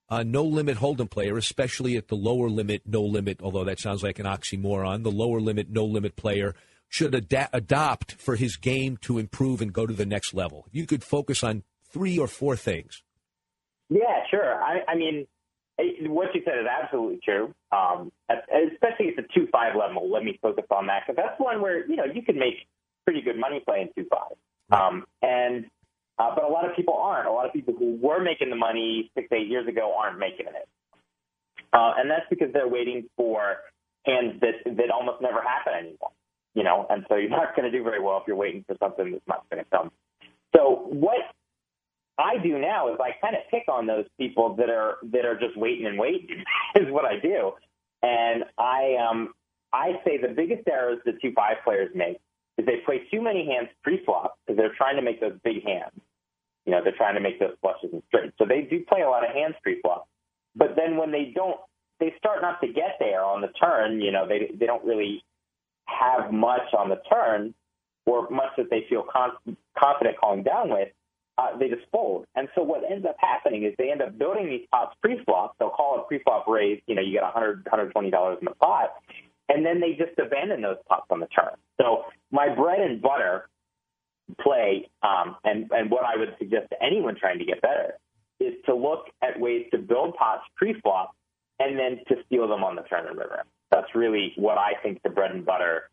uh, 0.09 0.23
no 0.23 0.45
limit 0.45 0.77
hold'em 0.77 1.09
player, 1.09 1.39
especially 1.39 1.97
at 1.97 2.09
the 2.09 2.15
lower 2.15 2.51
limit, 2.51 2.83
no 2.85 3.03
limit, 3.03 3.41
although 3.43 3.65
that 3.65 3.81
sounds 3.81 4.03
like 4.03 4.19
an 4.19 4.27
oxymoron, 4.27 5.05
the 5.05 5.11
lower 5.11 5.41
limit, 5.41 5.71
no 5.71 5.87
limit 5.87 6.17
player 6.17 6.55
should 6.89 7.15
ad- 7.15 7.49
adopt 7.55 8.13
for 8.13 8.37
his 8.37 8.57
game 8.57 8.99
to 8.99 9.19
improve 9.19 9.63
and 9.63 9.73
go 9.73 9.87
to 9.87 9.95
the 9.95 10.05
next 10.05 10.35
level. 10.35 10.67
You 10.71 10.87
could 10.87 11.03
focus 11.03 11.43
on 11.43 11.63
three 11.91 12.19
or 12.19 12.27
four 12.27 12.57
things. 12.57 13.03
Yeah, 13.89 14.25
sure. 14.31 14.63
I, 14.63 14.81
I 14.87 14.97
mean, 14.97 15.27
what 16.09 16.35
you 16.35 16.43
said 16.45 16.59
is 16.59 16.67
absolutely 16.67 17.21
true. 17.25 17.55
Um, 17.73 18.13
especially 18.29 19.09
at 19.09 19.17
the 19.17 19.25
two 19.35 19.49
five 19.51 19.75
level. 19.77 20.11
Let 20.11 20.25
me 20.25 20.39
focus 20.43 20.65
on 20.71 20.87
that 20.89 21.05
because 21.07 21.17
that's 21.17 21.41
one 21.41 21.63
where 21.63 21.87
you 21.87 21.97
know 21.97 22.05
you 22.05 22.23
can 22.23 22.39
make 22.39 22.67
pretty 23.05 23.23
good 23.23 23.39
money 23.39 23.63
playing 23.67 23.89
two 23.97 24.07
five. 24.11 24.37
Um, 24.73 25.05
and 25.23 25.67
uh, 26.19 26.35
but 26.35 26.45
a 26.45 26.49
lot 26.49 26.69
of 26.69 26.77
people 26.77 26.95
aren't. 26.95 27.29
A 27.29 27.33
lot 27.33 27.47
of 27.47 27.53
people 27.53 27.75
who 27.79 27.97
were 28.01 28.23
making 28.23 28.51
the 28.51 28.57
money 28.57 29.11
six, 29.15 29.29
eight 29.33 29.49
years 29.49 29.67
ago 29.69 29.95
aren't 29.99 30.19
making 30.19 30.47
it. 30.47 30.69
Uh, 31.73 31.95
and 31.99 32.11
that's 32.11 32.27
because 32.31 32.53
they're 32.53 32.69
waiting 32.69 33.09
for 33.17 33.57
hands 34.05 34.41
that, 34.41 34.55
that 34.67 34.91
almost 34.91 35.23
never 35.23 35.43
happen 35.43 35.73
anymore. 35.75 36.11
You 36.55 36.65
know, 36.65 36.87
and 36.91 37.05
so 37.09 37.17
you're 37.17 37.31
not 37.31 37.57
going 37.57 37.71
to 37.71 37.77
do 37.77 37.83
very 37.83 38.01
well 38.01 38.19
if 38.19 38.25
you're 38.27 38.37
waiting 38.37 38.65
for 38.67 38.77
something 38.79 39.13
that's 39.13 39.27
not 39.27 39.45
going 39.51 39.65
to 39.65 39.71
come. 39.71 39.91
So 40.55 40.87
what 40.91 41.21
I 42.19 42.37
do 42.43 42.59
now 42.59 42.93
is 42.93 43.01
I 43.01 43.13
kind 43.21 43.37
of 43.37 43.43
pick 43.51 43.65
on 43.69 43.87
those 43.87 44.05
people 44.19 44.55
that 44.57 44.69
are 44.69 44.99
that 45.13 45.25
are 45.25 45.39
just 45.39 45.57
waiting 45.57 45.87
and 45.87 45.99
waiting 45.99 46.45
is 46.77 46.91
what 46.91 47.07
I 47.07 47.19
do. 47.19 47.53
And 48.03 48.45
I 48.59 48.97
um 48.97 49.33
I 49.73 49.93
say 50.05 50.19
the 50.21 50.29
biggest 50.29 50.69
errors 50.69 50.99
that 51.07 51.21
two 51.23 51.33
five 51.33 51.57
players 51.65 51.91
make 51.95 52.19
is 52.59 52.67
they 52.67 52.83
play 52.85 53.03
too 53.11 53.23
many 53.23 53.47
hands 53.47 53.69
pre-flop 53.83 54.39
because 54.47 54.57
they're 54.57 54.75
trying 54.77 54.97
to 54.97 55.03
make 55.03 55.21
those 55.21 55.39
big 55.45 55.65
hands. 55.65 55.93
You 56.67 56.73
know, 56.73 56.81
they're 56.83 56.97
trying 56.97 57.15
to 57.15 57.21
make 57.21 57.41
those 57.41 57.57
flushes 57.61 57.91
and 57.93 58.03
straights. 58.09 58.35
So 58.39 58.45
they 58.47 58.63
do 58.63 58.85
play 58.89 59.03
a 59.03 59.09
lot 59.09 59.29
of 59.29 59.35
hands 59.35 59.55
pre-flop. 59.63 60.07
But 60.55 60.77
then 60.77 60.97
when 60.97 61.11
they 61.11 61.33
don't, 61.35 61.59
they 61.99 62.15
start 62.19 62.43
not 62.43 62.61
to 62.61 62.69
get 62.69 62.97
there 63.01 63.25
on 63.25 63.41
the 63.41 63.49
turn. 63.49 64.01
You 64.01 64.13
know, 64.13 64.29
they 64.29 64.51
they 64.55 64.67
don't 64.67 64.85
really 64.85 65.25
have 65.87 66.33
much 66.33 66.73
on 66.77 66.89
the 66.89 67.01
turn 67.11 67.55
or 68.07 68.29
much 68.31 68.51
that 68.57 68.71
they 68.71 68.85
feel 68.89 69.05
con- 69.11 69.57
confident 69.79 70.19
calling 70.19 70.43
down 70.43 70.71
with. 70.71 70.89
Uh, 71.39 71.57
they 71.59 71.69
just 71.69 71.87
fold. 71.91 72.27
And 72.35 72.49
so 72.55 72.63
what 72.63 72.83
ends 72.89 73.07
up 73.07 73.17
happening 73.19 73.65
is 73.65 73.73
they 73.79 73.91
end 73.91 74.03
up 74.03 74.19
building 74.19 74.51
these 74.51 74.67
pots 74.71 74.95
pre-flop. 75.01 75.57
They'll 75.59 75.71
call 75.71 75.99
it 75.99 76.07
pre-flop 76.07 76.47
raise. 76.47 76.83
You 76.87 76.95
know, 76.95 77.01
you 77.01 77.13
get 77.13 77.23
100 77.23 77.65
$120 77.65 78.39
in 78.39 78.45
the 78.45 78.51
pot 78.61 78.91
and 79.53 79.65
then 79.67 79.81
they 79.81 79.93
just 79.93 80.19
abandon 80.19 80.63
those 80.63 80.79
pots 80.89 81.07
on 81.11 81.21
the 81.21 81.27
turn. 81.27 81.55
So 81.81 82.05
my 82.31 82.55
bread 82.55 82.81
and 82.81 83.03
butter 83.03 83.49
play, 84.41 84.89
um, 85.03 85.37
and 85.45 85.71
and 85.71 85.91
what 85.91 86.05
I 86.05 86.19
would 86.19 86.35
suggest 86.39 86.71
to 86.71 86.83
anyone 86.83 87.17
trying 87.19 87.39
to 87.39 87.45
get 87.45 87.61
better 87.61 87.95
is 88.41 88.55
to 88.67 88.75
look 88.75 89.07
at 89.23 89.39
ways 89.39 89.67
to 89.73 89.79
build 89.79 90.15
pots 90.15 90.43
pre-flop 90.57 91.15
and 91.59 91.79
then 91.79 92.01
to 92.09 92.23
steal 92.27 92.49
them 92.49 92.65
on 92.65 92.77
the 92.77 92.83
turn 92.83 93.07
and 93.07 93.17
river. 93.17 93.45
That's 93.71 93.95
really 93.95 94.33
what 94.37 94.59
I 94.59 94.73
think 94.83 95.03
the 95.03 95.11
bread 95.11 95.31
and 95.31 95.45
butter 95.45 95.91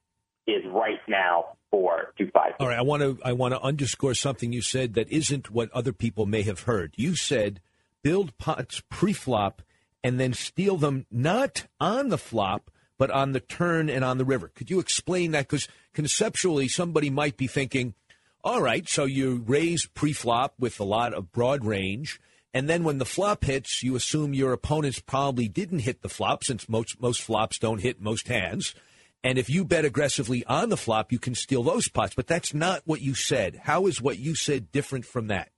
is 0.47 0.64
right 0.72 0.99
now 1.07 1.57
for 1.70 2.14
two 2.18 2.30
five. 2.34 2.53
All 2.60 2.68
right, 2.68 2.80
I 2.80 2.82
want 2.82 3.01
to 3.03 3.20
I 3.24 3.34
want 3.34 3.53
to 3.53 3.62
underscore 3.62 4.14
something 4.14 4.53
you 4.53 4.62
said 4.62 4.93
that 4.93 5.12
isn't 5.12 5.51
what 5.51 5.72
other 5.72 5.93
people 5.93 6.26
may 6.26 6.43
have 6.43 6.62
heard. 6.62 6.93
You 6.95 7.16
said 7.16 7.60
build 8.03 8.38
pots 8.38 8.82
pre-flop 8.89 9.62
and 10.01 10.18
then 10.18 10.34
steal 10.34 10.78
them 10.78 11.05
not 11.12 11.68
on 11.82 12.07
the 12.07 12.18
flop 12.18 12.72
but 13.00 13.10
on 13.10 13.32
the 13.32 13.39
turn 13.39 13.89
and 13.89 14.06
on 14.06 14.20
the 14.20 14.26
river. 14.26 14.52
Could 14.54 14.70
you 14.70 14.80
explain 14.80 15.32
that? 15.32 15.47
Because 15.47 15.68
conceptually, 15.93 16.68
somebody 16.68 17.10
might 17.10 17.38
be 17.38 17.47
thinking, 17.47 17.95
all 18.43 18.62
right, 18.62 18.88
so 18.88 19.06
you 19.06 19.43
raise 19.47 19.88
pre-flop 19.88 20.54
with 20.60 20.80
a 20.80 20.84
lot 20.84 21.16
of 21.16 21.32
broad 21.32 21.66
range, 21.66 22.22
and 22.54 22.70
then 22.70 22.84
when 22.84 22.97
the 22.97 23.06
flop 23.06 23.45
hits, 23.45 23.84
you 23.84 23.95
assume 23.95 24.34
your 24.34 24.54
opponents 24.54 25.00
probably 25.00 25.47
didn't 25.47 25.80
hit 25.80 26.02
the 26.02 26.10
flop, 26.10 26.43
since 26.43 26.70
most 26.70 27.00
most 27.02 27.22
flops 27.22 27.60
don't 27.60 27.82
hit 27.82 28.02
most 28.02 28.28
hands. 28.28 28.76
And 29.24 29.38
if 29.38 29.50
you 29.50 29.66
bet 29.66 29.86
aggressively 29.86 30.45
on 30.45 30.70
the 30.70 30.78
flop, 30.78 31.12
you 31.12 31.20
can 31.20 31.36
steal 31.36 31.62
those 31.62 31.89
pots. 31.89 32.16
But 32.16 32.28
that's 32.28 32.54
not 32.54 32.82
what 32.86 33.02
you 33.02 33.14
said. 33.14 33.62
How 33.64 33.86
is 33.86 34.02
what 34.02 34.18
you 34.18 34.34
said 34.34 34.72
different 34.72 35.06
from 35.06 35.28
that? 35.28 35.50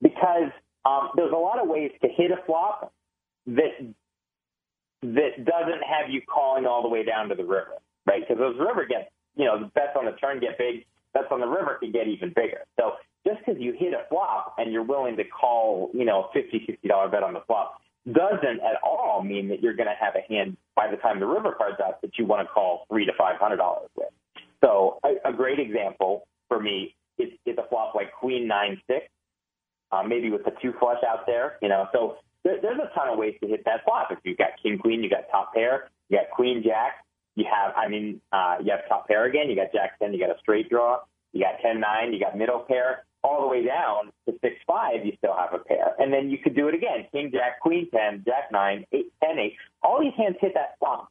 Because 0.00 0.50
um, 0.84 1.10
there's 1.16 1.32
a 1.32 1.36
lot 1.36 1.60
of 1.60 1.68
ways 1.68 1.90
to 2.02 2.08
hit 2.08 2.30
a 2.30 2.42
flop 2.46 2.92
that 3.46 3.94
that 5.02 5.44
doesn't 5.44 5.82
have 5.82 6.10
you 6.10 6.22
calling 6.22 6.66
all 6.66 6.82
the 6.82 6.88
way 6.88 7.04
down 7.04 7.28
to 7.28 7.34
the 7.34 7.44
river, 7.44 7.74
right? 8.06 8.22
Because 8.26 8.38
those 8.38 8.56
river 8.58 8.86
get, 8.86 9.10
you 9.36 9.44
know, 9.44 9.58
the 9.58 9.66
bets 9.66 9.96
on 9.98 10.04
the 10.04 10.12
turn 10.12 10.40
get 10.40 10.56
big, 10.58 10.84
bets 11.12 11.26
on 11.30 11.40
the 11.40 11.46
river 11.46 11.78
can 11.80 11.92
get 11.92 12.08
even 12.08 12.32
bigger. 12.34 12.64
So 12.78 12.92
just 13.26 13.38
because 13.40 13.60
you 13.60 13.72
hit 13.72 13.92
a 13.94 14.08
flop 14.08 14.54
and 14.58 14.72
you're 14.72 14.82
willing 14.82 15.16
to 15.16 15.24
call, 15.24 15.90
you 15.92 16.04
know, 16.04 16.24
a 16.24 16.32
fifty, 16.32 16.62
sixty 16.66 16.88
dollar 16.88 17.08
bet 17.08 17.22
on 17.22 17.34
the 17.34 17.42
flop 17.46 17.80
doesn't 18.10 18.60
at 18.60 18.82
all 18.82 19.22
mean 19.22 19.48
that 19.48 19.62
you're 19.62 19.74
going 19.74 19.88
to 19.88 19.94
have 19.94 20.14
a 20.16 20.32
hand 20.32 20.56
by 20.74 20.90
the 20.90 20.96
time 20.96 21.20
the 21.20 21.26
river 21.26 21.52
card's 21.52 21.80
out 21.80 22.00
that 22.02 22.18
you 22.18 22.26
want 22.26 22.46
to 22.46 22.52
call 22.52 22.84
three 22.88 23.06
to 23.06 23.12
five 23.16 23.38
hundred 23.38 23.58
dollars 23.58 23.88
with. 23.96 24.08
So 24.62 24.98
a, 25.04 25.30
a 25.30 25.32
great 25.32 25.58
example 25.60 26.26
for 26.48 26.60
me 26.60 26.94
is, 27.18 27.28
is 27.46 27.56
a 27.58 27.68
flop 27.68 27.94
like 27.94 28.12
Queen 28.12 28.48
Nine 28.48 28.80
Six, 28.88 29.06
uh, 29.92 30.02
maybe 30.02 30.30
with 30.30 30.44
the 30.44 30.52
two 30.60 30.72
flush 30.80 31.02
out 31.08 31.26
there. 31.26 31.58
You 31.62 31.68
know, 31.68 31.86
so 31.92 32.16
there, 32.44 32.58
there's 32.60 32.78
a 32.78 32.90
ton 32.94 33.08
of 33.08 33.18
ways 33.18 33.34
to 33.42 33.48
hit 33.48 33.64
that 33.64 33.84
flop. 33.84 34.08
If 34.10 34.18
you've 34.24 34.38
got 34.38 34.50
king 34.62 34.78
queen, 34.78 35.02
you 35.02 35.10
got 35.10 35.30
top 35.30 35.54
pair, 35.54 35.90
you 36.08 36.18
got 36.18 36.30
queen 36.30 36.62
jack, 36.64 37.04
you 37.36 37.44
have 37.50 37.72
I 37.76 37.88
mean 37.88 38.20
uh, 38.32 38.56
you 38.62 38.70
have 38.70 38.88
top 38.88 39.08
pair 39.08 39.24
again, 39.24 39.48
you 39.48 39.56
got 39.56 39.72
jack 39.72 39.98
ten, 39.98 40.12
you 40.12 40.18
got 40.18 40.30
a 40.30 40.38
straight 40.40 40.68
draw, 40.68 41.00
you 41.32 41.42
got 41.42 41.60
ten 41.62 41.80
nine, 41.80 42.12
you 42.12 42.20
got 42.20 42.36
middle 42.36 42.60
pair, 42.60 43.04
all 43.24 43.40
the 43.40 43.46
way 43.46 43.64
down 43.64 44.12
to 44.26 44.34
six 44.42 44.56
five, 44.66 45.04
you 45.04 45.12
still 45.18 45.34
have 45.36 45.54
a 45.54 45.58
pair, 45.58 45.94
and 45.98 46.12
then 46.12 46.30
you 46.30 46.38
could 46.38 46.56
do 46.56 46.68
it 46.68 46.74
again: 46.74 47.06
king 47.12 47.30
jack, 47.32 47.60
queen 47.60 47.88
ten, 47.90 48.22
jack 48.26 48.50
nine, 48.50 48.84
eight 48.92 49.12
ten 49.22 49.38
eight. 49.38 49.54
All 49.82 50.00
these 50.00 50.14
hands 50.16 50.36
hit 50.40 50.54
that 50.54 50.76
flop. 50.78 51.08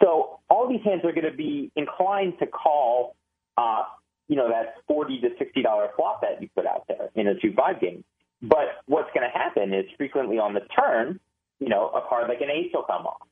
So 0.00 0.38
all 0.48 0.68
these 0.68 0.82
hands 0.84 1.02
are 1.04 1.12
going 1.12 1.30
to 1.30 1.36
be 1.36 1.70
inclined 1.76 2.34
to 2.38 2.46
call, 2.46 3.16
uh, 3.58 3.82
you 4.28 4.36
know, 4.36 4.48
that 4.48 4.76
forty 4.86 5.20
to 5.20 5.28
sixty 5.38 5.62
dollar 5.62 5.88
flop 5.96 6.22
that 6.22 6.40
you 6.40 6.48
put 6.54 6.66
out 6.66 6.84
there 6.88 7.10
in 7.16 7.26
a 7.26 7.34
two 7.34 7.52
five 7.54 7.80
game. 7.80 8.04
But 8.42 8.82
what's 8.86 9.10
going 9.14 9.28
to 9.30 9.38
happen 9.38 9.72
is 9.74 9.84
frequently 9.96 10.38
on 10.38 10.54
the 10.54 10.60
turn, 10.74 11.20
you 11.58 11.68
know, 11.68 11.88
a 11.88 12.00
card 12.08 12.28
like 12.28 12.40
an 12.40 12.50
ace 12.50 12.70
will 12.72 12.84
come 12.84 13.06
off. 13.06 13.26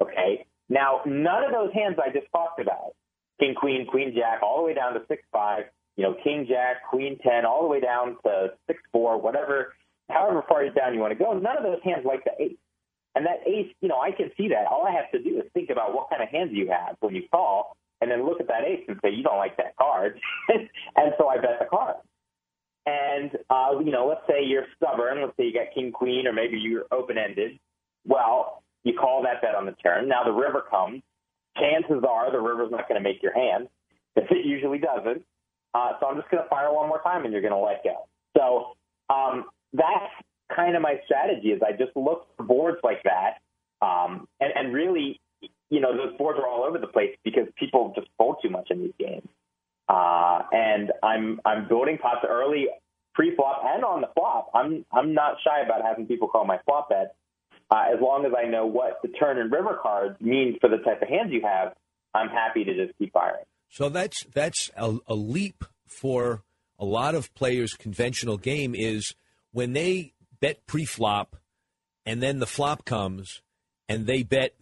Okay. 0.00 0.46
Now, 0.68 1.00
none 1.04 1.44
of 1.44 1.52
those 1.52 1.72
hands 1.74 1.96
I 1.98 2.12
just 2.12 2.30
talked 2.32 2.60
about, 2.60 2.94
king, 3.40 3.54
queen, 3.54 3.86
queen, 3.86 4.12
jack, 4.14 4.42
all 4.42 4.58
the 4.58 4.66
way 4.66 4.74
down 4.74 4.94
to 4.94 5.00
six, 5.08 5.22
five, 5.32 5.64
you 5.96 6.04
know, 6.04 6.14
king, 6.22 6.46
jack, 6.48 6.88
queen, 6.88 7.18
10, 7.22 7.44
all 7.44 7.62
the 7.62 7.68
way 7.68 7.80
down 7.80 8.16
to 8.24 8.54
six, 8.66 8.80
four, 8.92 9.20
whatever, 9.20 9.74
however 10.08 10.44
far 10.48 10.68
down 10.70 10.94
you 10.94 11.00
want 11.00 11.12
to 11.12 11.18
go. 11.18 11.32
None 11.32 11.56
of 11.56 11.64
those 11.64 11.80
hands 11.82 12.04
like 12.04 12.24
the 12.24 12.32
ace. 12.40 12.56
And 13.14 13.26
that 13.26 13.42
ace, 13.46 13.72
you 13.80 13.88
know, 13.88 13.98
I 14.00 14.12
can 14.12 14.30
see 14.36 14.48
that. 14.48 14.66
All 14.70 14.86
I 14.86 14.92
have 14.92 15.10
to 15.12 15.22
do 15.22 15.38
is 15.38 15.44
think 15.52 15.70
about 15.70 15.94
what 15.94 16.08
kind 16.10 16.22
of 16.22 16.28
hands 16.28 16.50
you 16.52 16.68
have 16.70 16.96
when 17.00 17.14
you 17.14 17.22
call, 17.30 17.76
and 18.00 18.10
then 18.10 18.24
look 18.24 18.40
at 18.40 18.46
that 18.46 18.64
ace 18.64 18.84
and 18.86 18.98
say, 19.02 19.10
you 19.10 19.22
don't 19.24 19.38
like 19.38 19.56
that 19.56 19.76
card. 19.76 20.20
and 20.48 21.12
so 21.18 21.28
I 21.28 21.36
bet 21.36 21.58
the 21.58 21.66
card. 21.66 21.96
And, 22.86 23.30
uh, 23.50 23.78
you 23.84 23.92
know, 23.92 24.06
let's 24.06 24.26
say 24.26 24.44
you're 24.44 24.66
stubborn. 24.76 25.20
Let's 25.20 25.36
say 25.36 25.44
you 25.44 25.52
got 25.52 25.74
king, 25.74 25.92
queen, 25.92 26.26
or 26.26 26.32
maybe 26.32 26.58
you're 26.58 26.86
open 26.90 27.18
ended. 27.18 27.58
Well, 28.06 28.62
you 28.84 28.94
call 28.94 29.22
that 29.22 29.42
bet 29.42 29.54
on 29.54 29.66
the 29.66 29.72
turn. 29.72 30.08
Now 30.08 30.24
the 30.24 30.32
river 30.32 30.64
comes. 30.68 31.02
Chances 31.58 32.02
are 32.08 32.32
the 32.32 32.40
river's 32.40 32.70
not 32.70 32.88
going 32.88 33.00
to 33.00 33.06
make 33.06 33.22
your 33.22 33.34
hand. 33.34 33.68
It 34.16 34.46
usually 34.46 34.78
doesn't. 34.78 35.24
Uh, 35.74 35.92
so 36.00 36.06
I'm 36.06 36.16
just 36.16 36.30
going 36.30 36.42
to 36.42 36.48
fire 36.48 36.72
one 36.72 36.88
more 36.88 37.00
time 37.02 37.24
and 37.24 37.32
you're 37.32 37.42
going 37.42 37.52
to 37.52 37.58
let 37.58 37.84
go. 37.84 38.08
So 38.36 38.76
um, 39.14 39.46
that's 39.72 40.12
kind 40.54 40.74
of 40.74 40.82
my 40.82 41.00
strategy 41.04 41.48
is 41.48 41.60
I 41.62 41.72
just 41.72 41.96
look 41.96 42.26
for 42.36 42.44
boards 42.44 42.78
like 42.82 43.02
that. 43.04 43.38
Um, 43.84 44.26
and, 44.40 44.52
and 44.54 44.74
really, 44.74 45.20
you 45.70 45.80
know, 45.80 45.96
those 45.96 46.16
boards 46.18 46.38
are 46.38 46.46
all 46.46 46.64
over 46.64 46.78
the 46.78 46.86
place 46.86 47.16
because 47.24 47.46
people 47.56 47.92
just 47.94 48.08
fold 48.18 48.36
too 48.42 48.50
much 48.50 48.68
in 48.70 48.80
these 48.82 48.92
games. 48.98 49.28
Uh, 49.90 50.42
and 50.52 50.92
I'm 51.02 51.40
I'm 51.44 51.66
building 51.66 51.98
pots 51.98 52.24
early, 52.28 52.68
pre-flop 53.12 53.62
and 53.64 53.82
on 53.82 54.02
the 54.02 54.06
flop. 54.14 54.50
I'm 54.54 54.84
I'm 54.92 55.14
not 55.14 55.38
shy 55.42 55.62
about 55.64 55.82
having 55.84 56.06
people 56.06 56.28
call 56.28 56.44
my 56.44 56.58
flop 56.64 56.90
bet, 56.90 57.16
uh, 57.72 57.86
as 57.92 58.00
long 58.00 58.24
as 58.24 58.30
I 58.38 58.48
know 58.48 58.66
what 58.66 59.00
the 59.02 59.08
turn 59.08 59.38
and 59.38 59.50
river 59.50 59.80
cards 59.82 60.20
mean 60.20 60.58
for 60.60 60.70
the 60.70 60.76
type 60.76 61.02
of 61.02 61.08
hands 61.08 61.32
you 61.32 61.42
have. 61.42 61.74
I'm 62.14 62.28
happy 62.28 62.62
to 62.62 62.74
just 62.74 62.96
keep 62.98 63.12
firing. 63.12 63.44
So 63.68 63.88
that's 63.88 64.24
that's 64.32 64.70
a, 64.76 64.96
a 65.08 65.14
leap 65.16 65.64
for 65.88 66.44
a 66.78 66.84
lot 66.84 67.16
of 67.16 67.34
players. 67.34 67.74
Conventional 67.74 68.38
game 68.38 68.76
is 68.76 69.16
when 69.50 69.72
they 69.72 70.12
bet 70.40 70.66
pre-flop, 70.66 71.34
and 72.06 72.22
then 72.22 72.38
the 72.38 72.46
flop 72.46 72.84
comes, 72.84 73.42
and 73.88 74.06
they 74.06 74.22
bet 74.22 74.54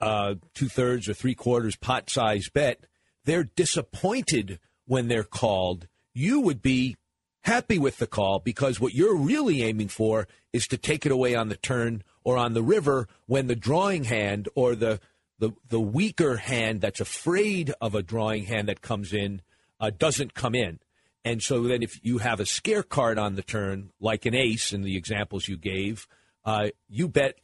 uh, 0.00 0.34
two 0.52 0.68
thirds 0.68 1.08
or 1.08 1.14
three 1.14 1.36
quarters 1.36 1.76
pot 1.76 2.10
size 2.10 2.48
bet. 2.52 2.80
They're 3.24 3.44
disappointed 3.44 4.58
when 4.86 5.08
they're 5.08 5.24
called. 5.24 5.88
You 6.12 6.40
would 6.40 6.62
be 6.62 6.96
happy 7.42 7.78
with 7.78 7.98
the 7.98 8.06
call 8.06 8.38
because 8.38 8.80
what 8.80 8.94
you're 8.94 9.16
really 9.16 9.62
aiming 9.62 9.88
for 9.88 10.26
is 10.52 10.66
to 10.68 10.78
take 10.78 11.04
it 11.04 11.12
away 11.12 11.34
on 11.34 11.48
the 11.48 11.56
turn 11.56 12.02
or 12.22 12.36
on 12.36 12.54
the 12.54 12.62
river 12.62 13.08
when 13.26 13.46
the 13.46 13.56
drawing 13.56 14.04
hand 14.04 14.48
or 14.54 14.74
the 14.74 15.00
the, 15.38 15.50
the 15.68 15.80
weaker 15.80 16.36
hand 16.36 16.80
that's 16.80 17.00
afraid 17.00 17.74
of 17.80 17.94
a 17.94 18.02
drawing 18.02 18.44
hand 18.44 18.68
that 18.68 18.80
comes 18.80 19.12
in 19.12 19.42
uh, 19.80 19.90
doesn't 19.90 20.32
come 20.32 20.54
in. 20.54 20.78
And 21.24 21.42
so 21.42 21.62
then 21.62 21.82
if 21.82 21.98
you 22.04 22.18
have 22.18 22.38
a 22.38 22.46
scare 22.46 22.82
card 22.82 23.18
on 23.18 23.34
the 23.34 23.42
turn, 23.42 23.90
like 24.00 24.26
an 24.26 24.34
ace 24.34 24.72
in 24.72 24.82
the 24.82 24.96
examples 24.96 25.48
you 25.48 25.56
gave, 25.56 26.06
uh, 26.44 26.68
you 26.88 27.08
bet, 27.08 27.36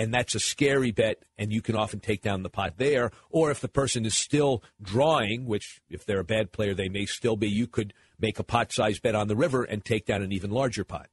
and 0.00 0.14
that's 0.14 0.34
a 0.34 0.40
scary 0.40 0.92
bet, 0.92 1.22
and 1.36 1.52
you 1.52 1.60
can 1.60 1.76
often 1.76 2.00
take 2.00 2.22
down 2.22 2.42
the 2.42 2.48
pot 2.48 2.78
there. 2.78 3.10
Or 3.28 3.50
if 3.50 3.60
the 3.60 3.68
person 3.68 4.06
is 4.06 4.14
still 4.14 4.62
drawing, 4.80 5.44
which 5.44 5.82
if 5.90 6.06
they're 6.06 6.20
a 6.20 6.24
bad 6.24 6.52
player, 6.52 6.72
they 6.72 6.88
may 6.88 7.04
still 7.04 7.36
be, 7.36 7.48
you 7.48 7.66
could 7.66 7.92
make 8.18 8.38
a 8.38 8.42
pot 8.42 8.72
size 8.72 8.98
bet 8.98 9.14
on 9.14 9.28
the 9.28 9.36
river 9.36 9.62
and 9.62 9.84
take 9.84 10.06
down 10.06 10.22
an 10.22 10.32
even 10.32 10.50
larger 10.50 10.84
pot. 10.84 11.08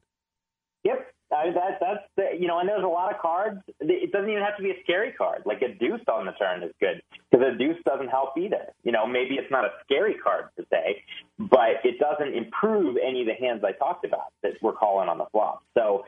Yep, 0.86 1.06
that 1.30 1.80
that's 1.82 2.04
the, 2.16 2.40
you 2.40 2.48
know, 2.48 2.60
and 2.60 2.70
there's 2.70 2.84
a 2.84 2.88
lot 2.88 3.14
of 3.14 3.20
cards. 3.20 3.60
It 3.82 4.14
doesn't 4.14 4.30
even 4.30 4.42
have 4.42 4.56
to 4.56 4.64
be 4.64 4.72
a 4.72 4.82
scary 4.84 5.12
card. 5.12 5.44
Like 5.46 5.62
a 5.62 5.74
deuce 5.78 6.00
on 6.10 6.26
the 6.26 6.32
turn 6.34 6.64
is 6.64 6.72
good 6.80 7.02
because 7.30 7.46
a 7.46 7.58
deuce 7.58 7.84
doesn't 7.86 8.08
help 8.08 8.38
either. 8.38 8.72
You 8.84 8.94
know, 8.94 9.06
maybe 9.06 9.36
it's 9.36 9.52
not 9.52 9.66
a 9.66 9.72
scary 9.84 10.16
card 10.16 10.46
per 10.56 10.64
se, 10.72 11.04
but 11.38 11.84
it 11.84 12.00
doesn't 12.00 12.34
improve 12.34 12.96
any 13.06 13.22
of 13.22 13.28
the 13.28 13.34
hands 13.34 13.64
I 13.66 13.74
talked 13.74 14.06
about 14.06 14.32
that 14.44 14.54
we're 14.62 14.74
calling 14.74 15.10
on 15.10 15.18
the 15.18 15.26
flop. 15.34 15.64
So, 15.78 16.06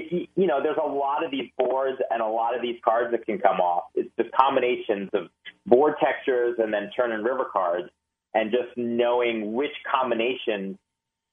you 0.00 0.46
know, 0.46 0.62
there's 0.62 0.78
a 0.82 0.88
lot 0.88 1.24
of 1.24 1.30
these 1.30 1.50
boards 1.58 1.98
and 2.10 2.22
a 2.22 2.26
lot 2.26 2.56
of 2.56 2.62
these 2.62 2.78
cards 2.84 3.10
that 3.12 3.26
can 3.26 3.38
come 3.38 3.60
off. 3.60 3.84
It's 3.94 4.10
just 4.18 4.30
combinations 4.32 5.10
of 5.12 5.28
board 5.66 5.94
textures 6.02 6.56
and 6.58 6.72
then 6.72 6.90
turn 6.96 7.12
and 7.12 7.24
river 7.24 7.46
cards, 7.52 7.90
and 8.34 8.50
just 8.50 8.76
knowing 8.76 9.52
which 9.52 9.72
combination 9.90 10.78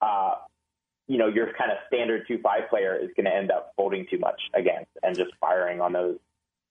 uh, 0.02 0.32
you 1.10 1.18
know, 1.18 1.28
your 1.28 1.48
kind 1.58 1.72
of 1.72 1.78
standard 1.88 2.26
two 2.28 2.38
five 2.42 2.70
player 2.70 2.96
is 2.96 3.10
going 3.18 3.26
to 3.26 3.36
end 3.36 3.52
up 3.52 3.74
folding 3.76 4.06
too 4.10 4.20
much 4.20 4.40
against 4.54 4.92
and 5.02 5.18
just 5.18 5.32
firing 5.42 5.82
on 5.82 5.92
those 5.92 6.18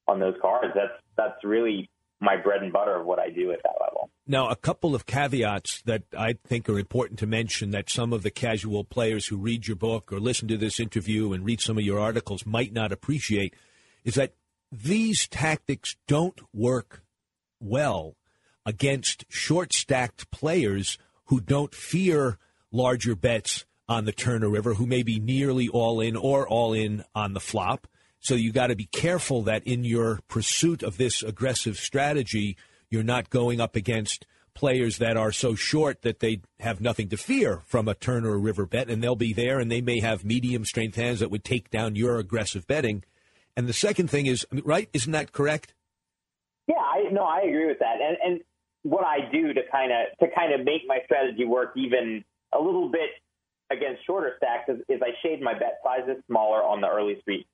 on 0.06 0.20
those 0.20 0.36
cards. 0.40 0.72
That's 0.74 0.92
that's 1.16 1.44
really 1.44 1.90
my 2.20 2.36
bread 2.36 2.62
and 2.62 2.72
butter 2.72 3.00
of 3.00 3.06
what 3.06 3.18
I 3.18 3.30
do 3.30 3.52
at 3.52 3.62
that 3.62 3.74
level. 3.80 4.10
Now, 4.26 4.48
a 4.48 4.56
couple 4.56 4.94
of 4.94 5.06
caveats 5.06 5.82
that 5.82 6.02
I 6.16 6.34
think 6.46 6.68
are 6.68 6.78
important 6.78 7.18
to 7.20 7.26
mention 7.26 7.70
that 7.70 7.88
some 7.88 8.12
of 8.12 8.22
the 8.22 8.30
casual 8.30 8.84
players 8.84 9.26
who 9.26 9.36
read 9.36 9.66
your 9.66 9.76
book 9.76 10.12
or 10.12 10.20
listen 10.20 10.48
to 10.48 10.56
this 10.56 10.78
interview 10.80 11.32
and 11.32 11.44
read 11.44 11.60
some 11.60 11.78
of 11.78 11.84
your 11.84 11.98
articles 11.98 12.44
might 12.44 12.72
not 12.72 12.92
appreciate 12.92 13.54
is 14.04 14.16
that 14.16 14.34
these 14.70 15.26
tactics 15.28 15.96
don't 16.06 16.40
work 16.52 17.02
well 17.60 18.16
against 18.66 19.24
short 19.30 19.72
stacked 19.72 20.30
players 20.30 20.98
who 21.26 21.40
don't 21.40 21.74
fear 21.74 22.38
larger 22.70 23.14
bets 23.14 23.64
on 23.88 24.04
the 24.04 24.12
turn 24.12 24.44
or 24.44 24.50
river 24.50 24.74
who 24.74 24.86
may 24.86 25.02
be 25.02 25.18
nearly 25.18 25.68
all 25.68 26.00
in 26.00 26.16
or 26.16 26.46
all 26.46 26.74
in 26.74 27.02
on 27.14 27.32
the 27.32 27.40
flop. 27.40 27.86
So 28.20 28.34
you 28.34 28.52
got 28.52 28.68
to 28.68 28.76
be 28.76 28.86
careful 28.86 29.42
that 29.42 29.66
in 29.66 29.84
your 29.84 30.20
pursuit 30.28 30.82
of 30.82 30.96
this 30.96 31.22
aggressive 31.22 31.76
strategy, 31.76 32.56
you're 32.90 33.02
not 33.02 33.30
going 33.30 33.60
up 33.60 33.76
against 33.76 34.26
players 34.54 34.98
that 34.98 35.16
are 35.16 35.30
so 35.30 35.54
short 35.54 36.02
that 36.02 36.18
they 36.18 36.40
have 36.58 36.80
nothing 36.80 37.08
to 37.08 37.16
fear 37.16 37.62
from 37.66 37.86
a 37.86 37.94
turn 37.94 38.24
or 38.24 38.34
a 38.34 38.38
River 38.38 38.66
bet, 38.66 38.90
and 38.90 39.02
they'll 39.02 39.14
be 39.14 39.32
there, 39.32 39.60
and 39.60 39.70
they 39.70 39.80
may 39.80 40.00
have 40.00 40.24
medium 40.24 40.64
strength 40.64 40.96
hands 40.96 41.20
that 41.20 41.30
would 41.30 41.44
take 41.44 41.70
down 41.70 41.94
your 41.94 42.18
aggressive 42.18 42.66
betting. 42.66 43.04
And 43.56 43.68
the 43.68 43.72
second 43.72 44.10
thing 44.10 44.26
is, 44.26 44.44
right? 44.64 44.88
Isn't 44.92 45.12
that 45.12 45.30
correct? 45.30 45.74
Yeah, 46.66 46.74
I 46.76 47.10
no, 47.12 47.22
I 47.22 47.42
agree 47.42 47.66
with 47.66 47.78
that. 47.78 47.96
And 48.02 48.16
and 48.24 48.40
what 48.82 49.04
I 49.04 49.30
do 49.30 49.52
to 49.52 49.60
kind 49.70 49.92
of 49.92 50.18
to 50.18 50.34
kind 50.34 50.52
of 50.52 50.64
make 50.64 50.82
my 50.86 50.98
strategy 51.04 51.44
work 51.44 51.72
even 51.76 52.24
a 52.52 52.58
little 52.58 52.90
bit 52.90 53.10
against 53.70 54.04
shorter 54.06 54.34
stacks 54.38 54.68
is, 54.68 54.80
is 54.88 55.00
I 55.02 55.10
shade 55.22 55.40
my 55.40 55.52
bet 55.52 55.78
sizes 55.84 56.22
smaller 56.26 56.64
on 56.64 56.80
the 56.80 56.88
early 56.88 57.20
street 57.20 57.46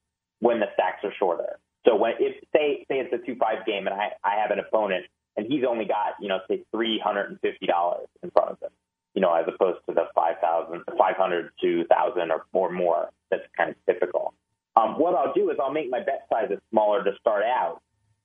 when 0.44 0.60
the 0.60 0.66
stacks 0.74 1.02
are 1.02 1.12
shorter. 1.18 1.58
So 1.86 1.96
when 1.96 2.12
if 2.20 2.36
say 2.52 2.84
say 2.86 3.00
it's 3.00 3.12
a 3.14 3.24
two 3.24 3.34
five 3.36 3.64
game 3.64 3.86
and 3.86 3.96
I, 3.96 4.12
I 4.22 4.36
have 4.36 4.50
an 4.50 4.58
opponent 4.58 5.06
and 5.38 5.46
he's 5.46 5.64
only 5.66 5.86
got, 5.86 6.20
you 6.20 6.28
know, 6.28 6.40
say 6.48 6.62
three 6.70 7.00
hundred 7.02 7.30
and 7.30 7.40
fifty 7.40 7.64
dollars 7.66 8.08
in 8.22 8.30
front 8.30 8.50
of 8.50 8.60
him, 8.60 8.70
you 9.14 9.22
know, 9.22 9.32
as 9.32 9.46
opposed 9.48 9.78
to 9.88 9.94
the 9.94 10.04
five 10.14 10.36
thousand 10.42 10.84
five 10.98 11.16
hundred 11.16 11.50
to 11.62 11.84
thousand 11.86 12.30
or 12.30 12.44
or 12.52 12.70
more 12.70 13.08
that's 13.30 13.42
kind 13.56 13.70
of 13.70 13.76
typical. 13.88 14.34
Um, 14.76 14.98
what 14.98 15.14
I'll 15.14 15.32
do 15.32 15.48
is 15.48 15.56
I'll 15.58 15.72
make 15.72 15.88
my 15.88 16.00
bet 16.00 16.26
sizes 16.30 16.58
smaller 16.70 17.02
to 17.04 17.12
start 17.20 17.44
out 17.44 17.80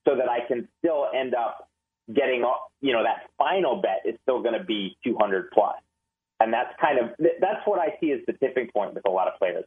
so 0.06 0.18
that 0.18 0.28
I 0.28 0.46
can 0.46 0.68
still 0.80 1.08
end 1.16 1.34
up 1.36 1.70
getting 2.14 2.44
you 2.82 2.92
know, 2.92 3.04
that 3.04 3.30
final 3.38 3.82
bet 3.82 4.02
is 4.04 4.20
still 4.24 4.42
going 4.42 4.58
to 4.58 4.66
be 4.66 4.98
200 5.06 5.52
plus. 5.52 5.76
And 6.42 6.52
that's 6.52 6.74
kind 6.82 7.00
of 7.00 7.12
that's 7.20 7.64
what 7.66 7.80
I 7.80 7.96
see 8.02 8.12
as 8.12 8.20
the 8.28 8.34
tipping 8.34 8.70
point 8.74 8.94
with 8.94 9.06
a 9.06 9.10
lot 9.10 9.28
of 9.28 9.38
players 9.38 9.66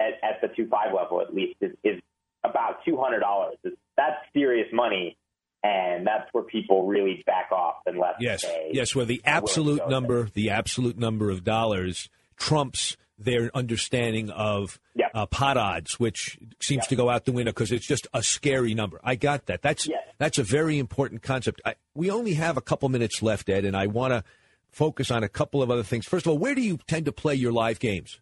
at, 0.00 0.14
at 0.22 0.40
the 0.40 0.48
two 0.54 0.68
five 0.68 0.92
level 0.94 1.20
at 1.20 1.34
least 1.34 1.56
is, 1.60 1.72
is 1.84 2.00
about 2.44 2.84
two 2.84 2.96
hundred 2.96 3.20
dollars. 3.20 3.56
That's 3.96 4.16
serious 4.32 4.68
money, 4.72 5.16
and 5.62 6.06
that's 6.06 6.32
where 6.32 6.44
people 6.44 6.86
really 6.86 7.22
back 7.26 7.50
off 7.52 7.76
and 7.86 7.98
let 7.98 8.20
yes 8.20 8.44
yes 8.72 8.94
where 8.94 9.04
the 9.04 9.20
absolute 9.24 9.88
number 9.88 10.22
there. 10.22 10.30
the 10.34 10.50
absolute 10.50 10.98
number 10.98 11.30
of 11.30 11.44
dollars 11.44 12.08
trumps 12.36 12.96
their 13.18 13.50
understanding 13.54 14.30
of 14.30 14.78
yep. 14.94 15.10
uh, 15.12 15.26
pot 15.26 15.56
odds, 15.56 15.98
which 15.98 16.38
seems 16.60 16.82
yep. 16.82 16.88
to 16.88 16.96
go 16.96 17.10
out 17.10 17.24
the 17.24 17.32
window 17.32 17.50
because 17.50 17.72
it's 17.72 17.86
just 17.86 18.06
a 18.14 18.22
scary 18.22 18.74
number. 18.74 19.00
I 19.02 19.16
got 19.16 19.46
that. 19.46 19.60
That's 19.60 19.88
yes. 19.88 20.02
that's 20.18 20.38
a 20.38 20.44
very 20.44 20.78
important 20.78 21.22
concept. 21.22 21.60
I, 21.64 21.74
we 21.94 22.10
only 22.10 22.34
have 22.34 22.56
a 22.56 22.60
couple 22.60 22.88
minutes 22.88 23.20
left, 23.20 23.48
Ed, 23.48 23.64
and 23.64 23.76
I 23.76 23.88
want 23.88 24.12
to 24.12 24.22
focus 24.70 25.10
on 25.10 25.24
a 25.24 25.28
couple 25.28 25.62
of 25.62 25.70
other 25.70 25.82
things. 25.82 26.06
First 26.06 26.26
of 26.26 26.30
all, 26.30 26.38
where 26.38 26.54
do 26.54 26.62
you 26.62 26.78
tend 26.86 27.06
to 27.06 27.12
play 27.12 27.34
your 27.34 27.52
live 27.52 27.80
games? 27.80 28.20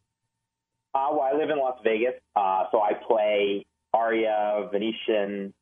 Uh, 0.96 1.08
well, 1.12 1.28
I 1.30 1.36
live 1.36 1.50
in 1.50 1.58
Las 1.58 1.78
Vegas, 1.84 2.14
uh, 2.36 2.64
so 2.72 2.80
I 2.80 2.92
play 3.06 3.66
Aria, 3.92 4.66
Venetian, 4.72 5.52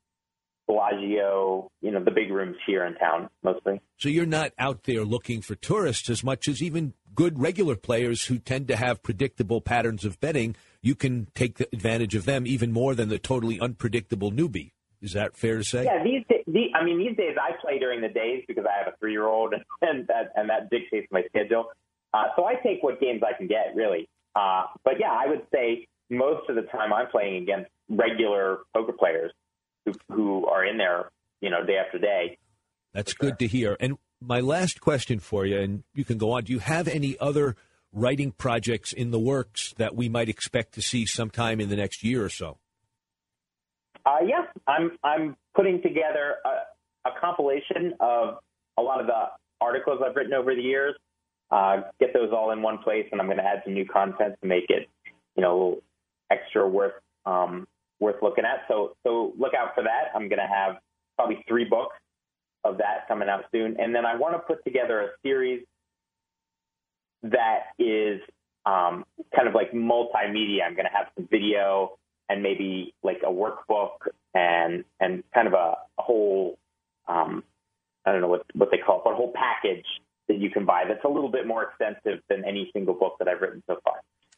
Bellagio, 0.68 1.68
you 1.80 1.90
know, 1.90 2.04
the 2.04 2.12
big 2.12 2.30
rooms 2.30 2.56
here 2.64 2.84
in 2.84 2.94
town 2.94 3.28
mostly. 3.42 3.80
So 3.98 4.08
you're 4.08 4.26
not 4.26 4.52
out 4.60 4.84
there 4.84 5.04
looking 5.04 5.42
for 5.42 5.56
tourists 5.56 6.08
as 6.08 6.22
much 6.22 6.46
as 6.46 6.62
even 6.62 6.94
good 7.16 7.40
regular 7.40 7.74
players 7.74 8.26
who 8.26 8.38
tend 8.38 8.68
to 8.68 8.76
have 8.76 9.02
predictable 9.02 9.60
patterns 9.60 10.04
of 10.04 10.20
betting. 10.20 10.54
You 10.82 10.94
can 10.94 11.26
take 11.34 11.60
advantage 11.60 12.14
of 12.14 12.26
them 12.26 12.46
even 12.46 12.70
more 12.70 12.94
than 12.94 13.08
the 13.08 13.18
totally 13.18 13.58
unpredictable 13.58 14.30
newbie. 14.30 14.70
Is 15.02 15.14
that 15.14 15.36
fair 15.36 15.58
to 15.58 15.64
say? 15.64 15.84
Yeah, 15.84 16.04
these, 16.04 16.24
the, 16.46 16.66
I 16.76 16.84
mean, 16.84 16.98
these 16.98 17.16
days 17.16 17.36
I 17.40 17.60
play 17.60 17.80
during 17.80 18.00
the 18.00 18.08
days 18.08 18.44
because 18.46 18.64
I 18.66 18.78
have 18.78 18.94
a 18.94 18.96
three-year-old, 18.98 19.54
and 19.82 20.06
that 20.06 20.30
and 20.36 20.48
that 20.48 20.70
dictates 20.70 21.08
my 21.10 21.22
schedule. 21.28 21.66
Uh, 22.14 22.26
so 22.36 22.44
I 22.44 22.54
take 22.54 22.82
what 22.82 23.00
games 23.00 23.22
I 23.26 23.36
can 23.36 23.48
get, 23.48 23.74
really. 23.74 24.08
Uh, 24.34 24.64
but 24.84 24.94
yeah, 24.98 25.12
I 25.12 25.28
would 25.28 25.42
say 25.52 25.86
most 26.10 26.48
of 26.48 26.56
the 26.56 26.62
time 26.62 26.92
I'm 26.92 27.08
playing 27.08 27.42
against 27.42 27.70
regular 27.88 28.58
poker 28.74 28.92
players 28.92 29.32
who 29.84 29.92
who 30.10 30.46
are 30.46 30.64
in 30.64 30.78
there, 30.78 31.10
you 31.40 31.50
know, 31.50 31.64
day 31.64 31.76
after 31.76 31.98
day. 31.98 32.38
That's 32.92 33.12
good 33.12 33.38
to 33.40 33.46
hear. 33.46 33.76
And 33.80 33.98
my 34.20 34.40
last 34.40 34.80
question 34.80 35.18
for 35.18 35.44
you, 35.44 35.58
and 35.58 35.82
you 35.94 36.04
can 36.04 36.18
go 36.18 36.32
on. 36.32 36.44
Do 36.44 36.52
you 36.52 36.60
have 36.60 36.88
any 36.88 37.18
other 37.18 37.56
writing 37.92 38.32
projects 38.32 38.92
in 38.92 39.10
the 39.10 39.18
works 39.18 39.74
that 39.78 39.94
we 39.94 40.08
might 40.08 40.28
expect 40.28 40.74
to 40.74 40.82
see 40.82 41.06
sometime 41.06 41.60
in 41.60 41.68
the 41.68 41.76
next 41.76 42.02
year 42.02 42.24
or 42.24 42.28
so? 42.28 42.58
Uh, 44.04 44.18
yeah, 44.26 44.44
I'm 44.66 44.92
I'm 45.02 45.36
putting 45.54 45.80
together 45.80 46.36
a, 46.44 47.08
a, 47.08 47.12
compilation 47.18 47.94
of 48.00 48.36
a 48.76 48.82
lot 48.82 49.00
of 49.00 49.06
the 49.06 49.28
articles 49.62 50.00
I've 50.04 50.14
written 50.14 50.34
over 50.34 50.54
the 50.54 50.60
years. 50.60 50.94
Uh, 51.50 51.82
get 52.00 52.12
those 52.12 52.30
all 52.32 52.50
in 52.50 52.62
one 52.62 52.78
place, 52.78 53.06
and 53.12 53.20
I'm 53.20 53.26
going 53.26 53.38
to 53.38 53.44
add 53.44 53.62
some 53.64 53.74
new 53.74 53.86
content 53.86 54.34
to 54.40 54.48
make 54.48 54.66
it, 54.68 54.88
you 55.36 55.42
know, 55.42 55.80
extra 56.30 56.66
worth 56.68 56.94
um, 57.26 57.66
worth 58.00 58.16
looking 58.22 58.44
at. 58.44 58.64
So 58.68 58.96
so 59.04 59.32
look 59.38 59.54
out 59.54 59.74
for 59.74 59.82
that. 59.84 60.10
I'm 60.14 60.28
going 60.28 60.40
to 60.40 60.48
have 60.52 60.76
probably 61.16 61.44
three 61.46 61.64
books 61.64 61.96
of 62.64 62.78
that 62.78 63.06
coming 63.08 63.28
out 63.28 63.44
soon, 63.52 63.76
and 63.78 63.94
then 63.94 64.04
I 64.06 64.16
want 64.16 64.34
to 64.34 64.38
put 64.38 64.64
together 64.64 65.00
a 65.00 65.08
series 65.22 65.64
that 67.22 67.66
is 67.78 68.20
um, 68.66 69.04
kind 69.34 69.48
of 69.48 69.54
like 69.54 69.72
multimedia. 69.72 70.64
I'm 70.66 70.74
going 70.74 70.86
to 70.86 70.96
have 70.96 71.06
some 71.16 71.28
video 71.30 71.98
and 72.28 72.42
maybe 72.42 72.94
like 73.02 73.20
a 73.22 73.30
workbook 73.30 74.08
and 74.34 74.84
and 75.00 75.22
kind 75.34 75.46
of 75.46 75.52
a, 75.54 75.76
a 75.98 76.02
whole 76.02 76.58
um, 77.06 77.44
I 78.04 78.12
don't 78.12 78.20
know 78.20 78.28
what 78.28 78.44
what 78.54 78.70
they 78.70 78.78
call 78.78 78.98
it, 78.98 79.02
but 79.04 79.12
a 79.12 79.16
whole 79.16 79.32
package 79.34 79.86
that 80.28 80.38
you 80.38 80.50
can 80.50 80.64
buy 80.64 80.84
that's 80.88 81.04
a 81.04 81.08
little 81.08 81.30
bit 81.30 81.46
more 81.46 81.62
expensive 81.64 82.20
than 82.28 82.44
any 82.44 82.70
single 82.72 82.94
book 82.94 83.16
that 83.18 83.28
I've 83.28 83.40
written 83.40 83.62
so 83.66 83.76
far. 83.84 83.94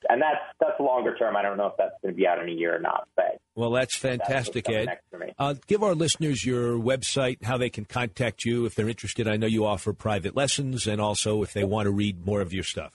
And 0.09 0.21
that's 0.21 0.37
that's 0.61 0.79
longer 0.79 1.17
term. 1.17 1.37
I 1.37 1.43
don't 1.43 1.57
know 1.57 1.67
if 1.69 1.73
that's 1.79 1.95
going 2.03 2.13
to 2.15 2.17
be 2.17 2.27
out 2.27 2.39
in 2.41 2.49
a 2.49 2.53
year 2.53 2.77
or 2.77 2.79
not, 2.79 3.09
but 3.17 3.39
Well, 3.55 3.71
that's 3.71 3.97
fantastic, 3.97 4.67
coming 4.67 4.81
Ed. 4.83 4.85
next 4.87 5.05
for 5.11 5.19
me. 5.19 5.33
Uh, 5.39 5.55
give 5.67 5.83
our 5.83 5.95
listeners 5.95 6.45
your 6.45 6.79
website, 6.79 7.43
how 7.43 7.57
they 7.57 7.71
can 7.71 7.87
contact 7.87 8.45
you 8.45 8.67
if 8.67 8.75
they're 8.75 8.89
interested. 8.91 9.27
I 9.27 9.37
know 9.37 9.47
you 9.47 9.65
offer 9.65 9.93
private 9.95 10.37
lessons, 10.37 10.87
and 10.87 11.01
also 11.01 11.43
if 11.43 11.53
they 11.55 11.65
want 11.65 11.87
to 11.87 11.91
read 11.91 12.27
more 12.27 12.41
of 12.43 12.53
your 12.53 12.63
stuff. 12.63 12.93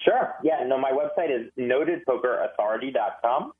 Sure. 0.00 0.34
Yeah. 0.44 0.62
No, 0.66 0.78
my 0.78 0.92
website 0.92 1.30
is 1.36 1.50
notedpokerauthority.com, 1.58 3.52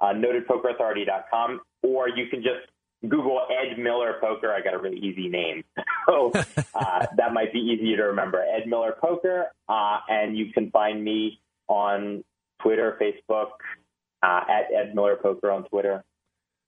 uh, 0.00 0.06
notedpokerauthority.com, 0.06 1.60
or 1.82 2.08
you 2.08 2.26
can 2.30 2.42
just 2.42 2.66
Google 3.08 3.40
Ed 3.50 3.78
Miller 3.78 4.14
Poker. 4.20 4.52
I 4.52 4.60
got 4.60 4.74
a 4.74 4.78
really 4.78 4.98
easy 4.98 5.28
name, 5.28 5.64
so 6.08 6.32
uh, 6.74 7.06
that 7.16 7.32
might 7.32 7.52
be 7.52 7.58
easier 7.58 7.96
to 7.96 8.02
remember. 8.04 8.42
Ed 8.42 8.68
Miller 8.68 8.94
Poker, 9.00 9.46
uh, 9.68 9.98
and 10.08 10.36
you 10.36 10.52
can 10.52 10.70
find 10.70 11.02
me 11.02 11.40
on 11.68 12.24
Twitter, 12.62 12.98
Facebook, 13.00 13.50
uh, 14.22 14.40
at 14.48 14.72
Ed 14.72 14.94
Miller 14.94 15.16
Poker 15.16 15.50
on 15.50 15.64
Twitter. 15.64 16.04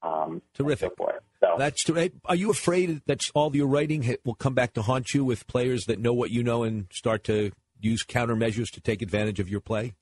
Um, 0.03 0.43
Terrific. 0.55 0.93
So. 0.99 1.13
So 1.41 1.55
That's 1.59 1.83
ter- 1.83 2.11
Are 2.27 2.35
you 2.35 2.51
afraid 2.51 3.03
that 3.07 3.31
all 3.35 3.55
your 3.55 3.67
writing 3.67 4.17
will 4.25 4.35
come 4.35 4.55
back 4.55 4.75
to 4.75 4.83
haunt 4.83 5.15
you 5.15 5.25
with 5.25 5.47
players 5.47 5.87
that 5.87 5.99
know 5.99 6.13
what 6.13 6.31
you 6.31 6.43
know 6.43 6.63
and 6.63 6.87
start 6.91 7.25
to 7.25 7.53
use 7.81 8.03
countermeasures 8.03 8.71
to 8.73 8.81
take 8.81 9.03
advantage 9.03 9.41
of 9.41 9.49
your 9.49 9.61
play? 9.61 9.95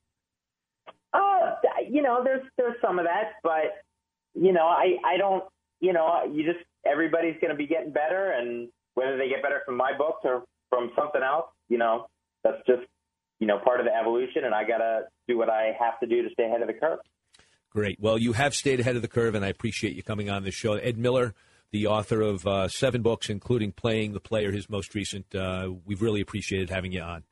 Uh, 1.13 1.55
you 1.89 2.01
know, 2.01 2.21
there's 2.23 2.43
there's 2.57 2.75
some 2.81 2.99
of 2.99 3.05
that, 3.05 3.33
but 3.43 3.83
you 4.33 4.51
know, 4.53 4.65
I 4.65 4.97
I 5.05 5.17
don't, 5.17 5.43
you 5.83 5.91
know, 5.91 6.23
you 6.31 6.45
just 6.45 6.63
everybody's 6.85 7.35
going 7.41 7.51
to 7.51 7.57
be 7.57 7.67
getting 7.67 7.91
better, 7.91 8.31
and 8.31 8.69
whether 8.93 9.17
they 9.17 9.27
get 9.27 9.43
better 9.43 9.61
from 9.65 9.75
my 9.75 9.91
books 9.95 10.21
or 10.23 10.45
from 10.69 10.91
something 10.97 11.21
else, 11.21 11.47
you 11.67 11.77
know, 11.77 12.07
that's 12.41 12.65
just 12.65 12.83
you 13.39 13.47
know 13.47 13.59
part 13.59 13.81
of 13.81 13.85
the 13.85 13.93
evolution, 13.93 14.45
and 14.45 14.55
I 14.55 14.63
got 14.63 14.77
to 14.77 15.01
do 15.27 15.37
what 15.37 15.49
I 15.49 15.75
have 15.77 15.99
to 15.99 16.07
do 16.07 16.23
to 16.23 16.29
stay 16.31 16.45
ahead 16.45 16.61
of 16.61 16.67
the 16.67 16.73
curve. 16.73 16.99
Great. 17.69 17.99
Well, 17.99 18.17
you 18.17 18.31
have 18.31 18.53
stayed 18.53 18.79
ahead 18.79 18.95
of 18.95 19.01
the 19.01 19.09
curve, 19.09 19.35
and 19.35 19.43
I 19.43 19.49
appreciate 19.49 19.93
you 19.93 20.03
coming 20.03 20.29
on 20.29 20.43
the 20.43 20.51
show. 20.51 20.75
Ed 20.75 20.97
Miller, 20.97 21.33
the 21.71 21.87
author 21.87 22.21
of 22.21 22.47
uh, 22.47 22.69
seven 22.69 23.01
books, 23.01 23.29
including 23.29 23.73
Playing 23.73 24.13
the 24.13 24.21
Player, 24.21 24.53
his 24.53 24.69
most 24.69 24.95
recent. 24.95 25.35
Uh, 25.35 25.73
we've 25.83 26.01
really 26.01 26.21
appreciated 26.21 26.69
having 26.69 26.93
you 26.93 27.01
on. 27.01 27.23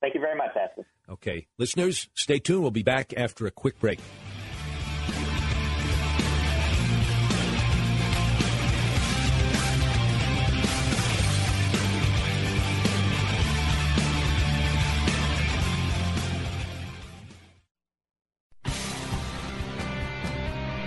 Thank 0.00 0.14
you 0.14 0.20
very 0.20 0.36
much, 0.36 0.50
Ashley. 0.56 0.84
Okay. 1.10 1.48
Listeners, 1.58 2.08
stay 2.14 2.38
tuned. 2.38 2.62
We'll 2.62 2.70
be 2.70 2.82
back 2.82 3.12
after 3.14 3.46
a 3.46 3.50
quick 3.50 3.78
break. 3.78 3.98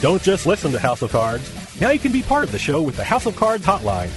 Don't 0.00 0.22
just 0.22 0.46
listen 0.46 0.72
to 0.72 0.78
House 0.78 1.02
of 1.02 1.12
Cards. 1.12 1.78
Now 1.78 1.90
you 1.90 1.98
can 1.98 2.10
be 2.10 2.22
part 2.22 2.44
of 2.44 2.52
the 2.52 2.58
show 2.58 2.80
with 2.80 2.96
the 2.96 3.04
House 3.04 3.26
of 3.26 3.36
Cards 3.36 3.66
hotline. 3.66 4.08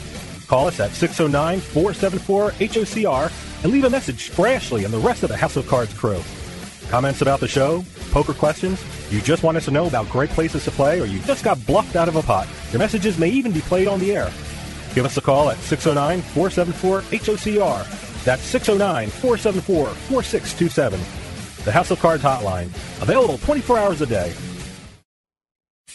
Call 0.48 0.68
us 0.68 0.80
at 0.80 0.92
609 0.92 1.60
474 1.60 2.52
HOCR 2.52 3.64
and 3.64 3.72
leave 3.72 3.84
a 3.84 3.90
message 3.90 4.30
for 4.30 4.48
Ashley 4.48 4.86
and 4.86 4.94
the 4.94 5.00
rest 5.00 5.24
of 5.24 5.30
the 5.30 5.36
House 5.36 5.58
of 5.58 5.68
Cards 5.68 5.94
crew. 5.94 6.22
Comments 6.90 7.22
about 7.22 7.42
the 7.42 7.50
show, 7.50 7.84
poker 8.12 8.34
questions, 8.34 8.82
you 9.12 9.20
just 9.20 9.44
want 9.44 9.58
us 9.58 9.66
to 9.66 9.72
know 9.72 9.86
about 9.86 10.10
great 10.10 10.30
places 10.30 10.64
to 10.64 10.72
play, 10.72 11.02
or 11.02 11.06
you 11.06 11.20
just 11.20 11.44
got 11.44 11.64
bluffed 11.66 11.98
out 11.98 12.08
of 12.08 12.16
a 12.16 12.22
pot. 12.22 12.48
Your 12.72 12.80
messages 12.80 13.18
may 13.18 13.30
even 13.30 13.52
be 13.52 13.62
played 13.62 13.90
on 13.90 14.00
the 14.00 14.16
air. 14.16 14.32
Give 14.96 15.04
us 15.04 15.18
a 15.18 15.22
call 15.22 15.50
at 15.50 15.58
609 15.58 16.22
474 16.22 17.02
HOCR. 17.02 18.24
That's 18.24 18.44
609 18.44 19.10
474 19.10 19.88
4627. 19.88 21.00
The 21.66 21.72
House 21.74 21.92
of 21.92 22.00
Cards 22.00 22.24
hotline. 22.24 22.68
Available 23.02 23.38
24 23.40 23.78
hours 23.80 24.02
a 24.02 24.06
day. 24.06 24.34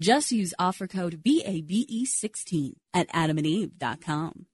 Just 0.00 0.30
use 0.30 0.54
offer 0.58 0.86
code 0.86 1.22
BABE16 1.24 2.74
at 2.94 3.08
adamandeve.com. 3.08 4.46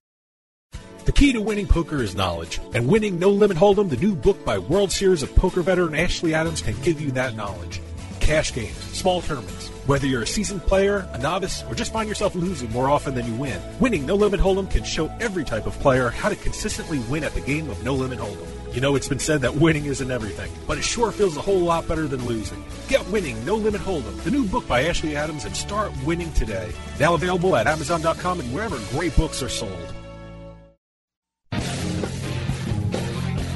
The 1.05 1.13
key 1.13 1.35
to 1.35 1.41
winning 1.43 1.67
poker 1.67 2.03
is 2.03 2.15
knowledge, 2.15 2.61
and 2.73 2.89
winning 2.89 3.19
No 3.19 3.29
Limit 3.29 3.59
Hold'em, 3.59 3.91
the 3.91 3.99
new 3.99 4.15
book 4.15 4.43
by 4.43 4.57
World 4.57 4.91
Series 4.91 5.23
of 5.23 5.35
Poker 5.37 5.61
veteran 5.61 5.95
Ashley 5.95 6.33
Adams, 6.33 6.63
can 6.63 6.75
give 6.81 6.99
you 6.99 7.11
that 7.11 7.37
knowledge. 7.37 7.83
Cash 8.21 8.55
games, 8.55 8.79
small 8.79 9.21
tournaments. 9.21 9.69
Whether 9.87 10.07
you're 10.07 10.23
a 10.23 10.27
seasoned 10.27 10.63
player, 10.63 11.07
a 11.13 11.19
novice, 11.19 11.63
or 11.69 11.75
just 11.75 11.93
find 11.93 12.09
yourself 12.09 12.35
losing 12.35 12.71
more 12.71 12.89
often 12.89 13.15
than 13.15 13.27
you 13.27 13.35
win, 13.35 13.61
winning 13.81 14.07
No 14.07 14.15
Limit 14.15 14.41
Hold'em 14.41 14.71
can 14.71 14.83
show 14.83 15.13
every 15.21 15.45
type 15.45 15.67
of 15.67 15.79
player 15.81 16.09
how 16.09 16.31
to 16.31 16.37
consistently 16.37 17.01
win 17.01 17.23
at 17.23 17.35
the 17.35 17.43
game 17.43 17.69
of 17.69 17.85
No 17.85 17.95
Limit 17.95 18.19
Hold'em. 18.19 18.54
You 18.75 18.81
know, 18.81 18.97
it's 18.97 19.07
been 19.07 19.21
said 19.21 19.43
that 19.43 19.55
winning 19.55 19.85
isn't 19.85 20.11
everything, 20.11 20.51
but 20.67 20.79
it 20.79 20.83
sure 20.83 21.13
feels 21.13 21.37
a 21.37 21.41
whole 21.41 21.61
lot 21.61 21.87
better 21.87 22.09
than 22.09 22.27
losing. 22.27 22.61
Get 22.89 23.09
Winning 23.09 23.43
No 23.45 23.55
Limit 23.55 23.81
Hold'em, 23.81 24.21
the 24.25 24.33
new 24.33 24.45
book 24.45 24.67
by 24.67 24.83
Ashley 24.87 25.15
Adams, 25.15 25.45
and 25.45 25.57
start 25.57 25.93
winning 26.05 26.33
today. 26.33 26.73
Now 26.99 27.15
available 27.15 27.55
at 27.55 27.69
Amazon.com 27.69 28.41
and 28.41 28.53
wherever 28.53 28.77
great 28.91 29.15
books 29.15 29.45
are 29.45 29.49
sold. 29.49 29.95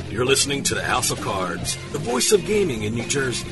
You're 0.08 0.24
listening 0.24 0.62
to 0.62 0.76
the 0.76 0.84
House 0.84 1.10
of 1.10 1.20
Cards, 1.20 1.76
the 1.90 1.98
voice 1.98 2.30
of 2.30 2.46
gaming 2.46 2.84
in 2.84 2.94
New 2.94 3.06
Jersey. 3.08 3.48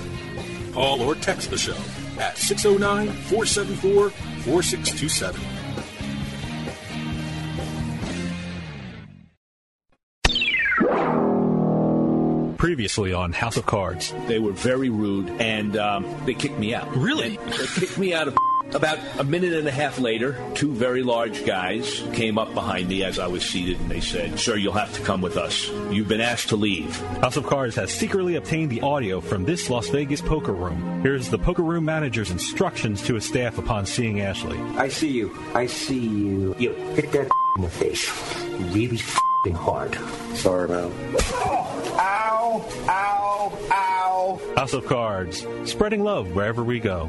Call 0.72 1.02
or 1.02 1.16
text 1.16 1.50
the 1.50 1.58
show 1.58 1.76
at 2.20 2.38
609 2.38 3.08
474 3.08 4.10
4627. 4.10 5.55
Previously 12.66 13.12
on 13.12 13.32
House 13.32 13.56
of 13.56 13.64
Cards. 13.64 14.12
They 14.26 14.40
were 14.40 14.50
very 14.50 14.90
rude 14.90 15.30
and 15.40 15.76
um, 15.76 16.04
they 16.24 16.34
kicked 16.34 16.58
me 16.58 16.74
out. 16.74 16.96
Really? 16.96 17.36
They 17.36 17.66
kicked 17.66 17.96
me 17.96 18.12
out 18.12 18.26
of 18.26 18.36
About 18.74 18.98
a 19.20 19.22
minute 19.22 19.52
and 19.52 19.68
a 19.68 19.70
half 19.70 20.00
later, 20.00 20.36
two 20.54 20.72
very 20.72 21.04
large 21.04 21.46
guys 21.46 22.02
came 22.12 22.38
up 22.38 22.52
behind 22.54 22.88
me 22.88 23.04
as 23.04 23.20
I 23.20 23.28
was 23.28 23.44
seated 23.48 23.78
and 23.78 23.88
they 23.88 24.00
said, 24.00 24.40
Sir, 24.40 24.56
you'll 24.56 24.72
have 24.72 24.92
to 24.94 25.02
come 25.02 25.20
with 25.20 25.36
us. 25.36 25.68
You've 25.92 26.08
been 26.08 26.20
asked 26.20 26.48
to 26.48 26.56
leave. 26.56 27.00
House 27.20 27.36
of 27.36 27.46
Cards 27.46 27.76
has 27.76 27.92
secretly 27.92 28.34
obtained 28.34 28.70
the 28.70 28.80
audio 28.80 29.20
from 29.20 29.44
this 29.44 29.70
Las 29.70 29.88
Vegas 29.90 30.20
poker 30.20 30.52
room. 30.52 31.02
Here's 31.02 31.30
the 31.30 31.38
poker 31.38 31.62
room 31.62 31.84
manager's 31.84 32.32
instructions 32.32 33.00
to 33.02 33.14
his 33.14 33.24
staff 33.24 33.58
upon 33.58 33.86
seeing 33.86 34.22
Ashley. 34.22 34.58
I 34.76 34.88
see 34.88 35.12
you. 35.12 35.38
I 35.54 35.66
see 35.66 36.00
you. 36.00 36.56
You 36.58 36.72
hit 36.72 37.12
that 37.12 37.30
in 37.58 37.62
the 37.62 37.70
face. 37.70 38.10
Really 38.74 38.96
f***ing 38.96 39.54
hard. 39.54 39.96
Sorry, 40.34 40.68
man. 40.68 41.75
Ow, 41.98 42.64
ow, 42.88 43.58
ow. 43.72 44.40
House 44.56 44.72
of 44.74 44.84
Cards, 44.84 45.46
spreading 45.64 46.04
love 46.04 46.34
wherever 46.34 46.62
we 46.62 46.78
go. 46.78 47.08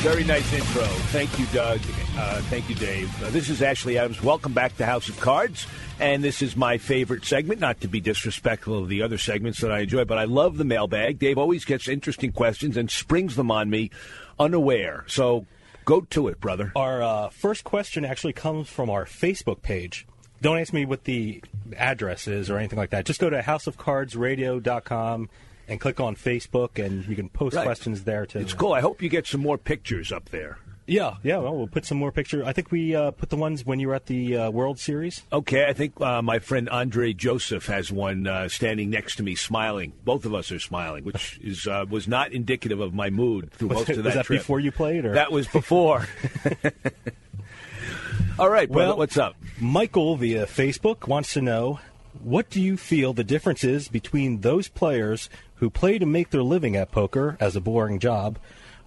Very 0.00 0.24
nice 0.24 0.50
intro. 0.54 0.82
Thank 1.12 1.38
you, 1.38 1.44
Doug. 1.52 1.78
Uh, 2.16 2.40
thank 2.48 2.70
you, 2.70 2.74
Dave. 2.74 3.22
Uh, 3.22 3.28
this 3.30 3.50
is 3.50 3.60
Ashley 3.60 3.98
Adams. 3.98 4.22
Welcome 4.22 4.54
back 4.54 4.74
to 4.78 4.86
House 4.86 5.10
of 5.10 5.20
Cards. 5.20 5.66
And 5.98 6.24
this 6.24 6.40
is 6.40 6.56
my 6.56 6.78
favorite 6.78 7.26
segment, 7.26 7.60
not 7.60 7.82
to 7.82 7.88
be 7.88 8.00
disrespectful 8.00 8.78
of 8.78 8.88
the 8.88 9.02
other 9.02 9.18
segments 9.18 9.60
that 9.60 9.70
I 9.70 9.80
enjoy, 9.80 10.06
but 10.06 10.16
I 10.16 10.24
love 10.24 10.56
the 10.56 10.64
mailbag. 10.64 11.18
Dave 11.18 11.36
always 11.36 11.66
gets 11.66 11.86
interesting 11.86 12.32
questions 12.32 12.78
and 12.78 12.90
springs 12.90 13.36
them 13.36 13.50
on 13.50 13.68
me 13.68 13.90
unaware. 14.38 15.04
So 15.06 15.44
go 15.90 16.00
to 16.02 16.28
it, 16.28 16.40
brother. 16.40 16.72
Our 16.76 17.02
uh, 17.02 17.28
first 17.30 17.64
question 17.64 18.04
actually 18.04 18.32
comes 18.32 18.68
from 18.68 18.88
our 18.88 19.04
Facebook 19.04 19.60
page. 19.62 20.06
Don't 20.40 20.58
ask 20.58 20.72
me 20.72 20.86
what 20.86 21.02
the 21.04 21.42
address 21.76 22.28
is 22.28 22.48
or 22.48 22.58
anything 22.58 22.78
like 22.78 22.90
that. 22.90 23.04
Just 23.04 23.20
go 23.20 23.28
to 23.28 23.40
houseofcardsradio.com 23.42 25.28
and 25.68 25.80
click 25.80 26.00
on 26.00 26.16
Facebook, 26.16 26.84
and 26.84 27.06
you 27.06 27.14
can 27.16 27.28
post 27.28 27.56
Right. 27.56 27.64
questions 27.64 28.04
there 28.04 28.24
too. 28.24 28.38
It's 28.38 28.54
cool. 28.54 28.72
I 28.72 28.80
hope 28.80 29.02
you 29.02 29.08
get 29.08 29.26
some 29.26 29.40
more 29.40 29.58
pictures 29.58 30.12
up 30.12 30.30
there. 30.30 30.58
Yeah, 30.90 31.14
yeah. 31.22 31.36
Well, 31.38 31.56
we'll 31.56 31.68
put 31.68 31.84
some 31.86 31.98
more 31.98 32.10
pictures. 32.10 32.42
I 32.44 32.52
think 32.52 32.72
we 32.72 32.96
uh, 32.96 33.12
put 33.12 33.28
the 33.30 33.36
ones 33.36 33.64
when 33.64 33.78
you 33.78 33.86
were 33.86 33.94
at 33.94 34.06
the 34.06 34.36
uh, 34.36 34.50
World 34.50 34.80
Series. 34.80 35.22
Okay, 35.32 35.64
I 35.68 35.72
think 35.72 36.00
uh, 36.00 36.20
my 36.20 36.40
friend 36.40 36.68
Andre 36.68 37.12
Joseph 37.12 37.66
has 37.66 37.92
one 37.92 38.26
uh, 38.26 38.48
standing 38.48 38.90
next 38.90 39.14
to 39.16 39.22
me, 39.22 39.36
smiling. 39.36 39.92
Both 40.04 40.24
of 40.24 40.34
us 40.34 40.50
are 40.50 40.58
smiling, 40.58 41.04
which 41.04 41.38
is 41.44 41.68
uh, 41.68 41.84
was 41.88 42.08
not 42.08 42.32
indicative 42.32 42.80
of 42.80 42.92
my 42.92 43.08
mood 43.08 43.52
through 43.52 43.68
Was 43.68 43.78
most 43.78 43.88
it- 43.90 43.98
of 43.98 44.04
was 44.04 44.14
that 44.14 44.18
that 44.20 44.26
trip. 44.26 44.40
before 44.40 44.58
you 44.58 44.72
played, 44.72 45.04
or 45.04 45.14
That 45.14 45.30
was 45.30 45.46
before. 45.46 46.08
All 48.38 48.48
right, 48.50 48.68
brother, 48.70 48.88
Well, 48.90 48.98
what's 48.98 49.16
up? 49.16 49.36
Michael 49.60 50.16
via 50.16 50.46
Facebook 50.46 51.06
wants 51.06 51.32
to 51.34 51.40
know 51.42 51.78
what 52.22 52.50
do 52.50 52.60
you 52.60 52.76
feel 52.76 53.12
the 53.12 53.22
difference 53.22 53.62
is 53.62 53.88
between 53.88 54.40
those 54.40 54.66
players 54.68 55.30
who 55.56 55.70
play 55.70 55.98
to 55.98 56.06
make 56.06 56.30
their 56.30 56.42
living 56.42 56.74
at 56.74 56.90
poker 56.90 57.36
as 57.38 57.54
a 57.54 57.60
boring 57.60 57.98
job 58.00 58.38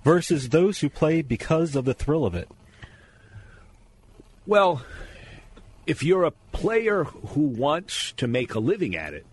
versus 0.03 0.49
those 0.49 0.79
who 0.79 0.89
play 0.89 1.21
because 1.21 1.75
of 1.75 1.85
the 1.85 1.93
thrill 1.93 2.25
of 2.25 2.35
it? 2.35 2.49
Well, 4.45 4.81
if 5.85 6.03
you're 6.03 6.25
a 6.25 6.31
player 6.51 7.03
who 7.03 7.41
wants 7.41 8.11
to 8.13 8.27
make 8.27 8.53
a 8.53 8.59
living 8.59 8.95
at 8.95 9.13
it, 9.13 9.25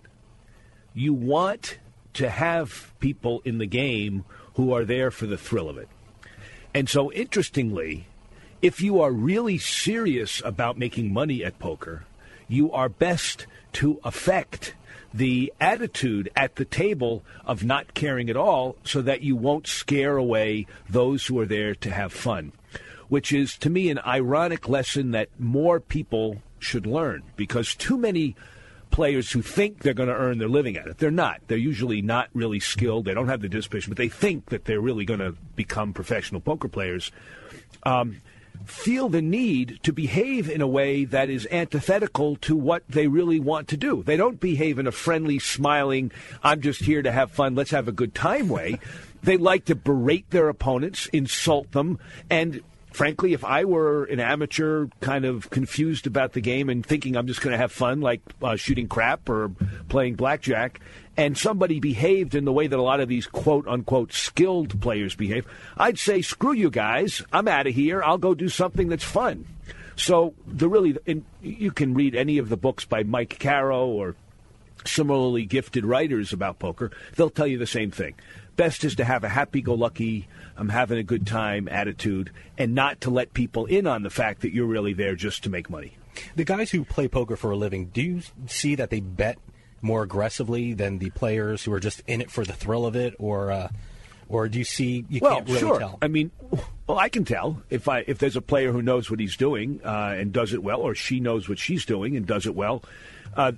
you 0.95 1.13
want 1.15 1.79
to 2.15 2.29
have 2.29 2.93
people 3.01 3.43
in 3.45 3.59
the 3.59 3.67
game 3.67 4.25
who 4.55 4.73
are 4.73 4.85
there 4.85 5.11
for 5.11 5.27
the 5.27 5.39
thrill 5.39 5.69
of 5.69 5.79
it. 5.79 5.89
And 6.75 6.89
so, 6.89 7.11
interestingly, 7.13 8.07
if 8.63 8.81
you 8.81 9.01
are 9.01 9.11
really 9.11 9.59
serious 9.59 10.43
about 10.45 10.79
making 10.79 11.13
money 11.13 11.45
at 11.45 11.59
poker, 11.59 12.05
you 12.49 12.73
are 12.73 12.89
best 12.89 13.47
to 13.75 14.01
affect 14.05 14.75
the 15.13 15.53
attitude 15.61 16.31
at 16.37 16.57
the 16.57 16.65
table 16.65 17.23
of 17.45 17.65
not 17.65 17.95
caring 17.95 18.31
at 18.31 18.37
all 18.37 18.77
so 18.85 19.03
that 19.03 19.23
you 19.23 19.37
won't 19.37 19.67
scare 19.67 20.17
away 20.17 20.67
those 20.89 21.27
who 21.27 21.39
are 21.39 21.47
there 21.47 21.75
to 21.75 21.91
have 21.91 22.13
fun, 22.13 22.53
which 23.09 23.33
is, 23.33 23.57
to 23.59 23.71
me, 23.71 23.91
an 23.91 23.99
ironic 24.07 24.69
lesson 24.69 25.11
that 25.11 25.29
more 25.39 25.81
people 25.81 26.43
should 26.59 26.87
learn 26.87 27.23
because 27.37 27.75
too 27.75 27.97
many 27.97 28.37
players 28.91 29.31
who 29.31 29.43
think 29.43 29.79
they're 29.79 29.95
going 29.95 30.09
to 30.09 30.15
earn 30.15 30.39
their 30.39 30.49
living 30.49 30.77
at 30.77 30.87
it. 30.87 30.99
They're 30.99 31.11
not. 31.11 31.41
They're 31.47 31.57
usually 31.57 32.03
not 32.03 32.29
really 32.35 32.61
skilled. 32.61 33.05
They 33.05 33.15
don't 33.15 33.29
have 33.29 33.41
the 33.41 33.49
disposition, 33.49 33.91
but 33.91 33.99
they 33.99 34.09
think 34.09 34.47
that 34.47 34.65
they're 34.65 34.81
really 34.81 35.05
going 35.05 35.21
to 35.21 35.35
become 35.57 35.93
professional 35.93 36.41
poker 36.41 36.69
players. 36.69 37.13
Um, 37.85 38.21
feel 38.65 39.09
the 39.09 39.23
need 39.23 39.81
to 39.83 39.93
behave 39.93 40.49
in 40.49 40.61
a 40.61 40.67
way 40.67 41.05
that 41.05 41.31
is 41.31 41.49
antithetical 41.51 42.37
to 42.37 42.57
what 42.57 42.83
they 42.89 43.07
really 43.07 43.41
want 43.41 43.69
to 43.69 43.77
do. 43.77 44.03
They 44.03 44.17
don't 44.17 44.41
behave 44.41 44.79
in 44.79 44.87
a 44.87 44.93
friendly, 44.93 45.39
smiling, 45.39 46.13
I'm 46.43 46.61
just 46.61 46.83
here 46.83 47.03
to 47.03 47.13
have 47.13 47.31
fun, 47.31 47.55
let's 47.55 47.71
have 47.71 47.89
a 47.89 47.93
good 47.93 48.15
time 48.15 48.49
way. 48.49 48.79
they 49.23 49.37
like 49.37 49.67
to 49.67 49.75
berate 49.75 50.31
their 50.31 50.49
opponents, 50.49 51.07
insult 51.13 51.73
them, 51.73 51.99
and 52.29 52.63
frankly, 52.93 53.33
if 53.33 53.45
I 53.45 53.65
were 53.65 54.05
an 54.05 54.21
amateur, 54.21 54.89
kind 55.01 55.25
of 55.25 55.51
confused 55.51 56.07
about 56.07 56.33
the 56.33 56.41
game 56.41 56.69
and 56.69 56.85
thinking 56.85 57.17
I'm 57.17 57.27
just 57.27 57.41
going 57.41 57.53
to 57.53 57.59
have 57.59 57.73
fun, 57.73 58.01
like 58.01 58.21
uh, 58.43 58.57
shooting 58.57 58.89
crap 58.89 59.29
or 59.29 59.51
playing 59.89 60.15
blackjack, 60.15 60.81
and 61.17 61.37
somebody 61.37 61.81
behaved 61.81 62.35
in 62.35 62.45
the 62.45 62.53
way 62.53 62.67
that 62.67 62.79
a 62.79 62.83
lot 62.83 63.01
of 63.01 63.09
these 63.09 63.27
quote 63.27 63.67
unquote 63.67 64.13
skilled 64.13 64.81
players 64.81 65.15
behave, 65.15 65.47
I'd 65.77 65.99
say, 65.99 66.23
screw 66.23 66.53
you 66.53 66.71
guys. 66.71 67.23
I'm 67.33 67.49
out 67.49 67.67
of 67.67 67.75
here. 67.75 68.03
I'll 68.03 68.19
go 68.19 68.35
do 68.35 68.49
something 68.49 68.89
that's 68.89 69.05
fun. 69.05 69.47
So 69.97 70.35
the 70.47 70.69
really, 70.69 70.97
you 71.43 71.73
can 71.73 71.95
read 71.95 72.15
any 72.15 72.39
of 72.39 72.49
the 72.49 72.57
books 72.57 72.87
by 72.87 73.03
Mike 73.03 73.39
Caro 73.39 73.87
or 73.87 74.17
similarly 74.87 75.45
gifted 75.45 75.85
writers 75.85 76.33
about 76.33 76.59
poker, 76.59 76.91
they'll 77.17 77.31
tell 77.31 77.47
you 77.47 77.59
the 77.59 77.67
same 77.67 77.91
thing. 77.91 78.15
Best 78.57 78.85
is 78.85 78.97
to 78.97 79.05
have 79.05 79.25
a 79.25 79.29
happy 79.29 79.63
go 79.63 79.75
lucky, 79.75 80.29
I'm 80.57 80.69
having 80.69 80.99
a 80.99 81.03
good 81.03 81.27
time 81.27 81.69
attitude, 81.69 82.31
and 82.59 82.75
not 82.75 83.01
to 83.03 83.11
let 83.11 83.33
people 83.33 83.67
in 83.67 83.87
on 83.87 84.03
the 84.03 84.11
fact 84.11 84.43
that 84.43 84.53
you're 84.53 84.67
really 84.67 84.93
there 84.93 85.15
just 85.15 85.45
to 85.45 85.51
make 85.51 85.71
money. 85.71 85.97
The 86.37 86.45
guys 86.45 86.71
who 86.71 86.85
play 86.85 87.09
poker 87.09 87.37
for 87.37 87.51
a 87.51 87.57
living, 87.57 87.87
do 87.87 88.03
you 88.03 88.23
see 88.47 88.75
that 88.75 88.91
they 88.91 89.01
bet 89.01 89.39
more 89.83 90.03
aggressively 90.03 90.75
than 90.75 90.99
the 90.99 91.11
players 91.11 91.65
who 91.65 91.73
are 91.73 91.81
just 91.81 92.03
in 92.07 92.21
it 92.21 92.31
for 92.31 92.45
the 92.45 92.53
thrill 92.53 92.85
of 92.85 92.97
it, 92.97 93.15
or 93.19 93.51
uh, 93.51 93.69
or 94.29 94.49
do 94.49 94.59
you 94.59 94.65
see 94.65 95.05
you 95.09 95.21
well, 95.23 95.37
can't 95.37 95.49
really 95.49 95.61
sure. 95.61 95.79
tell? 95.79 95.99
I 96.03 96.09
mean, 96.09 96.31
well, 96.87 96.99
I 96.99 97.09
can 97.09 97.25
tell 97.25 97.63
if 97.71 97.89
I 97.89 98.05
if 98.07 98.19
there's 98.19 98.37
a 98.37 98.43
player 98.43 98.73
who 98.73 98.83
knows 98.83 99.11
what 99.11 99.21
he's 99.21 99.37
doing 99.37 99.81
uh, 99.85 100.15
and 100.17 100.33
does 100.33 100.53
it 100.53 100.63
well, 100.63 100.81
or 100.81 100.95
she 100.95 101.21
knows 101.21 101.49
what 101.49 101.59
she's 101.59 101.85
doing 101.85 102.17
and 102.17 102.27
does 102.27 102.47
it 102.47 102.55
well. 102.55 102.83
Uh, 103.35 103.53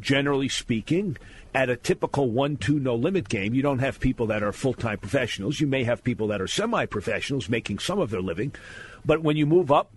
generally 0.00 0.48
speaking, 0.48 1.16
at 1.58 1.68
a 1.68 1.76
typical 1.76 2.30
one-two 2.30 2.78
no 2.78 2.94
limit 2.94 3.28
game, 3.28 3.52
you 3.52 3.62
don't 3.62 3.80
have 3.80 3.98
people 3.98 4.28
that 4.28 4.44
are 4.44 4.52
full-time 4.52 4.96
professionals. 4.96 5.58
You 5.58 5.66
may 5.66 5.82
have 5.82 6.04
people 6.04 6.28
that 6.28 6.40
are 6.40 6.46
semi-professionals 6.46 7.48
making 7.48 7.80
some 7.80 7.98
of 7.98 8.10
their 8.10 8.20
living, 8.20 8.54
but 9.04 9.24
when 9.24 9.36
you 9.36 9.44
move 9.44 9.72
up, 9.72 9.90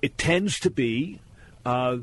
it 0.00 0.16
tends 0.16 0.58
to 0.60 0.70
be 0.70 1.20
uh, 1.66 1.98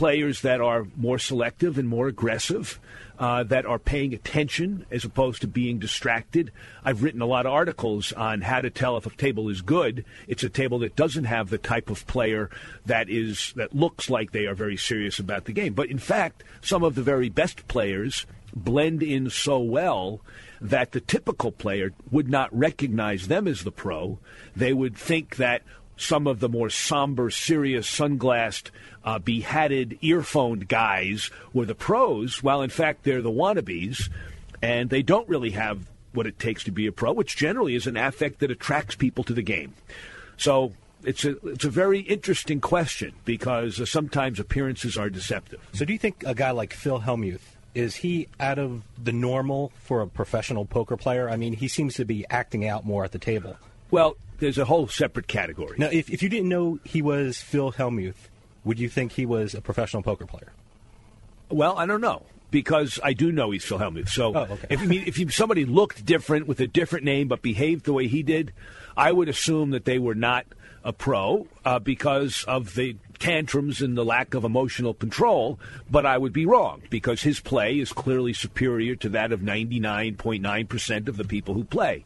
players 0.00 0.40
that 0.40 0.62
are 0.62 0.86
more 0.96 1.18
selective 1.18 1.76
and 1.76 1.86
more 1.86 2.08
aggressive, 2.08 2.80
uh, 3.18 3.42
that 3.42 3.66
are 3.66 3.78
paying 3.78 4.14
attention 4.14 4.86
as 4.90 5.04
opposed 5.04 5.42
to 5.42 5.46
being 5.46 5.78
distracted. 5.78 6.50
I've 6.82 7.02
written 7.02 7.20
a 7.20 7.26
lot 7.26 7.44
of 7.44 7.52
articles 7.52 8.10
on 8.14 8.40
how 8.40 8.62
to 8.62 8.70
tell 8.70 8.96
if 8.96 9.04
a 9.04 9.10
table 9.10 9.50
is 9.50 9.60
good. 9.60 10.06
It's 10.26 10.42
a 10.42 10.48
table 10.48 10.78
that 10.78 10.96
doesn't 10.96 11.26
have 11.26 11.50
the 11.50 11.58
type 11.58 11.90
of 11.90 12.06
player 12.06 12.48
that 12.86 13.10
is 13.10 13.52
that 13.56 13.76
looks 13.76 14.08
like 14.08 14.32
they 14.32 14.46
are 14.46 14.54
very 14.54 14.78
serious 14.78 15.18
about 15.18 15.44
the 15.44 15.52
game. 15.52 15.74
But 15.74 15.90
in 15.90 15.98
fact, 15.98 16.44
some 16.62 16.82
of 16.82 16.94
the 16.94 17.02
very 17.02 17.28
best 17.28 17.68
players 17.68 18.24
blend 18.56 19.02
in 19.02 19.28
so 19.28 19.58
well 19.58 20.22
that 20.62 20.92
the 20.92 21.00
typical 21.00 21.52
player 21.52 21.92
would 22.10 22.30
not 22.30 22.58
recognize 22.58 23.28
them 23.28 23.46
as 23.46 23.64
the 23.64 23.70
pro. 23.70 24.18
They 24.56 24.72
would 24.72 24.96
think 24.96 25.36
that 25.36 25.60
some 26.00 26.26
of 26.26 26.40
the 26.40 26.48
more 26.48 26.70
somber, 26.70 27.30
serious, 27.30 27.86
sunglassed, 27.86 28.70
uh, 29.04 29.18
behatted, 29.18 29.98
earphoned 30.02 30.68
guys 30.68 31.30
were 31.52 31.66
the 31.66 31.74
pros, 31.74 32.42
while 32.42 32.62
in 32.62 32.70
fact 32.70 33.04
they're 33.04 33.22
the 33.22 33.30
wannabes, 33.30 34.10
and 34.62 34.90
they 34.90 35.02
don't 35.02 35.28
really 35.28 35.50
have 35.50 35.86
what 36.12 36.26
it 36.26 36.38
takes 36.38 36.64
to 36.64 36.72
be 36.72 36.86
a 36.86 36.92
pro, 36.92 37.12
which 37.12 37.36
generally 37.36 37.74
is 37.74 37.86
an 37.86 37.96
affect 37.96 38.40
that 38.40 38.50
attracts 38.50 38.94
people 38.94 39.24
to 39.24 39.32
the 39.32 39.42
game. 39.42 39.74
So 40.36 40.72
it's 41.04 41.24
a 41.24 41.36
it's 41.46 41.64
a 41.64 41.70
very 41.70 42.00
interesting 42.00 42.60
question 42.60 43.12
because 43.24 43.80
uh, 43.80 43.86
sometimes 43.86 44.40
appearances 44.40 44.96
are 44.96 45.10
deceptive. 45.10 45.60
So 45.72 45.84
do 45.84 45.92
you 45.92 45.98
think 45.98 46.24
a 46.26 46.34
guy 46.34 46.50
like 46.50 46.72
Phil 46.72 47.00
Hellmuth 47.00 47.40
is 47.74 47.96
he 47.96 48.26
out 48.40 48.58
of 48.58 48.82
the 49.02 49.12
normal 49.12 49.72
for 49.82 50.00
a 50.00 50.06
professional 50.06 50.64
poker 50.64 50.96
player? 50.96 51.30
I 51.30 51.36
mean, 51.36 51.52
he 51.52 51.68
seems 51.68 51.94
to 51.94 52.04
be 52.04 52.26
acting 52.28 52.66
out 52.66 52.84
more 52.84 53.04
at 53.04 53.12
the 53.12 53.18
table. 53.18 53.56
Well, 53.90 54.16
there's 54.38 54.58
a 54.58 54.64
whole 54.64 54.88
separate 54.88 55.26
category. 55.28 55.76
Now, 55.78 55.88
if, 55.90 56.10
if 56.10 56.22
you 56.22 56.28
didn't 56.28 56.48
know 56.48 56.78
he 56.84 57.02
was 57.02 57.38
Phil 57.38 57.72
Hellmuth, 57.72 58.28
would 58.64 58.78
you 58.78 58.88
think 58.88 59.12
he 59.12 59.26
was 59.26 59.54
a 59.54 59.60
professional 59.60 60.02
poker 60.02 60.26
player? 60.26 60.52
Well, 61.48 61.76
I 61.78 61.86
don't 61.86 62.00
know 62.00 62.24
because 62.50 62.98
I 63.02 63.12
do 63.12 63.30
know 63.32 63.50
he's 63.50 63.64
Phil 63.64 63.78
Hellmuth. 63.78 64.08
So 64.08 64.34
Oh, 64.34 64.40
okay. 64.50 64.66
if, 64.70 64.80
I 64.80 64.86
mean, 64.86 65.04
if 65.06 65.18
you, 65.18 65.28
somebody 65.28 65.64
looked 65.64 66.04
different 66.04 66.46
with 66.46 66.60
a 66.60 66.66
different 66.66 67.04
name 67.04 67.28
but 67.28 67.42
behaved 67.42 67.84
the 67.84 67.92
way 67.92 68.08
he 68.08 68.22
did, 68.22 68.52
I 68.96 69.12
would 69.12 69.28
assume 69.28 69.70
that 69.70 69.84
they 69.84 69.98
were 69.98 70.14
not 70.14 70.46
a 70.82 70.92
pro 70.92 71.46
uh, 71.64 71.78
because 71.78 72.44
of 72.48 72.74
the 72.74 72.96
tantrums 73.18 73.82
and 73.82 73.96
the 73.96 74.04
lack 74.04 74.34
of 74.34 74.44
emotional 74.44 74.94
control, 74.94 75.58
but 75.90 76.06
I 76.06 76.16
would 76.16 76.32
be 76.32 76.46
wrong 76.46 76.82
because 76.88 77.22
his 77.22 77.38
play 77.38 77.78
is 77.78 77.92
clearly 77.92 78.32
superior 78.32 78.96
to 78.96 79.10
that 79.10 79.30
of 79.30 79.40
99.9% 79.40 81.08
of 81.08 81.16
the 81.16 81.24
people 81.24 81.54
who 81.54 81.64
play. 81.64 82.04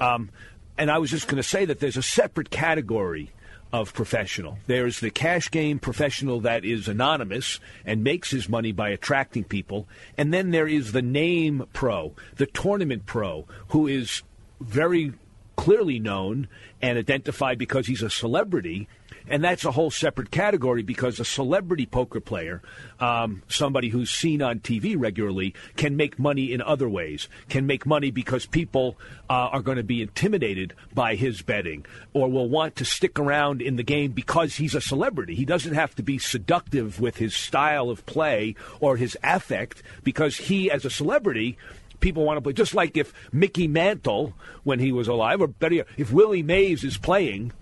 Um, 0.00 0.30
and 0.78 0.90
I 0.90 0.98
was 0.98 1.10
just 1.10 1.26
going 1.26 1.36
to 1.36 1.42
say 1.42 1.64
that 1.64 1.80
there's 1.80 1.96
a 1.96 2.02
separate 2.02 2.50
category 2.50 3.30
of 3.72 3.92
professional. 3.92 4.58
There's 4.66 5.00
the 5.00 5.10
cash 5.10 5.50
game 5.50 5.78
professional 5.78 6.40
that 6.40 6.64
is 6.64 6.88
anonymous 6.88 7.58
and 7.84 8.04
makes 8.04 8.30
his 8.30 8.48
money 8.48 8.72
by 8.72 8.90
attracting 8.90 9.44
people. 9.44 9.86
And 10.16 10.32
then 10.32 10.50
there 10.50 10.68
is 10.68 10.92
the 10.92 11.02
name 11.02 11.66
pro, 11.72 12.14
the 12.36 12.46
tournament 12.46 13.06
pro, 13.06 13.46
who 13.68 13.86
is 13.86 14.22
very 14.60 15.12
clearly 15.56 15.98
known 15.98 16.48
and 16.80 16.98
identified 16.98 17.58
because 17.58 17.86
he's 17.86 18.02
a 18.02 18.10
celebrity 18.10 18.88
and 19.28 19.42
that's 19.42 19.64
a 19.64 19.72
whole 19.72 19.90
separate 19.90 20.30
category 20.30 20.82
because 20.82 21.18
a 21.18 21.24
celebrity 21.24 21.86
poker 21.86 22.20
player, 22.20 22.62
um, 23.00 23.42
somebody 23.48 23.88
who's 23.88 24.10
seen 24.10 24.42
on 24.42 24.60
TV 24.60 24.94
regularly, 24.98 25.54
can 25.76 25.96
make 25.96 26.18
money 26.18 26.52
in 26.52 26.62
other 26.62 26.88
ways. 26.88 27.28
Can 27.48 27.66
make 27.66 27.86
money 27.86 28.10
because 28.10 28.46
people 28.46 28.96
uh, 29.28 29.50
are 29.52 29.62
going 29.62 29.78
to 29.78 29.82
be 29.82 30.02
intimidated 30.02 30.74
by 30.94 31.14
his 31.14 31.42
betting 31.42 31.84
or 32.12 32.30
will 32.30 32.48
want 32.48 32.76
to 32.76 32.84
stick 32.84 33.18
around 33.18 33.60
in 33.60 33.76
the 33.76 33.82
game 33.82 34.12
because 34.12 34.56
he's 34.56 34.74
a 34.74 34.80
celebrity. 34.80 35.34
He 35.34 35.44
doesn't 35.44 35.74
have 35.74 35.94
to 35.96 36.02
be 36.02 36.18
seductive 36.18 37.00
with 37.00 37.16
his 37.16 37.34
style 37.34 37.90
of 37.90 38.06
play 38.06 38.54
or 38.80 38.96
his 38.96 39.16
affect 39.22 39.82
because 40.04 40.36
he, 40.36 40.70
as 40.70 40.84
a 40.84 40.90
celebrity, 40.90 41.58
people 42.00 42.24
want 42.24 42.36
to 42.36 42.40
play. 42.40 42.52
Just 42.52 42.74
like 42.74 42.96
if 42.96 43.12
Mickey 43.32 43.66
Mantle, 43.66 44.34
when 44.64 44.78
he 44.78 44.92
was 44.92 45.08
alive, 45.08 45.40
or 45.40 45.48
better 45.48 45.84
if 45.96 46.12
Willie 46.12 46.42
Mays 46.42 46.84
is 46.84 46.98
playing, 46.98 47.52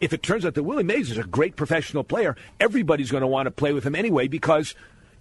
if 0.00 0.12
it 0.12 0.22
turns 0.22 0.44
out 0.44 0.54
that 0.54 0.62
Willie 0.62 0.84
Mays 0.84 1.10
is 1.10 1.18
a 1.18 1.24
great 1.24 1.56
professional 1.56 2.04
player, 2.04 2.36
everybody's 2.60 3.10
going 3.10 3.22
to 3.22 3.26
want 3.26 3.46
to 3.46 3.50
play 3.50 3.72
with 3.72 3.84
him 3.84 3.94
anyway 3.94 4.28
because 4.28 4.74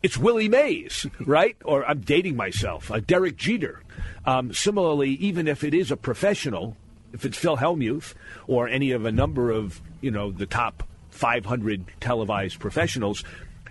it's 0.03 0.17
Willie 0.17 0.49
Mays, 0.49 1.07
right? 1.25 1.57
or 1.65 1.85
I'm 1.85 2.01
dating 2.01 2.35
myself, 2.35 2.91
uh, 2.91 2.99
Derek 2.99 3.37
Jeter. 3.37 3.81
Um, 4.25 4.53
similarly, 4.53 5.11
even 5.11 5.47
if 5.47 5.63
it 5.63 5.73
is 5.73 5.91
a 5.91 5.97
professional, 5.97 6.75
if 7.13 7.25
it's 7.25 7.37
Phil 7.37 7.57
Hellmuth 7.57 8.13
or 8.45 8.67
any 8.67 8.91
of 8.91 9.05
a 9.05 9.11
number 9.11 9.51
of 9.51 9.81
you 10.01 10.11
know 10.11 10.31
the 10.31 10.45
top 10.45 10.83
500 11.09 11.85
televised 11.99 12.59
professionals, 12.59 13.23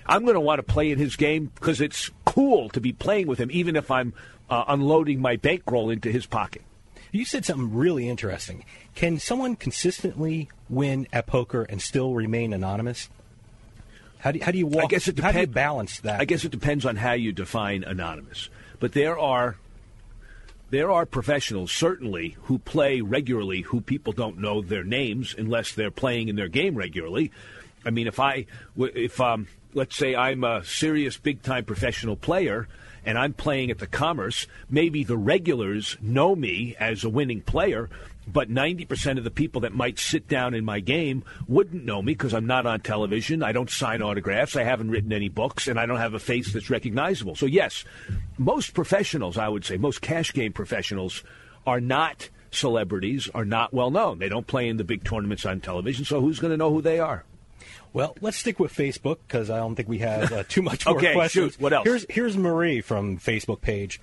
I'm 0.06 0.22
going 0.22 0.34
to 0.34 0.40
want 0.40 0.58
to 0.58 0.62
play 0.62 0.90
in 0.90 0.98
his 0.98 1.16
game 1.16 1.52
because 1.54 1.80
it's 1.80 2.10
cool 2.24 2.68
to 2.70 2.80
be 2.80 2.92
playing 2.92 3.26
with 3.26 3.38
him, 3.38 3.50
even 3.52 3.76
if 3.76 3.90
I'm 3.90 4.14
uh, 4.48 4.64
unloading 4.68 5.20
my 5.20 5.36
bankroll 5.36 5.90
into 5.90 6.10
his 6.10 6.26
pocket. 6.26 6.62
You 7.12 7.24
said 7.24 7.44
something 7.44 7.74
really 7.74 8.08
interesting. 8.08 8.64
Can 8.94 9.18
someone 9.18 9.56
consistently 9.56 10.48
win 10.68 11.06
at 11.12 11.26
poker 11.26 11.62
and 11.62 11.80
still 11.80 12.14
remain 12.14 12.52
anonymous? 12.52 13.08
How 14.18 14.32
do, 14.32 14.40
how 14.42 14.50
do 14.50 14.58
you 14.58 14.66
walk? 14.66 14.84
I 14.84 14.88
guess 14.88 15.08
it 15.08 15.18
how 15.18 15.30
do 15.30 15.38
you 15.38 15.46
depends. 15.46 15.54
balance 15.54 16.00
that? 16.00 16.20
I 16.20 16.24
guess 16.24 16.44
it 16.44 16.50
depends 16.50 16.84
on 16.84 16.96
how 16.96 17.12
you 17.12 17.32
define 17.32 17.84
anonymous. 17.84 18.48
But 18.80 18.92
there 18.92 19.18
are 19.18 19.56
there 20.70 20.90
are 20.90 21.06
professionals 21.06 21.70
certainly 21.70 22.36
who 22.42 22.58
play 22.58 23.00
regularly 23.00 23.60
who 23.62 23.80
people 23.80 24.12
don't 24.12 24.38
know 24.38 24.62
their 24.62 24.82
names 24.82 25.34
unless 25.36 25.72
they're 25.72 25.92
playing 25.92 26.28
in 26.28 26.36
their 26.36 26.48
game 26.48 26.74
regularly. 26.74 27.30
I 27.84 27.90
mean, 27.90 28.08
if 28.08 28.18
I 28.18 28.46
if 28.76 29.20
um, 29.20 29.46
let's 29.74 29.96
say 29.96 30.16
I'm 30.16 30.42
a 30.42 30.64
serious 30.64 31.16
big 31.16 31.42
time 31.42 31.64
professional 31.64 32.16
player 32.16 32.66
and 33.06 33.16
I'm 33.16 33.32
playing 33.32 33.70
at 33.70 33.78
the 33.78 33.86
Commerce, 33.86 34.46
maybe 34.68 35.04
the 35.04 35.16
regulars 35.16 35.96
know 36.02 36.34
me 36.34 36.74
as 36.78 37.04
a 37.04 37.08
winning 37.08 37.40
player, 37.40 37.88
but 38.26 38.50
90% 38.50 39.18
of 39.18 39.24
the 39.24 39.30
people 39.30 39.60
that 39.60 39.72
might 39.72 40.00
sit 40.00 40.26
down 40.26 40.52
in 40.52 40.64
my 40.64 40.80
game 40.80 41.24
wouldn't 41.46 41.84
know 41.84 42.02
me 42.02 42.12
because 42.12 42.34
I'm 42.34 42.46
not 42.46 42.66
on 42.66 42.80
television. 42.80 43.44
I 43.44 43.52
don't 43.52 43.70
sign 43.70 44.02
autographs. 44.02 44.56
I 44.56 44.64
haven't 44.64 44.90
written 44.90 45.12
any 45.12 45.28
books, 45.28 45.68
and 45.68 45.78
I 45.78 45.86
don't 45.86 45.98
have 45.98 46.14
a 46.14 46.18
face 46.18 46.52
that's 46.52 46.68
recognizable. 46.68 47.36
So, 47.36 47.46
yes, 47.46 47.84
most 48.36 48.74
professionals, 48.74 49.38
I 49.38 49.48
would 49.48 49.64
say, 49.64 49.76
most 49.76 50.02
cash 50.02 50.32
game 50.32 50.52
professionals 50.52 51.22
are 51.64 51.80
not 51.80 52.28
celebrities, 52.50 53.30
are 53.32 53.44
not 53.44 53.72
well 53.72 53.92
known. 53.92 54.18
They 54.18 54.28
don't 54.28 54.46
play 54.46 54.68
in 54.68 54.76
the 54.76 54.84
big 54.84 55.04
tournaments 55.04 55.46
on 55.46 55.60
television, 55.60 56.04
so 56.04 56.20
who's 56.20 56.40
going 56.40 56.50
to 56.50 56.56
know 56.56 56.72
who 56.72 56.82
they 56.82 56.98
are? 56.98 57.24
Well, 57.92 58.16
let's 58.20 58.36
stick 58.36 58.60
with 58.60 58.74
Facebook 58.74 59.18
because 59.26 59.50
I 59.50 59.58
don't 59.58 59.74
think 59.74 59.88
we 59.88 59.98
have 59.98 60.32
uh, 60.32 60.44
too 60.48 60.62
much 60.62 60.86
more 60.86 60.96
okay, 60.96 61.14
questions. 61.14 61.52
Shoot. 61.52 61.60
What 61.60 61.72
else? 61.72 61.84
Here's, 61.84 62.06
here's 62.08 62.36
Marie 62.36 62.80
from 62.80 63.18
Facebook 63.18 63.60
page. 63.60 64.00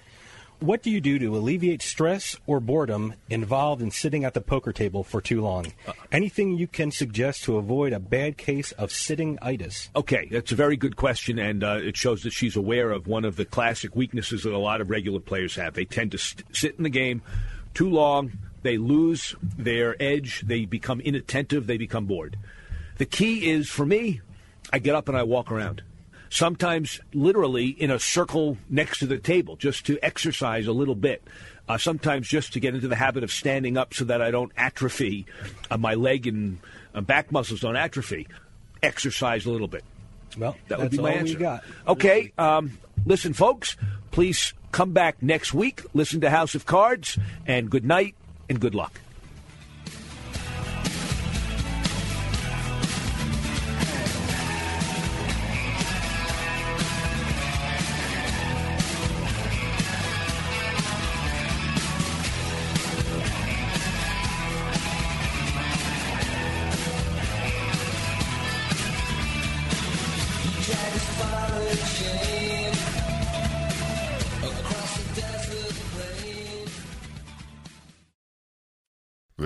What 0.60 0.82
do 0.82 0.90
you 0.90 1.02
do 1.02 1.20
to 1.20 1.36
alleviate 1.36 1.82
stress 1.82 2.38
or 2.48 2.62
boredom 2.62 3.16
involved 3.30 3.82
in 3.82 3.92
sitting 3.92 4.24
at 4.24 4.34
the 4.34 4.40
poker 4.40 4.72
table 4.72 5.04
for 5.04 5.20
too 5.20 5.42
long? 5.42 5.74
Anything 6.10 6.58
you 6.58 6.68
can 6.68 6.90
suggest 6.90 7.44
to 7.44 7.58
avoid 7.58 7.92
a 7.92 8.00
bad 8.00 8.38
case 8.38 8.72
of 8.72 8.90
sitting 8.90 9.38
itis? 9.42 9.90
Okay, 9.94 10.30
that's 10.32 10.54
a 10.54 10.56
very 10.56 10.78
good 10.78 10.96
question, 10.96 11.38
and 11.38 11.66
uh, 11.66 11.80
it 11.82 11.98
shows 11.98 12.24
that 12.24 12.32
she's 12.32 12.56
aware 12.56 12.92
of 12.92 13.08
one 13.08 13.26
of 13.26 13.36
the 13.36 13.44
classic 13.44 13.94
weaknesses 13.94 14.44
that 14.44 14.54
a 14.54 14.58
lot 14.58 14.80
of 14.80 14.90
regular 14.90 15.20
players 15.20 15.56
have. 15.56 15.74
They 15.74 15.84
tend 15.84 16.12
to 16.14 16.18
st- 16.18 16.46
sit 16.56 16.76
in 16.78 16.84
the 16.84 16.90
game 16.90 17.22
too 17.74 17.90
long, 17.90 18.32
they 18.62 18.78
lose 18.78 19.36
their 19.42 20.02
edge, 20.02 20.44
they 20.48 20.64
become 20.64 21.02
inattentive, 21.02 21.68
they 21.68 21.78
become 21.78 22.06
bored. 22.06 22.38
The 22.98 23.06
key 23.06 23.50
is 23.50 23.70
for 23.70 23.86
me, 23.86 24.22
I 24.72 24.80
get 24.80 24.96
up 24.96 25.08
and 25.08 25.18
I 25.18 25.24
walk 25.24 25.52
around. 25.52 25.82
Sometimes 26.30 27.00
literally 27.14 27.68
in 27.68 27.92
a 27.92 28.00
circle 28.00 28.58
next 28.70 29.00
to 29.00 29.06
the 29.06 29.18
table 29.18 29.56
just 29.56 29.86
to 29.86 30.00
exercise 30.04 30.68
a 30.68 30.72
little 30.74 30.96
bit. 30.96 31.24
Uh, 31.70 31.78
sometimes 31.78 32.28
just 32.28 32.54
to 32.54 32.60
get 32.60 32.76
into 32.76 32.88
the 32.88 32.96
habit 32.96 33.24
of 33.24 33.32
standing 33.32 33.78
up 33.78 33.94
so 33.94 34.04
that 34.06 34.22
I 34.22 34.32
don't 34.32 34.52
atrophy, 34.58 35.26
uh, 35.72 35.78
my 35.78 35.94
leg 35.94 36.28
and 36.28 36.58
uh, 36.94 37.02
back 37.02 37.32
muscles 37.32 37.62
don't 37.62 37.76
atrophy. 37.76 38.28
Exercise 38.82 39.46
a 39.46 39.52
little 39.52 39.68
bit. 39.68 39.84
Well, 40.38 40.58
that 40.68 40.80
would 40.80 40.92
be 40.92 40.98
my 40.98 41.14
answer. 41.14 41.38
got. 41.38 41.64
Okay, 41.88 42.34
um, 42.38 42.78
listen, 43.06 43.34
folks, 43.34 43.78
please 44.12 44.54
come 44.72 44.92
back 44.92 45.22
next 45.22 45.54
week. 45.54 45.84
Listen 45.94 46.22
to 46.22 46.30
House 46.30 46.56
of 46.56 46.66
Cards, 46.66 47.18
and 47.46 47.70
good 47.70 47.86
night 47.86 48.16
and 48.50 48.60
good 48.60 48.76
luck. 48.76 49.00